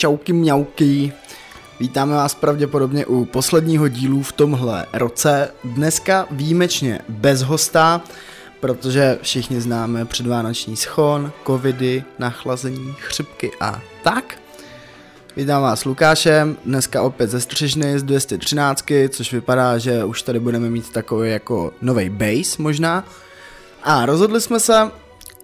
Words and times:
čauky 0.00 0.32
mňauky. 0.32 1.12
Vítáme 1.80 2.14
vás 2.14 2.34
pravděpodobně 2.34 3.06
u 3.06 3.24
posledního 3.24 3.88
dílu 3.88 4.22
v 4.22 4.32
tomhle 4.32 4.86
roce. 4.92 5.50
Dneska 5.64 6.26
výjimečně 6.30 7.00
bez 7.08 7.42
hosta, 7.42 8.00
protože 8.60 9.18
všichni 9.22 9.60
známe 9.60 10.04
předvánoční 10.04 10.76
schon, 10.76 11.32
covidy, 11.46 12.04
nachlazení, 12.18 12.94
chřipky 12.98 13.50
a 13.60 13.80
tak. 14.04 14.38
Vítám 15.36 15.62
vás 15.62 15.80
s 15.80 15.84
Lukášem, 15.84 16.56
dneska 16.64 17.02
opět 17.02 17.30
ze 17.30 17.40
Střižny 17.40 17.98
z 17.98 18.02
213, 18.02 18.84
což 19.08 19.32
vypadá, 19.32 19.78
že 19.78 20.04
už 20.04 20.22
tady 20.22 20.40
budeme 20.40 20.70
mít 20.70 20.92
takový 20.92 21.30
jako 21.30 21.72
nový 21.82 22.08
base 22.08 22.62
možná. 22.62 23.04
A 23.82 24.06
rozhodli 24.06 24.40
jsme 24.40 24.60
se, 24.60 24.90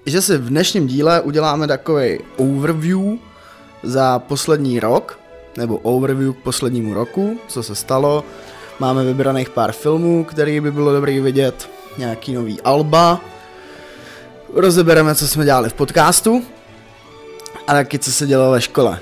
že 0.07 0.23
si 0.23 0.39
v 0.39 0.49
dnešním 0.49 0.87
díle 0.87 1.21
uděláme 1.21 1.67
takový 1.67 2.19
overview 2.37 3.19
za 3.83 4.19
poslední 4.19 4.81
rok, 4.81 5.19
nebo 5.57 5.77
overview 5.77 6.33
k 6.33 6.43
poslednímu 6.43 6.95
roku, 6.95 7.41
co 7.49 7.63
se 7.63 7.75
stalo. 7.75 8.25
Máme 8.79 9.05
vybraných 9.05 9.51
pár 9.51 9.73
filmů, 9.73 10.25
který 10.25 10.61
by 10.61 10.73
bylo 10.73 10.93
dobrý 10.93 11.21
vidět, 11.21 11.71
nějaký 11.99 12.33
nový 12.33 12.61
alba. 12.61 13.21
Rozebereme, 14.55 15.15
co 15.15 15.29
jsme 15.29 15.45
dělali 15.45 15.69
v 15.69 15.75
podcastu 15.75 16.45
a 17.67 17.73
taky, 17.73 17.99
co 17.99 18.13
se 18.13 18.27
dělalo 18.27 18.53
ve 18.53 18.61
škole. 18.61 18.99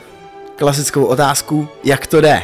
Klasickou 0.57 1.05
otázku, 1.05 1.69
jak 1.85 2.07
to 2.07 2.21
jde? 2.21 2.43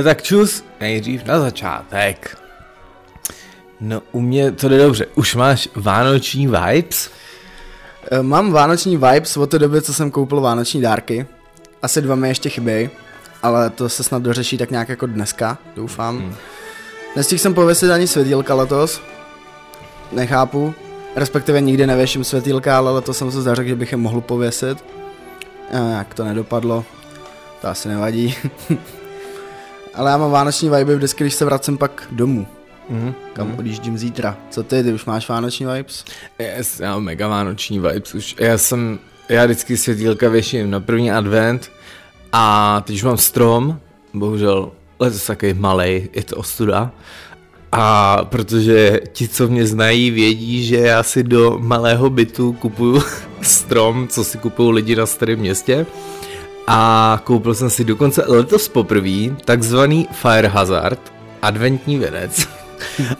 E, 0.00 0.02
tak 0.02 0.22
čus, 0.22 0.64
nejdřív 0.80 1.24
na 1.24 1.40
začátek. 1.40 2.38
No 3.80 4.02
u 4.12 4.20
mě 4.20 4.52
to 4.52 4.68
jde 4.68 4.78
dobře. 4.78 5.06
Už 5.14 5.34
máš 5.34 5.68
vánoční 5.74 6.46
vibes? 6.46 7.10
E, 8.10 8.22
mám 8.22 8.52
vánoční 8.52 8.96
vibes 8.96 9.36
od 9.36 9.50
té 9.50 9.58
doby, 9.58 9.82
co 9.82 9.94
jsem 9.94 10.10
koupil 10.10 10.40
vánoční 10.40 10.80
dárky. 10.80 11.26
Asi 11.82 12.02
dva 12.02 12.14
mi 12.14 12.28
ještě 12.28 12.48
chybějí, 12.48 12.90
ale 13.42 13.70
to 13.70 13.88
se 13.88 14.02
snad 14.02 14.22
dořeší 14.22 14.58
tak 14.58 14.70
nějak 14.70 14.88
jako 14.88 15.06
dneska, 15.06 15.58
doufám. 15.76 16.18
Hmm. 16.18 16.34
Nestihl 17.16 17.38
jsem 17.38 17.54
pověsit 17.54 17.90
ani 17.90 18.06
světýlka 18.06 18.54
letos. 18.54 19.00
Nechápu. 20.12 20.74
Respektive 21.16 21.60
nikdy 21.60 21.86
nevěším 21.86 22.24
světýlka, 22.24 22.76
ale 22.76 22.92
letos 22.92 23.18
jsem 23.18 23.32
se 23.32 23.42
zařekl, 23.42 23.68
že 23.68 23.76
bych 23.76 23.92
je 23.92 23.98
mohl 23.98 24.20
pověsit. 24.20 24.84
A 25.72 25.76
jak 25.76 26.14
to 26.14 26.24
nedopadlo, 26.24 26.84
to 27.60 27.68
asi 27.68 27.88
nevadí. 27.88 28.34
ale 29.94 30.10
já 30.10 30.16
mám 30.18 30.30
vánoční 30.30 30.70
vibe 30.70 30.96
vždycky, 30.96 31.24
když 31.24 31.34
se 31.34 31.44
vracím 31.44 31.78
pak 31.78 32.02
domů. 32.10 32.46
Mm-hmm. 32.90 33.14
Kam 33.32 33.48
mm-hmm. 33.48 33.58
odjíždím 33.58 33.98
zítra. 33.98 34.36
Co 34.50 34.62
ty, 34.62 34.82
ty 34.82 34.92
už 34.92 35.04
máš 35.04 35.28
vánoční 35.28 35.66
vibes? 35.66 36.04
Yes, 36.38 36.80
já 36.80 36.92
mám 36.92 37.04
mega 37.04 37.28
vánoční 37.28 37.78
vibes 37.78 38.14
už. 38.14 38.34
Já 38.38 38.58
jsem, 38.58 38.98
já 39.28 39.44
vždycky 39.44 39.76
světýlka 39.76 40.28
věším 40.28 40.70
na 40.70 40.80
první 40.80 41.12
advent 41.12 41.70
a 42.32 42.80
teď 42.86 42.96
už 42.96 43.02
mám 43.02 43.16
strom, 43.16 43.80
bohužel 44.14 44.72
letos 45.00 45.26
takový 45.26 45.54
malej, 45.54 46.08
je 46.12 46.24
to 46.24 46.36
ostuda. 46.36 46.90
A 47.72 48.16
protože 48.24 49.00
ti, 49.12 49.28
co 49.28 49.48
mě 49.48 49.66
znají, 49.66 50.10
vědí, 50.10 50.66
že 50.66 50.76
já 50.76 51.02
si 51.02 51.22
do 51.22 51.58
malého 51.58 52.10
bytu 52.10 52.52
kupuju 52.52 53.02
strom, 53.42 54.08
co 54.08 54.24
si 54.24 54.38
kupují 54.38 54.74
lidi 54.74 54.96
na 54.96 55.06
starém 55.06 55.38
městě. 55.38 55.86
A 56.66 57.20
koupil 57.24 57.54
jsem 57.54 57.70
si 57.70 57.84
dokonce 57.84 58.24
letos 58.26 58.68
poprvé 58.68 59.36
takzvaný 59.44 60.08
Fire 60.12 60.48
Hazard, 60.48 61.12
adventní 61.42 61.98
věnec. 61.98 62.48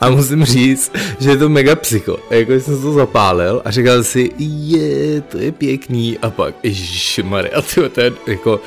A 0.01 0.11
musím 0.11 0.45
říct, 0.45 0.93
že 1.19 1.31
je 1.31 1.37
to 1.37 1.49
mega 1.49 1.77
psycho. 1.77 2.19
Jako 2.31 2.53
jsem 2.53 2.83
to 2.83 2.93
zapálil 2.93 3.63
a 3.65 3.71
říkal 3.71 4.05
si, 4.05 4.31
je, 4.39 5.21
to 5.21 5.39
je 5.39 5.53
pěkný. 5.53 6.19
A 6.19 6.31
pak, 6.31 6.55
ježišmarja, 6.63 7.63
to, 7.75 7.89
to 7.89 8.01
je 8.01 8.13
jako, 8.27 8.61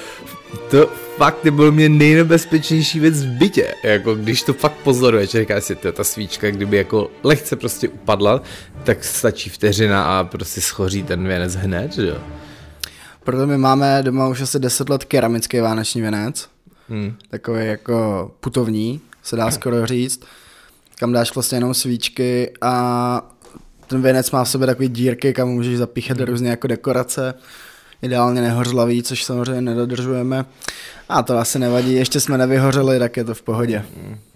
to 0.70 0.90
fakt 1.18 1.52
byl 1.52 1.72
mě 1.72 1.90
nejnebezpečnější 1.90 3.00
věc 3.00 3.24
v 3.24 3.28
bytě. 3.28 3.74
Jako 3.84 4.16
když 4.16 4.44
to 4.44 4.54
fakt 4.54 4.76
pozoruješ, 4.84 5.30
říká 5.30 5.62
si, 5.62 5.76
to 5.76 5.88
je 5.88 5.92
ta 5.92 6.04
svíčka, 6.04 6.52
kdyby 6.52 6.78
jako 6.78 7.12
lehce 7.24 7.56
prostě 7.56 7.90
upadla, 7.90 8.42
tak 8.84 9.04
stačí 9.04 9.50
vteřina 9.50 10.04
a 10.04 10.24
prostě 10.24 10.62
schoří 10.62 11.04
ten 11.04 11.28
věnec 11.28 11.56
hned, 11.56 11.94
že 11.94 12.08
jo. 12.08 12.18
Proto 13.24 13.48
my 13.48 13.58
máme 13.58 14.04
doma 14.04 14.28
už 14.28 14.42
asi 14.42 14.60
10 14.60 14.90
let 14.90 15.06
keramický 15.06 15.60
vánoční 15.60 16.02
věnec. 16.02 16.50
Hmm. 16.90 17.16
Takový 17.30 17.66
jako 17.66 18.32
putovní, 18.40 19.02
se 19.24 19.36
dá 19.36 19.52
skoro 19.52 19.86
říct 19.86 20.22
kam 21.02 21.12
dáš 21.12 21.36
vlastně 21.36 21.56
jenom 21.56 21.74
svíčky 21.74 22.52
a 22.62 23.32
ten 23.88 24.02
věnec 24.02 24.32
má 24.32 24.44
v 24.44 24.50
sobě 24.50 24.68
takový 24.68 24.90
dírky, 24.90 25.34
kam 25.34 25.50
můžeš 25.50 25.78
zapíchat 25.78 26.18
hmm. 26.18 26.28
různě 26.28 26.50
jako 26.50 26.68
dekorace, 26.68 27.34
ideálně 28.02 28.42
nehořlavý, 28.42 29.04
což 29.04 29.24
samozřejmě 29.24 29.62
nedodržujeme. 29.62 30.46
A 31.10 31.24
to 31.24 31.38
asi 31.38 31.60
nevadí, 31.60 31.94
ještě 31.94 32.20
jsme 32.20 32.38
nevyhořeli, 32.38 33.00
tak 33.00 33.18
je 33.18 33.24
to 33.24 33.34
v 33.34 33.42
pohodě. 33.42 33.86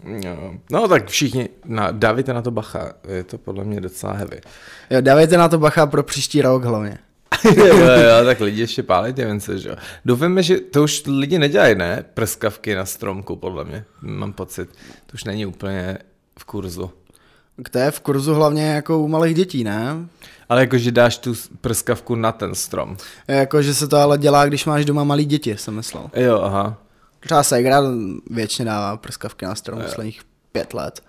No, 0.03 0.53
no 0.71 0.87
tak 0.87 1.07
všichni, 1.07 1.49
na, 1.65 1.91
dávajte 1.91 2.33
na 2.33 2.41
to 2.41 2.51
bacha, 2.51 2.93
je 3.07 3.23
to 3.23 3.37
podle 3.37 3.63
mě 3.63 3.81
docela 3.81 4.13
heavy. 4.13 4.41
Jo, 4.89 5.01
dávajte 5.01 5.37
na 5.37 5.49
to 5.49 5.57
bacha 5.57 5.85
pro 5.85 6.03
příští 6.03 6.41
rok 6.41 6.63
hlavně. 6.63 6.97
jo, 7.55 7.65
jo, 7.77 8.25
tak 8.25 8.39
lidi 8.39 8.61
ještě 8.61 8.83
pálí 8.83 9.13
ty 9.13 9.25
vence, 9.25 9.59
že 9.59 9.69
jo. 9.69 9.75
Doufáme, 10.05 10.43
že 10.43 10.59
to 10.59 10.83
už 10.83 11.03
lidi 11.07 11.39
nedělají, 11.39 11.75
ne? 11.75 12.05
Prskavky 12.13 12.75
na 12.75 12.85
stromku, 12.85 13.35
podle 13.35 13.63
mě, 13.63 13.85
mám 14.01 14.33
pocit. 14.33 14.69
To 15.05 15.13
už 15.13 15.23
není 15.23 15.45
úplně 15.45 15.97
v 16.39 16.45
kurzu. 16.45 16.91
To 17.71 17.77
je 17.77 17.91
v 17.91 17.99
kurzu 17.99 18.33
hlavně 18.33 18.65
jako 18.67 18.99
u 18.99 19.07
malých 19.07 19.35
dětí, 19.35 19.63
ne? 19.63 20.07
Ale 20.49 20.61
jako, 20.61 20.77
že 20.77 20.91
dáš 20.91 21.17
tu 21.17 21.33
prskavku 21.61 22.15
na 22.15 22.31
ten 22.31 22.55
strom. 22.55 22.97
Jako, 23.27 23.61
že 23.61 23.73
se 23.73 23.87
to 23.87 23.97
ale 23.97 24.17
dělá, 24.17 24.45
když 24.45 24.65
máš 24.65 24.85
doma 24.85 25.03
malý 25.03 25.25
děti, 25.25 25.57
jsem 25.57 25.75
myslel. 25.75 26.09
Jo, 26.15 26.41
aha. 26.41 26.77
Třeba 27.19 27.43
Segra 27.43 27.81
většině 28.29 28.65
dává 28.65 28.97
prskavky 28.97 29.45
na 29.45 29.55
strom 29.55 29.81
posledních 29.81 30.21
pět 30.51 30.73
let. 30.73 31.01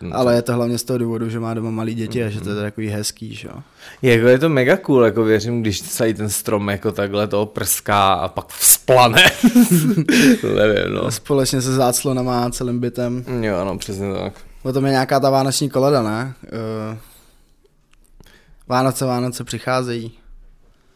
No, 0.00 0.16
ale 0.16 0.34
je 0.34 0.42
to 0.42 0.52
hlavně 0.52 0.78
z 0.78 0.84
toho 0.84 0.98
důvodu, 0.98 1.30
že 1.30 1.40
má 1.40 1.54
doma 1.54 1.70
malý 1.70 1.94
děti 1.94 2.20
mm-hmm. 2.20 2.26
a 2.26 2.30
že 2.30 2.40
to 2.40 2.48
je 2.48 2.54
mhm. 2.54 2.64
takový 2.64 2.88
hezký, 2.88 3.34
že 3.34 3.48
jo. 3.48 3.62
Jako 4.02 4.26
je 4.26 4.38
to 4.38 4.48
mega 4.48 4.76
cool, 4.76 5.04
jako 5.04 5.24
věřím, 5.24 5.60
když 5.60 5.82
celý 5.82 6.14
ten 6.14 6.30
strom 6.30 6.68
jako 6.68 6.92
takhle 6.92 7.26
toho 7.26 7.46
prská 7.46 8.12
a 8.12 8.28
pak 8.28 8.48
vzplane. 8.48 9.22
Nevím, 10.56 10.94
no. 10.94 11.10
Společně 11.10 11.62
se 11.62 11.74
záclonama 11.74 12.44
a 12.44 12.50
celým 12.50 12.80
bytem. 12.80 13.24
Jo, 13.40 13.64
no, 13.64 13.78
přesně 13.78 14.14
tak. 14.14 14.32
O 14.64 14.72
tom 14.72 14.84
je 14.84 14.90
nějaká 14.90 15.20
ta 15.20 15.30
vánoční 15.30 15.70
koleda, 15.70 16.02
ne? 16.02 16.34
Uh, 16.42 16.98
Vánoce, 18.68 19.04
Vánoce 19.04 19.44
přicházejí. 19.44 20.12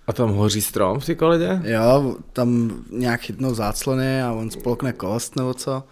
A 0.06 0.12
tam 0.12 0.30
hoří 0.30 0.62
strom 0.62 1.00
v 1.00 1.06
té 1.06 1.14
koledě? 1.14 1.60
Jo, 1.64 2.16
tam 2.32 2.70
nějak 2.90 3.20
chytnou 3.20 3.54
záclony 3.54 4.22
a 4.22 4.32
on 4.32 4.50
spolkne 4.50 4.92
kost 4.92 5.36
nebo 5.36 5.54
co. 5.54 5.82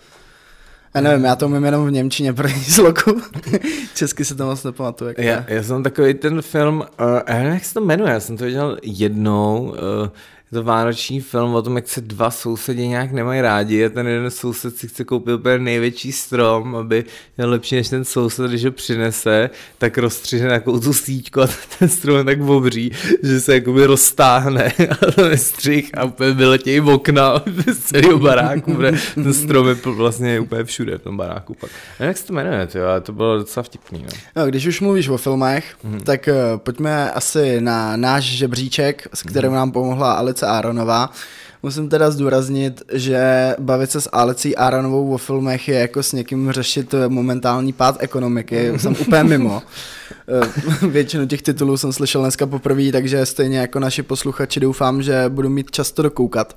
Já 0.95 1.01
nevím, 1.01 1.25
já 1.25 1.37
to 1.37 1.47
umím 1.47 1.65
jenom 1.65 1.87
v 1.87 1.91
Němčině 1.91 2.33
pro 2.33 2.49
sloku. 2.49 3.23
Česky 3.95 4.25
se 4.25 4.35
to 4.35 4.47
moc 4.47 4.65
nepamatuju. 4.65 5.15
Já, 5.19 5.45
já 5.49 5.63
jsem 5.63 5.83
takový 5.83 6.15
ten 6.15 6.43
film, 6.43 6.77
uh, 6.79 6.85
já 7.29 7.35
nevím, 7.35 7.53
jak 7.53 7.65
se 7.65 7.75
to 7.75 7.81
jmenuje, 7.81 8.13
já 8.13 8.21
jsem 8.21 8.37
to 8.37 8.45
viděl 8.45 8.79
jednou, 8.83 9.63
uh, 9.63 10.09
je 10.53 10.59
to 10.59 10.63
vánoční 10.63 11.21
film 11.21 11.55
o 11.55 11.63
tom, 11.63 11.77
jak 11.77 11.89
se 11.89 12.01
dva 12.01 12.31
sousedi 12.31 12.89
nějak 12.89 13.13
nemají 13.13 13.41
rádi 13.41 13.85
a 13.85 13.89
ten 13.89 14.07
jeden 14.07 14.31
soused 14.31 14.77
si 14.77 14.89
chce 14.89 15.05
koupit 15.05 15.33
úplně 15.33 15.59
největší 15.59 16.13
strom, 16.13 16.77
aby 16.77 17.05
měl 17.37 17.51
lepší 17.51 17.75
než 17.75 17.89
ten 17.89 18.05
soused, 18.05 18.51
když 18.51 18.65
ho 18.65 18.71
přinese, 18.71 19.51
tak 19.79 19.99
rozstřihne 19.99 20.49
takovou 20.49 20.81
tu 20.81 20.93
síťku 20.93 21.43
a 21.43 21.49
ten 21.79 21.89
strom 21.89 22.17
je 22.17 22.25
tak 22.25 22.41
obří, 22.41 22.93
že 23.23 23.41
se 23.41 23.55
jakoby 23.55 23.87
roztáhne 23.87 24.73
a 24.91 25.11
ten 25.11 25.39
střih 25.39 25.91
a 25.99 26.05
úplně 26.05 26.33
vyletějí 26.33 26.81
v 26.81 26.89
okna 26.89 27.43
z 27.73 27.79
celého 27.79 28.19
baráku, 28.19 28.75
protože 28.75 28.99
ten 29.15 29.35
strom 29.35 29.69
je 29.69 29.75
vlastně 29.85 30.41
úplně 30.41 30.65
všude 30.65 30.99
v 30.99 31.03
tom 31.03 31.17
baráku. 31.17 31.55
Pak. 31.55 31.71
Nevím, 32.01 32.09
jak 32.09 32.17
se 32.17 32.27
to 32.27 32.33
jmenuje, 32.33 32.67
tyjo, 32.67 32.87
ale 32.87 33.01
to 33.01 33.13
bylo 33.13 33.39
docela 33.39 33.63
vtipný. 33.63 34.03
No. 34.03 34.09
No, 34.37 34.47
když 34.47 34.67
už 34.67 34.81
mluvíš 34.81 35.09
o 35.09 35.17
filmech, 35.17 35.77
mm-hmm. 35.85 36.01
tak 36.01 36.29
uh, 36.29 36.59
pojďme 36.59 37.11
asi 37.11 37.61
na 37.61 37.97
náš 37.97 38.25
žebříček, 38.25 39.09
s 39.15 39.23
kterým 39.23 39.51
mm-hmm. 39.51 39.55
nám 39.55 39.73
pomohla 39.73 40.13
Alice 40.13 40.36
Alice 40.37 40.47
Aronová. 40.47 41.11
Musím 41.63 41.89
teda 41.89 42.11
zdůraznit, 42.11 42.83
že 42.93 43.55
bavit 43.59 43.91
se 43.91 44.01
s 44.01 44.09
Alicí 44.13 44.57
Aronovou 44.57 45.15
o 45.15 45.19
filmech 45.19 45.69
je 45.69 45.79
jako 45.79 46.03
s 46.03 46.13
někým 46.13 46.53
řešit 46.53 46.95
momentální 47.09 47.73
pád 47.73 47.97
ekonomiky. 47.99 48.73
Jsem 48.77 48.97
úplně 49.01 49.25
mimo. 49.25 49.63
Eh, 50.29 50.49
většinu 50.89 51.27
těch 51.27 51.43
titulů 51.43 51.77
jsem 51.77 51.93
slyšel 51.93 52.21
dneska 52.21 52.47
poprvé, 52.47 52.93
takže 52.93 53.27
stejně 53.27 53.59
jako 53.59 53.81
naši 53.81 54.03
posluchači 54.03 54.61
doufám, 54.61 55.03
že 55.03 55.25
budu 55.29 55.49
mít 55.49 55.71
často 55.71 56.03
dokoukat. 56.03 56.57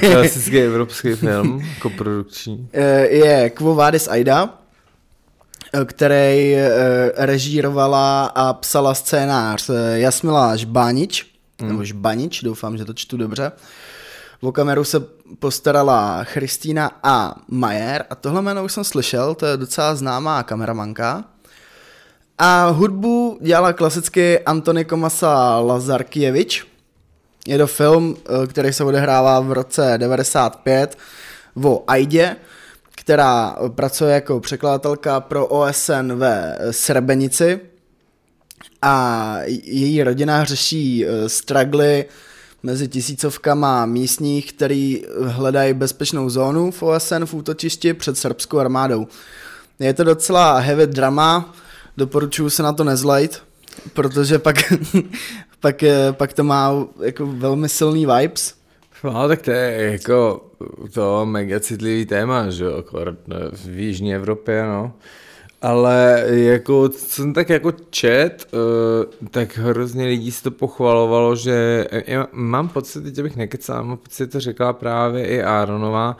Klasický 0.00 0.58
evropský 0.58 1.14
film, 1.14 1.62
koprodukční. 1.82 2.68
Eh, 2.72 3.06
je 3.06 3.50
Quo 3.50 3.74
Vadis 3.74 4.08
Aida, 4.08 4.54
eh, 5.72 5.84
který 5.84 6.54
eh, 6.54 6.68
režírovala 7.16 8.26
a 8.26 8.52
psala 8.52 8.94
scénář 8.94 9.70
Jasmila 9.94 10.56
Žbánič, 10.56 11.26
mm. 11.62 11.68
nebo 11.68 11.84
Žbanič, 11.84 12.42
doufám, 12.42 12.76
že 12.76 12.84
to 12.84 12.94
čtu 12.94 13.16
dobře. 13.16 13.52
O 14.40 14.52
kameru 14.52 14.84
se 14.84 15.00
postarala 15.38 16.24
Christina 16.24 16.90
A. 17.02 17.34
Mayer 17.48 18.04
a 18.10 18.14
tohle 18.14 18.42
jméno 18.42 18.64
už 18.64 18.72
jsem 18.72 18.84
slyšel, 18.84 19.34
to 19.34 19.46
je 19.46 19.56
docela 19.56 19.94
známá 19.94 20.42
kameramanka. 20.42 21.24
A 22.38 22.68
hudbu 22.68 23.38
dělala 23.40 23.72
klasicky 23.72 24.40
Antony 24.40 24.84
Komasa 24.84 25.60
Lazarkievič. 25.60 26.66
Je 27.46 27.58
to 27.58 27.66
film, 27.66 28.16
eh, 28.16 28.46
který 28.46 28.72
se 28.72 28.84
odehrává 28.84 29.40
v 29.40 29.52
roce 29.52 29.94
95 29.96 30.98
o 31.64 31.84
Aidě, 31.86 32.36
která 32.90 33.56
pracuje 33.68 34.14
jako 34.14 34.40
překladatelka 34.40 35.20
pro 35.20 35.46
OSN 35.46 36.12
ve 36.12 36.58
Srebrenici 36.70 37.60
a 38.82 39.36
její 39.46 40.02
rodina 40.02 40.44
řeší 40.44 41.06
eh, 41.06 41.28
struggly 41.28 42.04
mezi 42.62 42.88
tisícovkama 42.88 43.86
místních, 43.86 44.52
který 44.52 45.02
hledají 45.26 45.72
bezpečnou 45.72 46.30
zónu 46.30 46.70
v 46.70 46.82
OSN 46.82 47.24
v 47.24 47.34
útočišti 47.34 47.94
před 47.94 48.18
srbskou 48.18 48.58
armádou. 48.58 49.06
Je 49.78 49.94
to 49.94 50.04
docela 50.04 50.58
heavy 50.58 50.86
drama, 50.86 51.54
doporučuji 51.96 52.50
se 52.50 52.62
na 52.62 52.72
to 52.72 52.84
nezlejt, 52.84 53.42
protože 53.92 54.38
pak, 54.38 54.56
pak, 55.60 55.84
pak 56.12 56.32
to 56.32 56.44
má 56.44 56.86
jako 57.04 57.26
velmi 57.26 57.68
silný 57.68 58.06
vibes. 58.06 58.54
No, 59.04 59.28
tak 59.28 59.42
to 59.42 59.50
je 59.50 59.92
jako 59.92 60.44
to 60.92 61.26
mega 61.26 61.60
citlivý 61.60 62.06
téma, 62.06 62.50
že 62.50 62.64
jo, 62.64 62.84
v 63.52 63.78
Jižní 63.78 64.14
Evropě, 64.14 64.62
no. 64.62 64.92
Ale 65.66 66.24
jako, 66.28 66.90
jsem 66.96 67.32
tak 67.32 67.50
jako 67.50 67.72
čet, 67.90 68.48
uh, 68.52 69.28
tak 69.30 69.58
hrozně 69.58 70.06
lidí 70.06 70.32
si 70.32 70.42
to 70.42 70.50
pochvalovalo, 70.50 71.36
že 71.36 71.86
já 72.06 72.26
mám 72.32 72.68
pocit, 72.68 73.02
teď 73.02 73.22
bych 73.22 73.36
nekecal, 73.36 73.84
mám 73.84 73.96
pocit, 73.96 74.26
to 74.26 74.40
řekla 74.40 74.72
právě 74.72 75.26
i 75.26 75.42
Aronová, 75.42 76.16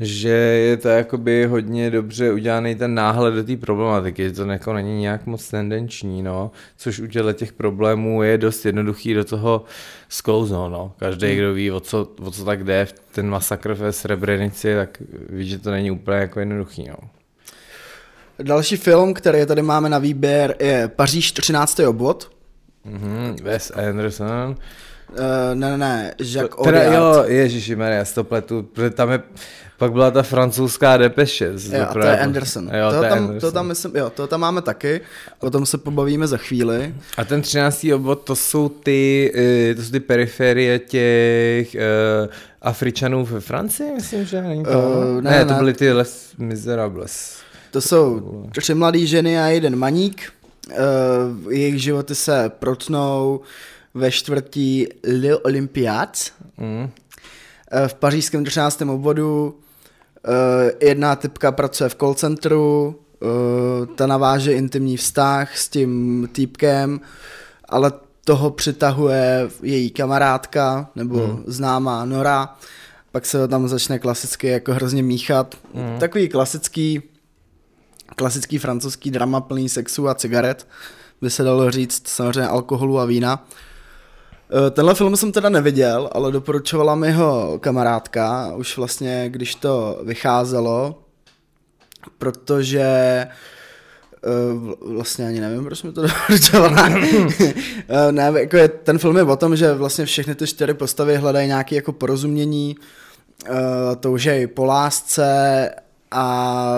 že 0.00 0.28
je 0.28 0.76
to 0.76 0.88
jakoby 0.88 1.46
hodně 1.46 1.90
dobře 1.90 2.32
udělaný 2.32 2.74
ten 2.74 2.94
náhled 2.94 3.34
do 3.34 3.44
té 3.44 3.56
problematiky, 3.56 4.22
že 4.22 4.32
to 4.32 4.44
jako 4.44 4.72
není 4.72 5.00
nějak 5.00 5.26
moc 5.26 5.50
tendenční, 5.50 6.22
no, 6.22 6.50
což 6.76 6.98
u 6.98 7.06
těch 7.32 7.52
problémů 7.52 8.22
je 8.22 8.38
dost 8.38 8.64
jednoduchý 8.64 9.14
do 9.14 9.24
toho 9.24 9.64
sklouznout, 10.08 10.72
no. 10.72 10.92
Každý, 10.98 11.36
kdo 11.36 11.54
ví, 11.54 11.70
o 11.70 11.80
co, 11.80 12.08
o 12.20 12.30
co 12.30 12.44
tak 12.44 12.64
jde, 12.64 12.88
ten 13.12 13.28
masakr 13.28 13.72
ve 13.72 13.92
Srebrenici, 13.92 14.74
tak 14.74 15.02
ví, 15.28 15.48
že 15.48 15.58
to 15.58 15.70
není 15.70 15.90
úplně 15.90 16.18
jako 16.18 16.40
jednoduchý, 16.40 16.88
no. 16.88 17.15
Další 18.42 18.76
film, 18.76 19.14
který 19.14 19.46
tady 19.46 19.62
máme 19.62 19.88
na 19.88 19.98
výběr, 19.98 20.56
je 20.60 20.88
Paříž 20.88 21.32
13. 21.32 21.80
obvod. 21.80 22.30
Mm-hmm, 22.86 23.42
Wes 23.42 23.72
Anderson. 23.88 24.56
Uh, 25.10 25.54
ne, 25.54 25.70
ne, 25.70 25.78
ne, 25.78 26.14
Jacques 26.18 26.64
Teda 26.64 26.82
jo, 26.82 27.24
ježiši 27.26 27.76
já 27.78 28.04
to 28.14 28.24
pletu, 28.24 28.62
protože 28.62 28.90
tam 28.90 29.10
je, 29.10 29.22
pak 29.78 29.92
byla 29.92 30.10
ta 30.10 30.22
francouzská 30.22 30.96
depeše. 30.96 31.44
Jo, 31.44 31.86
to 31.92 31.98
je 31.98 32.18
Anderson. 32.18 32.70
Jo, 32.74 32.90
to, 32.90 32.96
to, 32.96 33.02
tam, 33.02 33.18
Anderson. 33.18 33.40
to 33.40 33.52
tam 33.52 33.66
myslím, 33.66 33.96
jo, 33.96 34.10
to 34.10 34.26
tam 34.26 34.40
máme 34.40 34.62
taky, 34.62 35.00
o 35.38 35.50
tom 35.50 35.66
se 35.66 35.78
pobavíme 35.78 36.26
za 36.26 36.36
chvíli. 36.36 36.94
A 37.16 37.24
ten 37.24 37.42
13. 37.42 37.86
obvod, 37.94 38.22
to 38.22 38.36
jsou 38.36 38.68
ty, 38.68 39.32
eh, 39.34 39.74
to 39.74 39.82
jsou 39.82 39.90
ty 39.90 40.00
periferie 40.00 40.78
těch 40.78 41.74
uh, 41.74 42.32
Afričanů 42.62 43.24
ve 43.24 43.40
Francii, 43.40 43.92
myslím, 43.92 44.24
že 44.24 44.42
není 44.42 44.64
to? 44.64 44.70
Uh, 44.70 45.22
ne, 45.22 45.30
ne, 45.30 45.44
to 45.44 45.54
byly 45.54 45.74
ty 45.74 45.92
Les 45.92 46.32
Miserables. 46.38 47.45
To 47.70 47.80
jsou 47.80 48.20
tři 48.52 48.74
mladé 48.74 49.06
ženy 49.06 49.38
a 49.38 49.46
jeden 49.46 49.76
maník. 49.76 50.32
Uh, 50.70 51.52
jejich 51.52 51.82
životy 51.82 52.14
se 52.14 52.50
protnou 52.58 53.40
ve 53.94 54.10
čtvrtí 54.10 54.88
Le 55.22 55.36
Olympiade. 55.36 56.18
Mm. 56.58 56.82
Uh, 56.82 56.88
v 57.86 57.94
pařížském 57.94 58.44
13. 58.44 58.82
obvodu 58.82 59.58
uh, 60.28 60.70
jedna 60.80 61.16
typka 61.16 61.52
pracuje 61.52 61.88
v 61.88 61.94
call 61.94 62.14
centru, 62.14 62.96
uh, 63.20 63.86
ta 63.94 64.06
naváže 64.06 64.52
intimní 64.52 64.96
vztah 64.96 65.58
s 65.58 65.68
tím 65.68 66.28
týpkem, 66.32 67.00
ale 67.68 67.92
toho 68.24 68.50
přitahuje 68.50 69.48
její 69.62 69.90
kamarádka 69.90 70.90
nebo 70.96 71.26
mm. 71.26 71.44
známá 71.46 72.04
Nora, 72.04 72.56
pak 73.12 73.26
se 73.26 73.48
tam 73.48 73.68
začne 73.68 73.98
klasicky 73.98 74.46
jako 74.46 74.72
hrozně 74.72 75.02
míchat. 75.02 75.54
Mm. 75.74 75.98
Takový 75.98 76.28
klasický 76.28 77.02
klasický 78.16 78.58
francouzský 78.58 79.10
drama 79.10 79.40
plný 79.40 79.68
sexu 79.68 80.08
a 80.08 80.14
cigaret, 80.14 80.66
by 81.20 81.30
se 81.30 81.42
dalo 81.42 81.70
říct, 81.70 82.08
samozřejmě 82.08 82.48
alkoholu 82.48 82.98
a 82.98 83.04
vína. 83.04 83.46
E, 84.66 84.70
tenhle 84.70 84.94
film 84.94 85.16
jsem 85.16 85.32
teda 85.32 85.48
neviděl, 85.48 86.10
ale 86.12 86.32
doporučovala 86.32 86.94
mi 86.94 87.12
ho 87.12 87.58
kamarádka, 87.60 88.52
už 88.56 88.76
vlastně, 88.76 89.24
když 89.28 89.54
to 89.54 90.00
vycházelo, 90.04 91.02
protože 92.18 92.80
e, 92.80 93.28
vlastně 94.80 95.26
ani 95.26 95.40
nevím, 95.40 95.64
proč 95.64 95.82
mi 95.82 95.92
to 95.92 96.02
doporučovala. 96.06 96.88
E, 97.88 98.12
ne, 98.12 98.32
jako 98.38 98.56
je, 98.56 98.68
ten 98.68 98.98
film 98.98 99.16
je 99.16 99.22
o 99.22 99.36
tom, 99.36 99.56
že 99.56 99.74
vlastně 99.74 100.06
všechny 100.06 100.34
ty 100.34 100.46
čtyři 100.46 100.74
postavy 100.74 101.16
hledají 101.16 101.46
nějaké 101.46 101.74
jako 101.74 101.92
porozumění, 101.92 102.76
toužej 104.00 104.46
po 104.46 104.64
lásce 104.64 105.70
a 106.10 106.76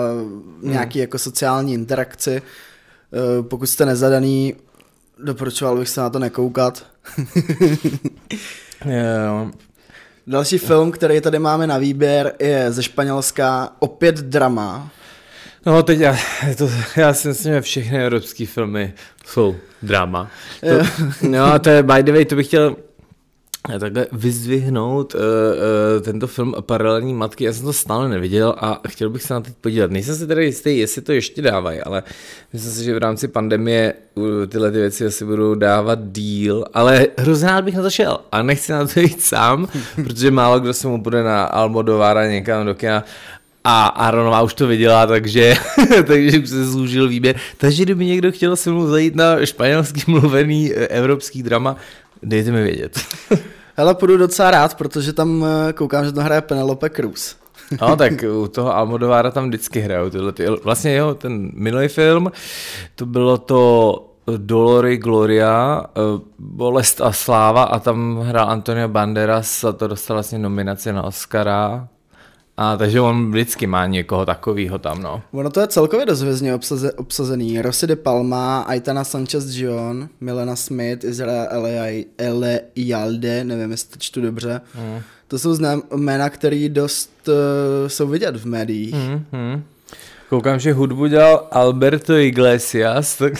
nějaký 0.61 0.99
hmm. 0.99 1.01
jako 1.01 1.19
sociální 1.19 1.73
interakci. 1.73 2.41
Eh, 2.41 3.43
pokud 3.43 3.67
jste 3.67 3.85
nezadaný, 3.85 4.55
doporučoval 5.23 5.77
bych 5.77 5.89
se 5.89 6.01
na 6.01 6.09
to 6.09 6.19
nekoukat. 6.19 6.85
yeah. 8.85 9.51
Další 10.27 10.57
film, 10.57 10.91
který 10.91 11.21
tady 11.21 11.39
máme 11.39 11.67
na 11.67 11.77
výběr, 11.77 12.33
je 12.39 12.71
ze 12.71 12.83
Španělska, 12.83 13.75
opět 13.79 14.15
drama. 14.15 14.91
No 15.65 15.83
teď 15.83 15.99
já, 15.99 16.17
to, 16.57 16.69
já 16.95 17.13
si 17.13 17.27
myslím, 17.27 17.53
že 17.53 17.61
všechny 17.61 18.03
evropské 18.03 18.45
filmy 18.45 18.93
jsou 19.25 19.55
drama. 19.81 20.31
To, 20.61 21.05
no 21.27 21.43
a 21.43 21.59
to 21.59 21.69
je, 21.69 21.83
by 21.83 22.03
the 22.03 22.11
way, 22.11 22.25
to 22.25 22.35
bych 22.35 22.47
chtěl 22.47 22.75
takhle 23.79 24.07
vyzdvihnout 24.11 25.15
uh, 25.15 25.21
uh, 25.21 26.01
tento 26.01 26.27
film 26.27 26.55
Paralelní 26.61 27.13
matky. 27.13 27.43
Já 27.43 27.53
jsem 27.53 27.65
to 27.65 27.73
stále 27.73 28.09
neviděl 28.09 28.55
a 28.57 28.81
chtěl 28.87 29.09
bych 29.09 29.21
se 29.21 29.33
na 29.33 29.41
to 29.41 29.49
podívat. 29.61 29.91
Nejsem 29.91 30.15
si 30.15 30.27
tedy 30.27 30.45
jistý, 30.45 30.77
jestli 30.77 31.01
to 31.01 31.11
ještě 31.11 31.41
dávají, 31.41 31.79
ale 31.79 32.03
myslím 32.53 32.73
si, 32.73 32.83
že 32.83 32.95
v 32.95 32.97
rámci 32.97 33.27
pandemie 33.27 33.93
tyhle 34.47 34.71
ty 34.71 34.77
věci 34.77 35.05
asi 35.05 35.25
budou 35.25 35.55
dávat 35.55 35.99
díl, 36.11 36.65
ale 36.73 37.07
hrozně 37.17 37.47
rád 37.47 37.63
bych 37.63 37.75
na 37.75 37.81
to 37.81 37.89
šel 37.89 38.19
a 38.31 38.41
nechci 38.41 38.71
na 38.71 38.87
to 38.87 38.99
jít 38.99 39.21
sám, 39.21 39.67
protože 39.95 40.31
málo 40.31 40.59
kdo 40.59 40.73
se 40.73 40.87
mu 40.87 40.97
bude 40.97 41.23
na 41.23 41.43
Almodovára 41.43 42.27
někam 42.27 42.65
do 42.65 42.75
kina 42.75 43.03
a 43.63 43.87
Aronová 43.87 44.41
už 44.41 44.53
to 44.53 44.67
viděla, 44.67 45.07
takže, 45.07 45.55
takže 46.07 46.39
už 46.39 46.49
se 46.49 46.65
zúžil 46.65 47.07
výběr. 47.07 47.35
Takže 47.57 47.83
kdyby 47.83 48.05
někdo 48.05 48.31
chtěl 48.31 48.55
se 48.55 48.69
mnou 48.69 48.87
zajít 48.87 49.15
na 49.15 49.45
španělský 49.45 50.03
mluvený 50.07 50.73
evropský 50.73 51.43
drama, 51.43 51.75
dejte 52.23 52.51
mi 52.51 52.63
vědět. 52.63 52.99
Hele, 53.75 53.95
půjdu 53.95 54.17
docela 54.17 54.51
rád, 54.51 54.77
protože 54.77 55.13
tam 55.13 55.45
eh, 55.45 55.73
koukám, 55.73 56.05
že 56.05 56.11
to 56.11 56.21
hraje 56.21 56.41
Penelope 56.41 56.89
Cruz. 56.89 57.35
No, 57.81 57.95
tak 57.95 58.13
u 58.43 58.47
toho 58.47 58.75
Almodovára 58.75 59.31
tam 59.31 59.47
vždycky 59.47 59.79
hrajou 59.79 60.09
tyhle 60.09 60.31
ty, 60.31 60.45
vlastně 60.63 60.95
jo, 60.95 61.15
ten 61.15 61.51
minulý 61.53 61.87
film, 61.87 62.31
to 62.95 63.05
bylo 63.05 63.37
to 63.37 64.05
Dolory 64.37 64.97
Gloria, 64.97 65.85
eh, 65.89 66.21
Bolest 66.39 67.01
a 67.01 67.11
sláva 67.11 67.63
a 67.63 67.79
tam 67.79 68.19
hrál 68.19 68.49
Antonio 68.49 68.87
Banderas 68.87 69.63
a 69.63 69.71
to 69.71 69.87
dostal 69.87 70.15
vlastně 70.15 70.39
nominaci 70.39 70.93
na 70.93 71.03
Oscara 71.03 71.87
a 72.61 72.77
takže 72.77 73.01
on 73.01 73.31
vždycky 73.31 73.67
má 73.67 73.85
někoho 73.85 74.25
takového 74.25 74.79
tam, 74.79 75.01
no. 75.01 75.21
Ono 75.31 75.49
to 75.49 75.59
je 75.59 75.67
celkově 75.67 76.05
dost 76.05 76.21
hvězdně 76.21 76.55
obsaze, 76.55 76.91
obsazený. 76.91 77.61
Rosy 77.61 77.87
de 77.87 77.95
Palma, 77.95 78.61
Aitana 78.61 79.03
Sanchez 79.03 79.45
Gion, 79.55 80.09
Milena 80.21 80.55
Smith, 80.55 81.03
Israel 81.03 81.47
Ele 82.17 82.61
Jalde, 82.75 83.43
nevím, 83.43 83.71
jestli 83.71 83.89
to 83.89 83.99
čtu 83.99 84.21
dobře. 84.21 84.61
Mm. 84.75 85.01
To 85.27 85.39
jsou 85.39 85.53
znám, 85.53 85.81
jména, 85.95 86.29
které 86.29 86.69
dost 86.69 87.11
uh, 87.27 87.33
jsou 87.87 88.07
vidět 88.07 88.35
v 88.35 88.45
médiích. 88.45 88.95
Mm, 88.95 89.25
mm. 89.31 89.63
Koukám, 90.29 90.59
že 90.59 90.73
hudbu 90.73 91.07
dělal 91.07 91.47
Alberto 91.51 92.17
Iglesias, 92.17 93.17
tak 93.17 93.33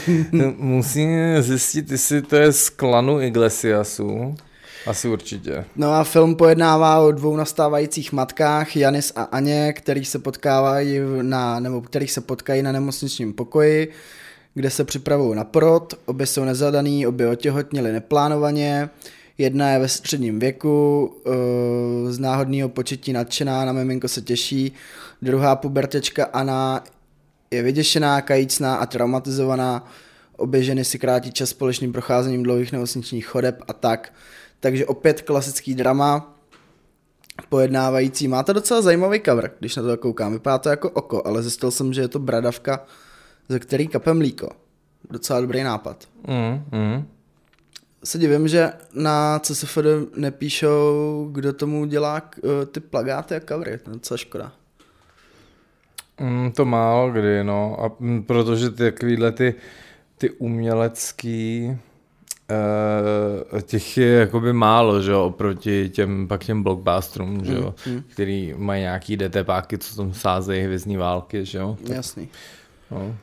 musím 0.56 1.42
zjistit, 1.42 1.90
jestli 1.90 2.22
to 2.22 2.36
je 2.36 2.52
z 2.52 2.68
klanu 2.68 3.20
Iglesiasů. 3.20 4.36
Asi 4.86 5.08
určitě. 5.08 5.64
No 5.76 5.92
a 5.92 6.04
film 6.04 6.36
pojednává 6.36 7.00
o 7.00 7.12
dvou 7.12 7.36
nastávajících 7.36 8.12
matkách, 8.12 8.76
Janis 8.76 9.12
a 9.16 9.22
Aně, 9.22 9.72
který 9.72 10.04
se 10.04 10.18
potkávají 10.18 11.00
na, 11.22 11.60
nebo 11.60 11.80
kterých 11.80 12.12
se 12.12 12.20
potkají 12.20 12.62
na 12.62 12.72
nemocničním 12.72 13.32
pokoji, 13.32 13.92
kde 14.54 14.70
se 14.70 14.84
připravují 14.84 15.36
na 15.36 15.44
porod, 15.44 15.94
obě 16.06 16.26
jsou 16.26 16.44
nezadaný, 16.44 17.06
obě 17.06 17.28
otěhotněly 17.28 17.92
neplánovaně, 17.92 18.90
jedna 19.38 19.70
je 19.70 19.78
ve 19.78 19.88
středním 19.88 20.38
věku, 20.38 21.10
eh, 21.26 22.12
z 22.12 22.18
náhodného 22.18 22.68
početí 22.68 23.12
nadšená, 23.12 23.64
na 23.64 23.72
miminko 23.72 24.08
se 24.08 24.22
těší, 24.22 24.72
druhá 25.22 25.56
pubertečka 25.56 26.24
Anna 26.24 26.84
je 27.50 27.62
vyděšená, 27.62 28.20
kajícná 28.20 28.76
a 28.76 28.86
traumatizovaná, 28.86 29.88
obě 30.36 30.62
ženy 30.62 30.84
si 30.84 30.98
krátí 30.98 31.32
čas 31.32 31.50
společným 31.50 31.92
procházením 31.92 32.42
dlouhých 32.42 32.72
nemocničních 32.72 33.26
chodeb 33.26 33.62
a 33.68 33.72
tak. 33.72 34.12
Takže 34.60 34.86
opět 34.86 35.22
klasický 35.22 35.74
drama. 35.74 36.32
pojednávající. 37.48 38.28
Má 38.28 38.42
to 38.42 38.52
docela 38.52 38.82
zajímavý 38.82 39.20
cover, 39.20 39.50
když 39.58 39.76
na 39.76 39.82
to 39.82 39.96
koukám. 39.96 40.32
Vypadá 40.32 40.58
to 40.58 40.68
jako 40.68 40.90
oko, 40.90 41.26
ale 41.26 41.42
zjistil 41.42 41.70
jsem, 41.70 41.92
že 41.92 42.00
je 42.00 42.08
to 42.08 42.18
bradavka, 42.18 42.84
ze 43.48 43.58
který 43.58 43.88
kape 43.88 44.14
mlíko. 44.14 44.50
Docela 45.10 45.40
dobrý 45.40 45.62
nápad. 45.62 46.08
Mm, 46.28 46.64
mm. 46.72 47.08
Se 48.04 48.18
divím, 48.18 48.48
že 48.48 48.72
na 48.94 49.38
CSFD 49.38 49.84
nepíšou, 50.16 51.28
kdo 51.32 51.52
tomu 51.52 51.84
dělá 51.84 52.22
uh, 52.22 52.50
ty 52.64 52.80
plagáty 52.80 53.34
a 53.34 53.40
covery. 53.40 53.78
To 53.78 53.90
je 53.90 53.94
docela 53.94 54.18
škoda. 54.18 54.52
Mm, 56.20 56.52
to 56.52 56.64
málo 56.64 57.10
kdy, 57.10 57.44
no. 57.44 57.84
A 57.84 57.90
mm, 58.00 58.22
protože 58.22 58.70
ty 58.70 58.76
takovýhle 58.76 59.32
ty, 59.32 59.54
ty 60.18 60.30
umělecký 60.30 61.76
Uh, 62.50 63.60
těch 63.60 63.96
je 63.96 64.12
jakoby 64.12 64.52
málo, 64.52 65.02
že 65.02 65.10
jo, 65.10 65.24
oproti 65.24 65.88
těm, 65.88 66.28
pak 66.28 66.44
těm 66.44 66.62
blockbusterům, 66.62 67.44
že 67.44 67.52
jo, 67.52 67.74
mm, 67.86 67.92
mm. 67.94 68.02
který 68.12 68.54
mají 68.56 68.82
nějaký 68.82 69.16
DTPáky, 69.16 69.78
co 69.78 69.96
tam 69.96 70.14
sázejí 70.14 70.64
hvězdní 70.64 70.96
války, 70.96 71.44
že 71.44 71.58
jo. 71.58 71.76
Tak, 71.86 71.96
Jasný. 71.96 72.28
No. 72.90 73.16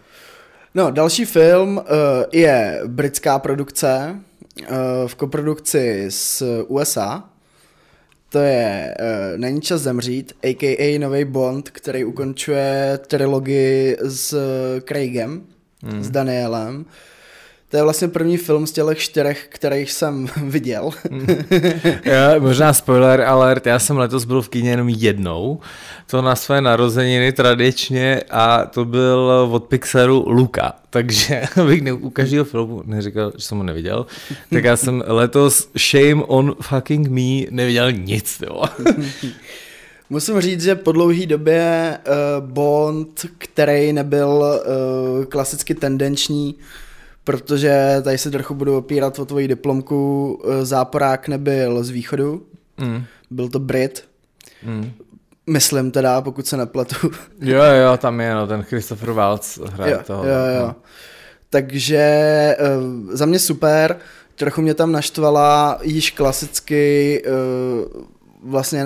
no, 0.75 0.91
další 0.91 1.25
film 1.25 1.77
uh, 1.77 1.83
je 2.31 2.81
britská 2.87 3.39
produkce 3.39 4.15
uh, 4.61 4.67
v 5.07 5.15
koprodukci 5.15 6.05
s 6.09 6.63
USA. 6.67 7.23
To 8.29 8.39
je 8.39 8.95
uh, 8.99 9.39
Není 9.39 9.61
čas 9.61 9.81
zemřít, 9.81 10.33
a.k.a. 10.43 10.99
nový 10.99 11.25
Bond, 11.25 11.69
který 11.69 12.05
ukončuje 12.05 12.99
trilogii 13.07 13.97
s 14.01 14.37
Craigem, 14.87 15.43
mm. 15.83 16.03
s 16.03 16.09
Danielem. 16.09 16.75
Uh, 16.75 16.83
to 17.73 17.77
je 17.77 17.83
vlastně 17.83 18.07
první 18.07 18.37
film 18.37 18.67
z 18.67 18.71
těch 18.71 18.97
čtyřech, 18.97 19.45
kterých 19.49 19.91
jsem 19.91 20.27
viděl. 20.43 20.91
já, 22.03 22.39
možná 22.39 22.73
spoiler 22.73 23.21
alert, 23.21 23.65
já 23.65 23.79
jsem 23.79 23.97
letos 23.97 24.25
byl 24.25 24.41
v 24.41 24.49
kyně 24.49 24.69
jenom 24.69 24.89
jednou, 24.89 25.59
to 26.07 26.21
na 26.21 26.35
své 26.35 26.61
narozeniny 26.61 27.31
tradičně 27.31 28.21
a 28.29 28.65
to 28.65 28.85
byl 28.85 29.49
od 29.51 29.63
Pixaru 29.63 30.25
Luka, 30.27 30.73
takže 30.89 31.41
bych 31.65 31.81
ne, 31.81 31.93
u 31.93 32.09
každého 32.09 32.45
filmu 32.45 32.83
neříkal, 32.85 33.31
že 33.35 33.45
jsem 33.45 33.57
ho 33.57 33.63
neviděl, 33.63 34.05
tak 34.49 34.63
já 34.63 34.77
jsem 34.77 35.03
letos 35.07 35.69
shame 35.77 36.23
on 36.23 36.55
fucking 36.61 37.07
me 37.07 37.47
neviděl 37.49 37.91
nic. 37.91 38.41
Jo. 38.45 38.63
Musím 40.09 40.41
říct, 40.41 40.63
že 40.63 40.75
po 40.75 40.91
dlouhé 40.91 41.25
době 41.25 41.97
uh, 42.07 42.49
Bond, 42.49 43.25
který 43.37 43.93
nebyl 43.93 44.43
uh, 45.17 45.25
klasicky 45.25 45.75
tendenční, 45.75 46.55
protože 47.23 48.01
tady 48.03 48.17
se 48.17 48.31
trochu 48.31 48.53
budu 48.53 48.77
opírat 48.77 49.19
o 49.19 49.25
tvoji 49.25 49.47
diplomku, 49.47 50.41
eh, 50.45 50.65
záporák 50.65 51.27
nebyl 51.27 51.83
z 51.83 51.89
východu, 51.89 52.45
mm. 52.77 53.03
byl 53.31 53.49
to 53.49 53.59
Brit, 53.59 54.05
mm. 54.63 54.91
myslím 55.47 55.91
teda, 55.91 56.21
pokud 56.21 56.47
se 56.47 56.57
nepletu. 56.57 57.11
Jo, 57.41 57.63
jo, 57.63 57.97
tam 57.97 58.21
je, 58.21 58.33
no, 58.33 58.47
ten 58.47 58.63
Christopher 58.63 59.11
Waltz 59.11 59.57
hraje 59.57 59.93
jo, 59.93 59.99
toho. 60.07 60.23
Jo, 60.23 60.59
jo. 60.59 60.67
No. 60.67 60.75
Takže 61.49 62.57
uh, 62.59 63.15
za 63.15 63.25
mě 63.25 63.39
super, 63.39 63.97
trochu 64.35 64.61
mě 64.61 64.73
tam 64.73 64.91
naštvala 64.91 65.79
již 65.81 66.11
klasicky 66.11 67.23
uh, 67.27 68.03
vlastně 68.43 68.85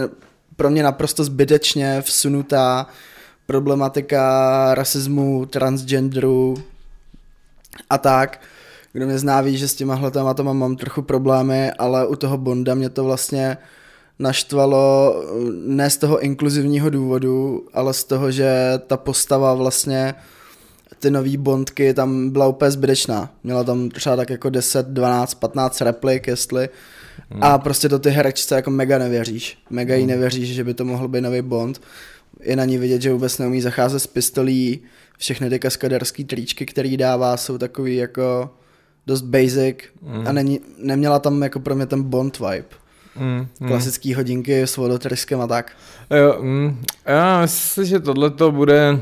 pro 0.55 0.69
mě 0.69 0.83
naprosto 0.83 1.23
zbytečně 1.23 2.01
vsunutá 2.01 2.87
problematika 3.45 4.75
rasismu, 4.75 5.45
transgenderu, 5.45 6.57
a 7.89 7.97
tak. 7.97 8.41
Kdo 8.93 9.05
mě 9.05 9.19
zná 9.19 9.41
ví, 9.41 9.57
že 9.57 9.67
s 9.67 9.75
těma 9.75 10.09
tématama 10.09 10.53
mám 10.53 10.75
trochu 10.75 11.01
problémy, 11.01 11.71
ale 11.71 12.07
u 12.07 12.15
toho 12.15 12.37
Bonda 12.37 12.75
mě 12.75 12.89
to 12.89 13.03
vlastně 13.03 13.57
naštvalo 14.19 15.15
ne 15.51 15.89
z 15.89 15.97
toho 15.97 16.19
inkluzivního 16.19 16.89
důvodu, 16.89 17.65
ale 17.73 17.93
z 17.93 18.03
toho, 18.03 18.31
že 18.31 18.79
ta 18.87 18.97
postava 18.97 19.53
vlastně 19.53 20.15
ty 20.99 21.11
nový 21.11 21.37
Bondky 21.37 21.93
tam 21.93 22.29
byla 22.29 22.47
úplně 22.47 22.71
zbytečná. 22.71 23.29
Měla 23.43 23.63
tam 23.63 23.89
třeba 23.89 24.15
tak 24.15 24.29
jako 24.29 24.49
10, 24.49 24.87
12, 24.87 25.33
15 25.33 25.81
replik, 25.81 26.27
jestli. 26.27 26.69
Hmm. 27.29 27.43
A 27.43 27.57
prostě 27.57 27.89
to 27.89 27.99
ty 27.99 28.09
herečce 28.09 28.55
jako 28.55 28.71
mega 28.71 28.97
nevěříš. 28.97 29.57
Mega 29.69 29.95
jí 29.95 30.01
hmm. 30.01 30.09
nevěříš, 30.09 30.49
že 30.55 30.63
by 30.63 30.73
to 30.73 30.85
mohl 30.85 31.07
být 31.07 31.21
nový 31.21 31.41
Bond. 31.41 31.81
Je 32.41 32.55
na 32.55 32.65
ní 32.65 32.77
vidět, 32.77 33.01
že 33.01 33.13
vůbec 33.13 33.37
neumí 33.37 33.61
zacházet 33.61 34.01
s 34.01 34.07
pistolí, 34.07 34.79
všechny 35.17 35.49
ty 35.49 35.59
kaskaderské 35.59 36.23
tričky, 36.23 36.65
který 36.65 36.97
dává, 36.97 37.37
jsou 37.37 37.57
takový 37.57 37.95
jako 37.95 38.49
dost 39.07 39.21
basic 39.21 39.77
mm. 40.01 40.27
a 40.27 40.31
není, 40.31 40.59
neměla 40.77 41.19
tam 41.19 41.43
jako 41.43 41.59
pro 41.59 41.75
mě 41.75 41.85
ten 41.85 42.03
Bond 42.03 42.39
vibe. 42.39 42.65
Mm, 43.19 43.47
mm. 43.59 43.67
Klasický 43.67 44.13
hodinky 44.13 44.61
s 44.61 44.77
vodotryskem 44.77 45.41
a 45.41 45.47
tak. 45.47 45.71
Jo, 46.11 46.37
mm, 46.41 46.83
já 47.05 47.41
myslím, 47.41 47.85
že 47.85 47.99
tohle 47.99 48.29
to 48.29 48.51
bude 48.51 49.01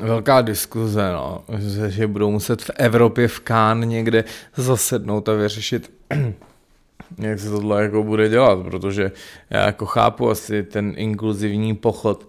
velká 0.00 0.42
diskuze, 0.42 1.12
no. 1.12 1.44
že, 1.58 1.90
že 1.90 2.06
budou 2.06 2.30
muset 2.30 2.62
v 2.62 2.70
Evropě 2.76 3.28
v 3.28 3.40
Kán 3.40 3.88
někde 3.88 4.24
zasednout 4.56 5.28
a 5.28 5.34
vyřešit 5.34 5.90
jak 7.18 7.38
se 7.38 7.50
tohle 7.50 7.82
jako 7.82 8.02
bude 8.02 8.28
dělat, 8.28 8.58
protože 8.62 9.12
já 9.50 9.66
jako 9.66 9.86
chápu 9.86 10.30
asi 10.30 10.62
ten 10.62 10.94
inkluzivní 10.96 11.76
pochod 11.76 12.28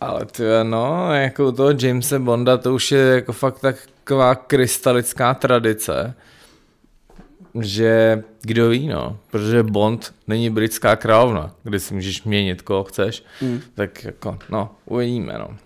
ale 0.00 0.26
ty 0.26 0.42
no, 0.62 1.14
jako 1.14 1.48
u 1.48 1.52
toho 1.52 1.70
Jamesa 1.82 2.18
Bonda 2.18 2.56
to 2.56 2.74
už 2.74 2.92
je 2.92 3.00
jako 3.00 3.32
fakt 3.32 3.58
taková 3.58 4.34
krystalická 4.34 5.34
tradice, 5.34 6.14
že 7.60 8.22
kdo 8.42 8.68
ví, 8.68 8.88
no, 8.88 9.16
protože 9.30 9.62
Bond 9.62 10.14
není 10.26 10.50
britská 10.50 10.96
královna, 10.96 11.54
kde 11.62 11.80
si 11.80 11.94
můžeš 11.94 12.22
měnit, 12.22 12.62
koho 12.62 12.84
chceš, 12.84 13.24
mm. 13.42 13.60
tak 13.74 14.04
jako, 14.04 14.38
no, 14.50 14.70
uvidíme, 14.86 15.34
no. 15.38 15.56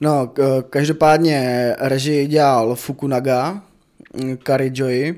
No, 0.00 0.32
každopádně 0.70 1.70
režii 1.78 2.26
dělal 2.26 2.74
Fukunaga, 2.74 3.62
Kari 4.42 4.70
Joy, 4.74 5.14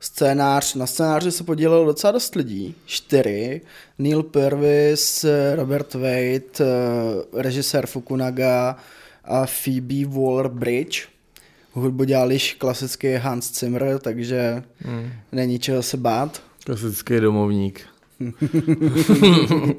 scénář, 0.00 0.74
na 0.74 0.86
scénáři 0.86 1.32
se 1.32 1.44
podílelo 1.44 1.84
docela 1.84 2.12
dost 2.12 2.34
lidí, 2.34 2.74
čtyři, 2.86 3.60
Neil 3.98 4.22
Purvis, 4.22 5.24
Robert 5.54 5.94
Wade, 5.94 6.40
eh, 6.60 6.64
režisér 7.32 7.86
Fukunaga 7.86 8.76
a 9.24 9.46
Phoebe 9.46 10.04
Waller-Bridge. 10.04 11.06
Hudbu 11.72 12.04
dělal 12.04 12.32
již 12.32 12.54
klasický 12.54 13.14
Hans 13.14 13.60
Zimmer, 13.60 13.98
takže 13.98 14.62
hmm. 14.78 15.10
není 15.32 15.58
čeho 15.58 15.82
se 15.82 15.96
bát. 15.96 16.42
Klasický 16.64 17.20
domovník. 17.20 17.80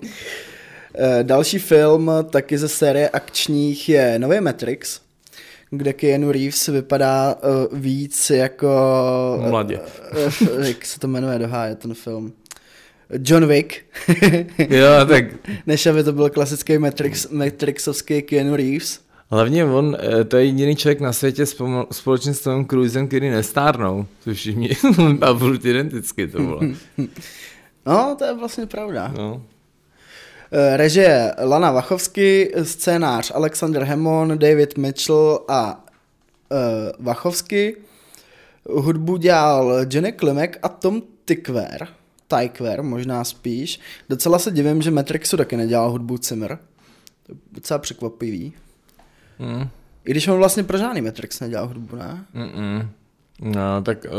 Eh, 0.95 1.23
další 1.23 1.59
film 1.59 2.11
taky 2.29 2.57
ze 2.57 2.67
série 2.67 3.09
akčních 3.09 3.89
je 3.89 4.19
Nový 4.19 4.41
Matrix 4.41 5.01
kde 5.71 5.93
Keanu 5.93 6.31
Reeves 6.31 6.67
vypadá 6.67 7.35
uh, 7.35 7.79
víc 7.79 8.29
jako... 8.29 8.69
Mladě. 9.49 9.79
Uh, 9.79 10.65
jak 10.65 10.85
se 10.85 10.99
to 10.99 11.07
jmenuje, 11.07 11.39
doháje 11.39 11.75
ten 11.75 11.93
film? 11.93 12.33
John 13.19 13.47
Wick. 13.47 13.73
jo, 14.69 15.05
tak... 15.07 15.25
Než 15.67 15.85
aby 15.85 16.03
to 16.03 16.13
byl 16.13 16.29
klasický 16.29 16.77
Matrix, 16.77 17.27
Matrixovský 17.29 18.21
Keanu 18.21 18.55
Reeves. 18.55 18.99
Hlavně 19.31 19.65
on, 19.65 19.97
to 20.27 20.37
je 20.37 20.45
jediný 20.45 20.75
člověk 20.75 20.99
na 20.99 21.13
světě 21.13 21.45
společně 21.91 22.33
s 22.33 22.41
Tomem 22.41 22.65
Cruisem, 22.65 23.07
který 23.07 23.29
nestárnou, 23.29 24.05
což 24.19 24.37
všichni 24.37 24.69
a 25.21 25.39
identicky 25.63 26.27
to 26.27 26.37
bylo. 26.37 26.61
no, 27.85 28.15
to 28.19 28.25
je 28.25 28.33
vlastně 28.33 28.65
pravda. 28.65 29.13
No. 29.17 29.43
Eh, 30.51 30.77
režie 30.77 31.35
Lana 31.43 31.71
Vachovsky, 31.71 32.53
scénář 32.63 33.31
Alexander 33.35 33.83
Hemon, 33.83 34.39
David 34.39 34.77
Mitchell 34.77 35.39
a 35.47 35.85
uh, 36.51 37.05
Vachovsky. 37.05 37.75
Hudbu 38.69 39.17
dělal 39.17 39.85
Jenny 39.93 40.11
Klimek 40.11 40.59
a 40.63 40.69
Tom 40.69 41.01
Tykwer. 41.25 41.87
Tykwer 42.27 42.83
možná 42.83 43.23
spíš. 43.23 43.79
Docela 44.09 44.39
se 44.39 44.51
divím, 44.51 44.81
že 44.81 44.91
Matrixu 44.91 45.37
taky 45.37 45.57
nedělal 45.57 45.91
hudbu 45.91 46.17
Zimmer. 46.17 46.59
To 47.23 47.31
je 47.31 47.37
docela 47.51 47.77
překvapivý. 47.77 48.53
Mm. 49.39 49.69
I 50.05 50.11
když 50.11 50.27
on 50.27 50.37
vlastně 50.37 50.63
pro 50.63 50.77
žádný 50.77 51.01
Matrix 51.01 51.39
nedělal 51.39 51.67
hudbu, 51.67 51.95
ne? 51.95 52.25
Mm-mm. 52.35 52.89
No, 53.41 53.81
tak 53.83 54.05
eh, 54.05 54.09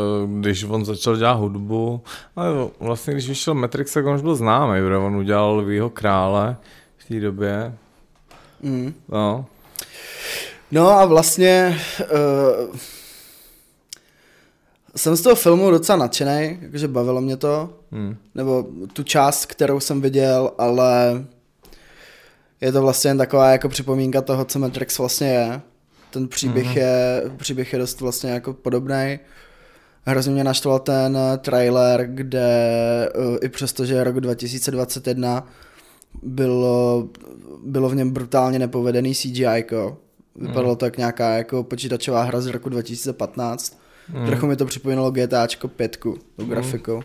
když 0.40 0.64
on 0.64 0.84
začal 0.84 1.16
dělat 1.16 1.32
hudbu, 1.32 2.02
ale 2.36 2.48
vlastně 2.80 3.12
když 3.12 3.28
vyšel 3.28 3.54
Matrix, 3.54 3.92
tak 3.92 4.06
on 4.06 4.14
už 4.14 4.22
byl 4.22 4.34
známý, 4.34 4.80
protože 4.80 4.96
on 4.96 5.16
udělal 5.16 5.64
Výho 5.64 5.90
krále 5.90 6.56
v 6.96 7.08
té 7.08 7.20
době. 7.20 7.74
Mm. 8.62 8.94
No. 9.08 9.46
No 10.70 10.90
a 10.90 11.04
vlastně 11.04 11.78
uh, 12.00 12.76
jsem 14.96 15.16
z 15.16 15.22
toho 15.22 15.34
filmu 15.34 15.70
docela 15.70 15.98
nadšený, 15.98 16.58
jakože 16.62 16.88
bavilo 16.88 17.20
mě 17.20 17.36
to, 17.36 17.70
mm. 17.90 18.16
nebo 18.34 18.66
tu 18.92 19.02
část, 19.02 19.46
kterou 19.46 19.80
jsem 19.80 20.00
viděl, 20.00 20.52
ale 20.58 21.24
je 22.60 22.72
to 22.72 22.82
vlastně 22.82 23.10
jen 23.10 23.18
taková 23.18 23.50
jako 23.50 23.68
připomínka 23.68 24.22
toho, 24.22 24.44
co 24.44 24.58
Matrix 24.58 24.98
vlastně 24.98 25.28
je. 25.28 25.60
Ten 26.10 26.28
příběh, 26.28 26.66
mm-hmm. 26.66 26.78
je, 26.78 27.22
příběh 27.36 27.72
je 27.72 27.78
dost 27.78 28.00
vlastně 28.00 28.30
jako 28.30 28.52
podobný. 28.52 29.18
Hrozně 30.04 30.32
mě 30.32 30.44
naštval 30.44 30.78
ten 30.78 31.18
trailer, 31.38 32.06
kde 32.06 32.48
uh, 33.14 33.36
i 33.42 33.48
přesto, 33.48 33.84
že 33.84 33.94
je 33.94 34.04
rok 34.04 34.20
2021, 34.20 35.46
bylo, 36.22 37.08
bylo 37.64 37.88
v 37.88 37.94
něm 37.94 38.10
brutálně 38.10 38.58
nepovedený 38.58 39.14
CGI. 39.14 39.64
Vypadalo 40.36 40.76
to 40.76 40.84
jak 40.84 40.96
nějaká 40.96 41.36
jako 41.36 41.62
počítačová 41.64 42.22
hra 42.22 42.40
z 42.40 42.46
roku 42.46 42.68
2015. 42.68 43.80
Mm. 44.12 44.26
Trochu 44.26 44.46
mi 44.46 44.56
to 44.56 44.66
připomínalo 44.66 45.10
GTAčko 45.10 45.68
5, 45.68 45.96
tou 45.96 46.16
mm. 46.38 46.48
grafikou. 46.48 47.02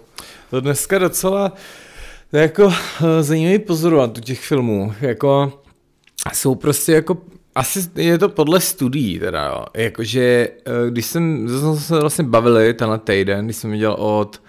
To 0.49 0.61
dneska 0.61 0.99
docela 0.99 1.53
to 2.31 2.37
je 2.37 2.43
jako 2.43 2.73
eh, 3.03 3.23
zajímavý 3.23 3.59
pozorovat 3.59 4.17
u 4.17 4.21
těch 4.21 4.39
filmů. 4.39 4.93
Jako 5.01 5.53
jsou 6.33 6.55
prostě 6.55 6.91
jako 6.91 7.17
asi 7.55 7.79
je 7.95 8.17
to 8.17 8.29
podle 8.29 8.61
studií 8.61 9.19
teda, 9.19 9.45
jo. 9.45 9.65
Jakože, 9.73 10.49
eh, 10.65 10.89
když 10.89 11.05
jsem, 11.05 11.49
jsme 11.49 11.75
se 11.75 11.99
vlastně 11.99 12.23
bavili 12.23 12.73
tenhle 12.73 12.99
týden, 12.99 13.45
když 13.45 13.57
jsem 13.57 13.71
viděl 13.71 13.93
od 13.93 14.41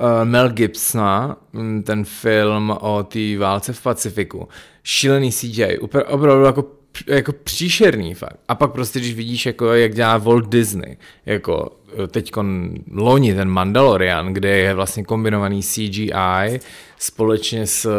uh, 0.00 0.24
Mel 0.24 0.48
Gibsona, 0.48 1.36
mm, 1.52 1.82
ten 1.82 2.04
film 2.04 2.76
o 2.80 3.02
té 3.02 3.38
válce 3.38 3.72
v 3.72 3.82
Pacifiku, 3.82 4.48
šílený 4.82 5.32
CGI, 5.32 5.78
opravdu 5.78 6.44
jako 6.44 6.78
jako 7.06 7.32
příšerný 7.32 8.14
fakt. 8.14 8.40
A 8.48 8.54
pak 8.54 8.72
prostě, 8.72 8.98
když 8.98 9.14
vidíš, 9.14 9.46
jako, 9.46 9.72
jak 9.72 9.94
dělá 9.94 10.18
Walt 10.18 10.48
Disney, 10.48 10.96
jako 11.26 11.76
eh, 12.04 12.06
teď 12.06 12.32
loni 12.92 13.34
ten 13.34 13.48
Mandalorian, 13.48 14.32
kde 14.32 14.56
je 14.56 14.74
vlastně 14.74 15.04
kombinovaný 15.04 15.62
CGI 15.62 16.60
společně 16.98 17.66
s 17.66 17.90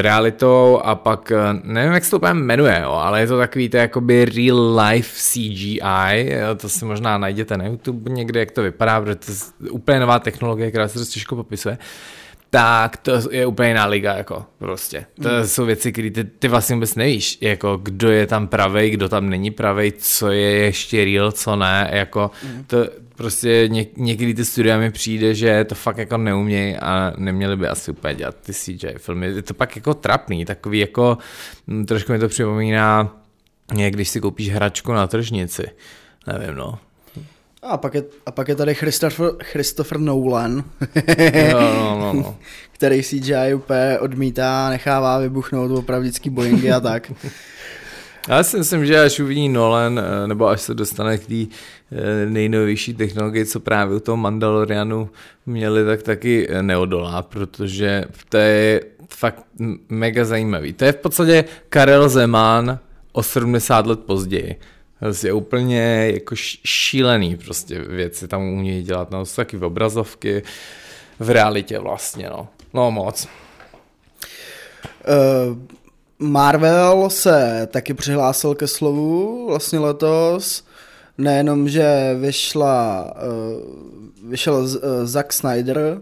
realitou 0.00 0.80
a 0.84 0.94
pak, 0.94 1.32
eh, 1.32 1.60
nevím, 1.62 1.92
jak 1.92 2.04
se 2.04 2.10
to 2.10 2.16
úplně 2.16 2.34
jmenuje, 2.34 2.80
jo, 2.82 2.90
ale 2.90 3.20
je 3.20 3.26
to 3.26 3.38
takový 3.38 3.68
to 3.68 3.76
jakoby 3.76 4.24
real 4.24 4.78
life 4.78 5.10
CGI, 5.16 6.30
jo, 6.30 6.54
to 6.56 6.68
si 6.68 6.84
možná 6.84 7.18
najděte 7.18 7.56
na 7.56 7.66
YouTube 7.66 8.10
někde, 8.10 8.40
jak 8.40 8.50
to 8.50 8.62
vypadá, 8.62 9.00
protože 9.00 9.16
to 9.24 9.32
je 9.64 9.70
úplně 9.70 10.00
nová 10.00 10.18
technologie, 10.18 10.70
která 10.70 10.88
se 10.88 10.98
dost 10.98 11.08
těžko 11.08 11.36
popisuje 11.36 11.78
tak 12.54 12.96
to 12.96 13.12
je 13.30 13.46
úplně 13.46 13.68
jiná 13.68 13.86
liga, 13.86 14.14
jako 14.14 14.44
prostě. 14.58 15.06
To 15.22 15.28
mm. 15.28 15.46
jsou 15.46 15.64
věci, 15.64 15.92
které 15.92 16.10
ty, 16.10 16.24
ty 16.24 16.48
vlastně 16.48 16.76
vůbec 16.76 16.94
nevíš, 16.94 17.38
jako 17.40 17.80
kdo 17.82 18.10
je 18.10 18.26
tam 18.26 18.48
pravej, 18.48 18.90
kdo 18.90 19.08
tam 19.08 19.30
není 19.30 19.50
pravej, 19.50 19.92
co 19.98 20.30
je 20.30 20.50
ještě 20.50 21.04
real, 21.04 21.32
co 21.32 21.56
ne, 21.56 21.90
jako 21.92 22.30
mm. 22.42 22.64
to 22.64 22.86
prostě 23.16 23.68
ně, 23.68 23.86
někdy 23.96 24.34
ty 24.34 24.44
studia 24.44 24.78
mi 24.78 24.90
přijde, 24.90 25.34
že 25.34 25.64
to 25.64 25.74
fakt 25.74 25.98
jako 25.98 26.16
neumějí 26.16 26.76
a 26.76 27.12
neměli 27.16 27.56
by 27.56 27.68
asi 27.68 27.90
úplně 27.90 28.14
dělat 28.14 28.36
ty 28.42 28.52
CJ 28.52 28.86
filmy. 28.98 29.26
Je 29.26 29.42
to 29.42 29.54
pak 29.54 29.76
jako 29.76 29.94
trapný, 29.94 30.44
takový 30.44 30.78
jako, 30.78 31.18
hm, 31.68 31.84
trošku 31.84 32.12
mi 32.12 32.18
to 32.18 32.28
připomíná, 32.28 33.16
jak 33.76 33.92
když 33.92 34.08
si 34.08 34.20
koupíš 34.20 34.50
hračku 34.50 34.92
na 34.92 35.06
tržnici. 35.06 35.66
Nevím, 36.26 36.56
no. 36.56 36.78
A 37.62 37.76
pak 37.76 37.94
je, 37.94 38.04
a 38.26 38.30
pak 38.30 38.48
je 38.48 38.54
tady 38.54 38.74
Christopher, 38.74 39.30
Christopher 39.42 39.98
Nolan, 39.98 40.64
no, 41.52 41.74
no, 41.74 41.98
no, 41.98 42.12
no. 42.12 42.38
který 42.72 43.02
CGI 43.02 43.54
úplně 43.54 43.98
odmítá, 43.98 44.70
nechává 44.70 45.18
vybuchnout 45.18 45.70
opravdický 45.70 46.30
Boeingy 46.30 46.72
a 46.72 46.80
tak. 46.80 47.12
Já 48.28 48.42
si 48.42 48.58
myslím, 48.58 48.86
že 48.86 49.00
až 49.00 49.20
uvidí 49.20 49.48
Nolan, 49.48 49.98
eh, 49.98 50.28
nebo 50.28 50.48
až 50.48 50.60
se 50.60 50.74
dostane 50.74 51.18
k 51.18 51.26
té 51.26 51.34
eh, 51.44 52.26
nejnovější 52.26 52.94
technologii, 52.94 53.46
co 53.46 53.60
právě 53.60 53.96
u 53.96 54.00
toho 54.00 54.16
Mandalorianu 54.16 55.10
měli, 55.46 55.84
tak 55.84 56.02
taky 56.02 56.46
eh, 56.50 56.62
neodolá, 56.62 57.22
protože 57.22 58.04
to 58.28 58.36
je 58.36 58.80
fakt 59.08 59.44
mega 59.88 60.24
zajímavý. 60.24 60.72
To 60.72 60.84
je 60.84 60.92
v 60.92 60.96
podstatě 60.96 61.44
Karel 61.68 62.08
Zeman 62.08 62.78
o 63.12 63.22
70 63.22 63.86
let 63.86 64.00
později. 64.00 64.56
Je 65.24 65.32
úplně 65.32 66.10
jako 66.14 66.34
šílený 66.64 67.36
prostě 67.36 67.80
věci 67.80 68.28
tam 68.28 68.42
umějí 68.42 68.82
dělat, 68.82 69.10
no, 69.10 69.24
jsou 69.24 69.36
taky 69.36 69.56
v 69.56 69.64
obrazovky, 69.64 70.42
v 71.18 71.30
realitě 71.30 71.78
vlastně, 71.78 72.30
no. 72.30 72.48
No 72.74 72.90
moc. 72.90 73.28
Uh, 75.08 75.56
Marvel 76.24 77.10
se 77.10 77.68
taky 77.70 77.94
přihlásil 77.94 78.54
ke 78.54 78.66
slovu 78.66 79.46
vlastně 79.46 79.78
letos. 79.78 80.64
Nejenom, 81.18 81.68
že 81.68 82.16
vyšla, 82.20 83.12
uh, 83.14 84.30
vyšel 84.30 84.54
uh, 84.54 84.68
Zack 85.04 85.32
Snyder, 85.32 86.00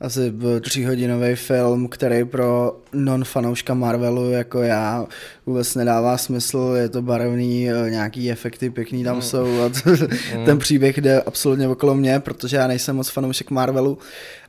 asi 0.00 0.32
tříhodinový 0.60 1.34
film, 1.34 1.88
který 1.88 2.24
pro 2.24 2.76
non-fanouška 2.92 3.74
Marvelu 3.74 4.30
jako 4.30 4.62
já 4.62 5.06
vůbec 5.46 5.74
nedává 5.74 6.16
smysl, 6.16 6.72
je 6.76 6.88
to 6.88 7.02
barevný, 7.02 7.70
eh, 7.70 7.90
nějaký 7.90 8.30
efekty 8.30 8.70
pěkný 8.70 9.04
tam 9.04 9.16
mm. 9.16 9.22
jsou 9.22 9.60
a 9.60 9.68
t- 9.68 9.90
mm. 10.38 10.44
ten 10.44 10.58
příběh 10.58 10.98
jde 10.98 11.22
absolutně 11.22 11.68
okolo 11.68 11.94
mě, 11.94 12.20
protože 12.20 12.56
já 12.56 12.66
nejsem 12.66 12.96
moc 12.96 13.08
fanoušek 13.08 13.50
Marvelu. 13.50 13.98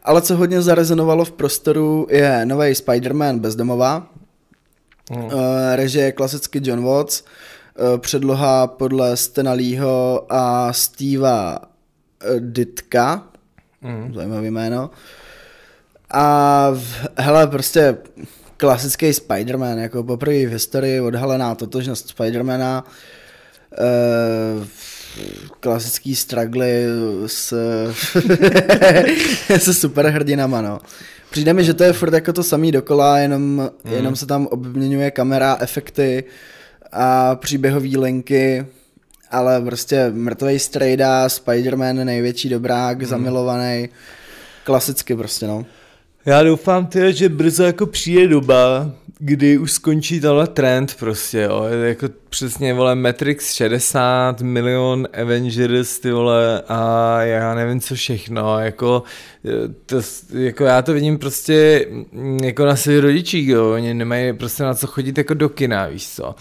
Ale 0.03 0.21
co 0.21 0.37
hodně 0.37 0.61
zarezonovalo 0.61 1.25
v 1.25 1.31
prostoru 1.31 2.07
je 2.09 2.45
nový 2.45 2.71
Spider-Man 2.71 3.39
bezdomová, 3.39 4.07
mm. 5.11 5.25
uh, 5.25 5.31
režie 5.75 6.11
klasicky 6.11 6.61
John 6.63 6.83
Watts, 6.83 7.23
uh, 7.23 7.97
předloha 7.97 8.67
podle 8.67 9.17
Stena 9.17 9.53
Leeho 9.53 10.25
a 10.29 10.73
Steva 10.73 11.59
Ditka, 12.39 13.23
mm. 13.81 14.13
zajímavý 14.13 14.51
jméno, 14.51 14.89
a 16.13 16.67
hele, 17.17 17.47
prostě 17.47 17.97
klasický 18.57 19.11
Spider-Man, 19.11 19.77
jako 19.77 20.03
poprvé 20.03 20.45
v 20.45 20.51
historii 20.51 21.01
odhalená 21.01 21.55
totožnost 21.55 22.09
Spidermana, 22.09 22.83
uh, 23.79 24.65
klasický 25.59 26.15
struggly 26.15 26.85
s, 27.27 27.53
se 29.57 29.73
superhrdinama, 29.73 30.61
no. 30.61 30.79
Přijde 31.31 31.53
mi, 31.53 31.63
že 31.63 31.73
to 31.73 31.83
je 31.83 31.93
furt 31.93 32.13
jako 32.13 32.33
to 32.33 32.43
samý 32.43 32.71
dokola, 32.71 33.19
jenom, 33.19 33.71
hmm. 33.85 33.93
jenom 33.93 34.15
se 34.15 34.25
tam 34.25 34.47
obměňuje 34.47 35.11
kamera, 35.11 35.57
efekty 35.59 36.23
a 36.91 37.35
příběhové 37.35 37.97
linky, 37.97 38.65
ale 39.31 39.61
prostě 39.61 40.09
mrtvej 40.13 40.59
strejda, 40.59 41.27
Spider-Man, 41.27 42.03
největší 42.03 42.49
dobrák, 42.49 42.97
hmm. 42.97 43.07
zamilovaný, 43.07 43.89
klasicky 44.63 45.15
prostě, 45.15 45.47
no. 45.47 45.65
Já 46.25 46.43
doufám 46.43 46.85
teda, 46.85 47.11
že 47.11 47.29
brzo 47.29 47.63
jako 47.63 47.85
přijde 47.85 48.27
doba, 48.27 48.91
kdy 49.23 49.57
už 49.57 49.71
skončí 49.71 50.19
tenhle 50.19 50.47
trend 50.47 50.95
prostě, 50.99 51.41
jo. 51.41 51.63
Jako 51.83 52.07
přesně, 52.29 52.73
vole, 52.73 52.95
Matrix 52.95 53.53
60, 53.53 54.41
milion 54.41 55.07
Avengers, 55.21 55.99
ty 55.99 56.11
vole, 56.11 56.61
a 56.67 57.21
já 57.21 57.55
nevím 57.55 57.81
co 57.81 57.95
všechno, 57.95 58.59
jako, 58.59 59.03
to, 59.85 60.01
jako 60.33 60.63
já 60.63 60.81
to 60.81 60.93
vidím 60.93 61.17
prostě 61.17 61.87
jako 62.43 62.65
na 62.65 62.75
svých 62.75 62.99
rodičích, 62.99 63.47
jo. 63.47 63.71
Oni 63.71 63.93
nemají 63.93 64.33
prostě 64.33 64.63
na 64.63 64.73
co 64.73 64.87
chodit 64.87 65.17
jako 65.17 65.33
do 65.33 65.49
kina, 65.49 65.87
víš 65.87 66.09
co 66.09 66.35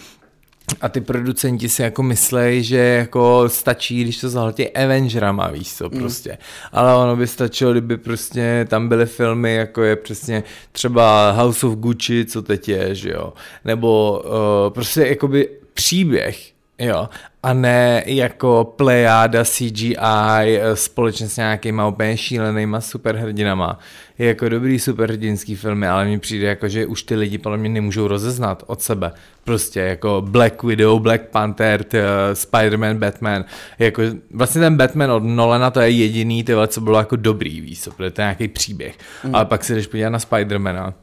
a 0.81 0.89
ty 0.89 1.01
producenti 1.01 1.69
si 1.69 1.83
jako 1.83 2.03
myslej, 2.03 2.63
že 2.63 2.77
jako 2.77 3.45
stačí, 3.47 4.03
když 4.03 4.21
to 4.21 4.29
zahltí 4.29 4.71
Avengerama, 4.71 5.49
víš 5.49 5.75
co, 5.75 5.85
mm. 5.85 5.99
prostě. 5.99 6.31
Mm. 6.31 6.37
Ale 6.73 6.95
ono 6.95 7.17
by 7.17 7.27
stačilo, 7.27 7.73
kdyby 7.73 7.97
prostě 7.97 8.67
tam 8.69 8.89
byly 8.89 9.07
filmy, 9.07 9.55
jako 9.55 9.83
je 9.83 9.97
přesně 9.97 10.43
třeba 10.73 11.31
House 11.31 11.67
of 11.67 11.75
Gucci, 11.75 12.25
co 12.25 12.43
teď 12.43 12.69
je, 12.69 12.95
že 12.95 13.11
jo. 13.11 13.33
Nebo 13.65 14.23
uh, 14.25 14.31
prostě 14.75 15.07
jakoby 15.07 15.49
příběh, 15.75 16.53
jo 16.81 17.09
a 17.43 17.53
ne 17.53 18.03
jako 18.07 18.73
plejáda 18.77 19.45
CGI 19.45 19.97
eh, 19.99 20.77
společně 20.77 21.29
s 21.29 21.37
nějakýma 21.37 21.89
úplně 21.89 22.17
šílenýma 22.17 22.81
superhrdinama. 22.81 23.79
Je 24.19 24.27
jako 24.27 24.49
dobrý 24.49 24.79
superhrdinský 24.79 25.57
filmy, 25.57 25.89
ale 25.89 26.05
mi 26.05 26.19
přijde 26.19 26.47
jako, 26.47 26.69
že 26.69 26.87
už 26.87 27.03
ty 27.03 27.15
lidi 27.15 27.39
podle 27.39 27.59
mě 27.59 27.69
nemůžou 27.69 28.09
rozeznat 28.09 28.63
od 28.67 28.83
sebe. 28.83 29.13
Prostě 29.45 29.81
jako 29.81 30.23
Black 30.29 30.63
Widow, 30.63 31.01
Black 31.01 31.23
Panther, 31.23 31.85
t, 31.85 32.03
uh, 32.03 32.07
Spider-Man, 32.33 32.99
Batman. 32.99 33.45
Jako, 33.79 34.03
vlastně 34.31 34.61
ten 34.61 34.77
Batman 34.77 35.11
od 35.11 35.23
Nolana 35.25 35.71
to 35.71 35.81
je 35.81 35.91
jediný, 35.91 36.45
tyhle, 36.45 36.69
co 36.69 36.81
bylo 36.81 36.99
jako 36.99 37.17
dobrý, 37.17 37.61
víš 37.61 37.89
to 37.97 38.03
je 38.03 38.13
nějaký 38.19 38.49
příběh. 38.49 38.99
Mm. 39.25 39.35
Ale 39.35 39.45
pak 39.45 39.65
si 39.65 39.75
jdeš 39.75 39.87
podívat 39.87 40.11
na 40.11 40.19
Spidermana, 40.19 40.95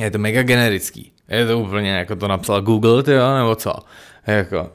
je 0.00 0.10
to 0.10 0.18
mega 0.18 0.42
generický. 0.42 1.12
Je 1.28 1.46
to 1.46 1.58
úplně 1.58 1.90
jako 1.90 2.16
to 2.16 2.28
napsal 2.28 2.62
Google, 2.62 3.02
ty 3.02 3.12
jo, 3.12 3.34
nebo 3.38 3.54
co? 3.54 3.72
Jako, 4.28 4.70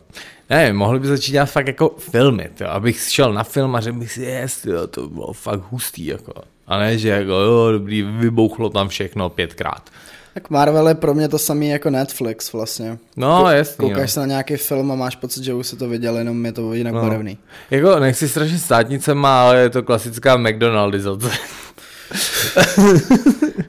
ne, 0.49 0.73
mohli 0.73 0.99
by 0.99 1.07
začít 1.07 1.31
dělat 1.31 1.45
fakt 1.45 1.67
jako 1.67 1.95
filmy, 1.99 2.49
to, 2.57 2.71
abych 2.71 2.99
šel 2.99 3.33
na 3.33 3.43
film 3.43 3.75
a 3.75 3.79
řekl 3.79 3.97
bych 3.97 4.11
si, 4.11 4.21
jest, 4.21 4.65
jo, 4.65 4.87
to 4.87 5.09
bylo 5.09 5.33
fakt 5.33 5.61
hustý, 5.71 6.05
jako. 6.05 6.33
A 6.67 6.79
ne, 6.79 6.97
že 6.97 7.09
jako, 7.09 7.31
jo, 7.31 7.71
dobrý, 7.71 8.01
vybouchlo 8.01 8.69
tam 8.69 8.87
všechno 8.87 9.29
pětkrát. 9.29 9.89
Tak 10.33 10.49
Marvel 10.49 10.87
je 10.87 10.95
pro 10.95 11.13
mě 11.13 11.29
to 11.29 11.39
samý 11.39 11.69
jako 11.69 11.89
Netflix 11.89 12.53
vlastně. 12.53 12.97
No, 13.17 13.49
jasně. 13.49 13.75
Koukáš 13.77 14.11
se 14.11 14.19
na 14.19 14.25
nějaký 14.25 14.55
film 14.55 14.91
a 14.91 14.95
máš 14.95 15.15
pocit, 15.15 15.43
že 15.43 15.53
už 15.53 15.67
se 15.67 15.75
to 15.75 15.89
viděl, 15.89 16.17
jenom 16.17 16.45
je 16.45 16.51
to 16.51 16.73
jinak 16.73 16.93
no. 16.93 17.01
barevný. 17.01 17.37
Jako, 17.71 17.99
nechci 17.99 18.29
strašně 18.29 18.57
státnicema, 18.57 19.41
ale 19.41 19.59
je 19.59 19.69
to 19.69 19.83
klasická 19.83 20.37
McDonaldizace. 20.37 21.29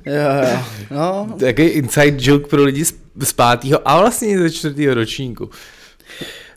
jo, 0.06 0.22
jo. 0.50 0.58
No. 0.90 1.36
Takový 1.40 1.68
inside 1.68 2.16
joke 2.18 2.46
pro 2.46 2.62
lidi 2.62 2.84
z 3.22 3.32
pátého 3.36 3.88
a 3.88 4.00
vlastně 4.00 4.38
ze 4.38 4.50
čtvrtého 4.50 4.94
ročníku. 4.94 5.50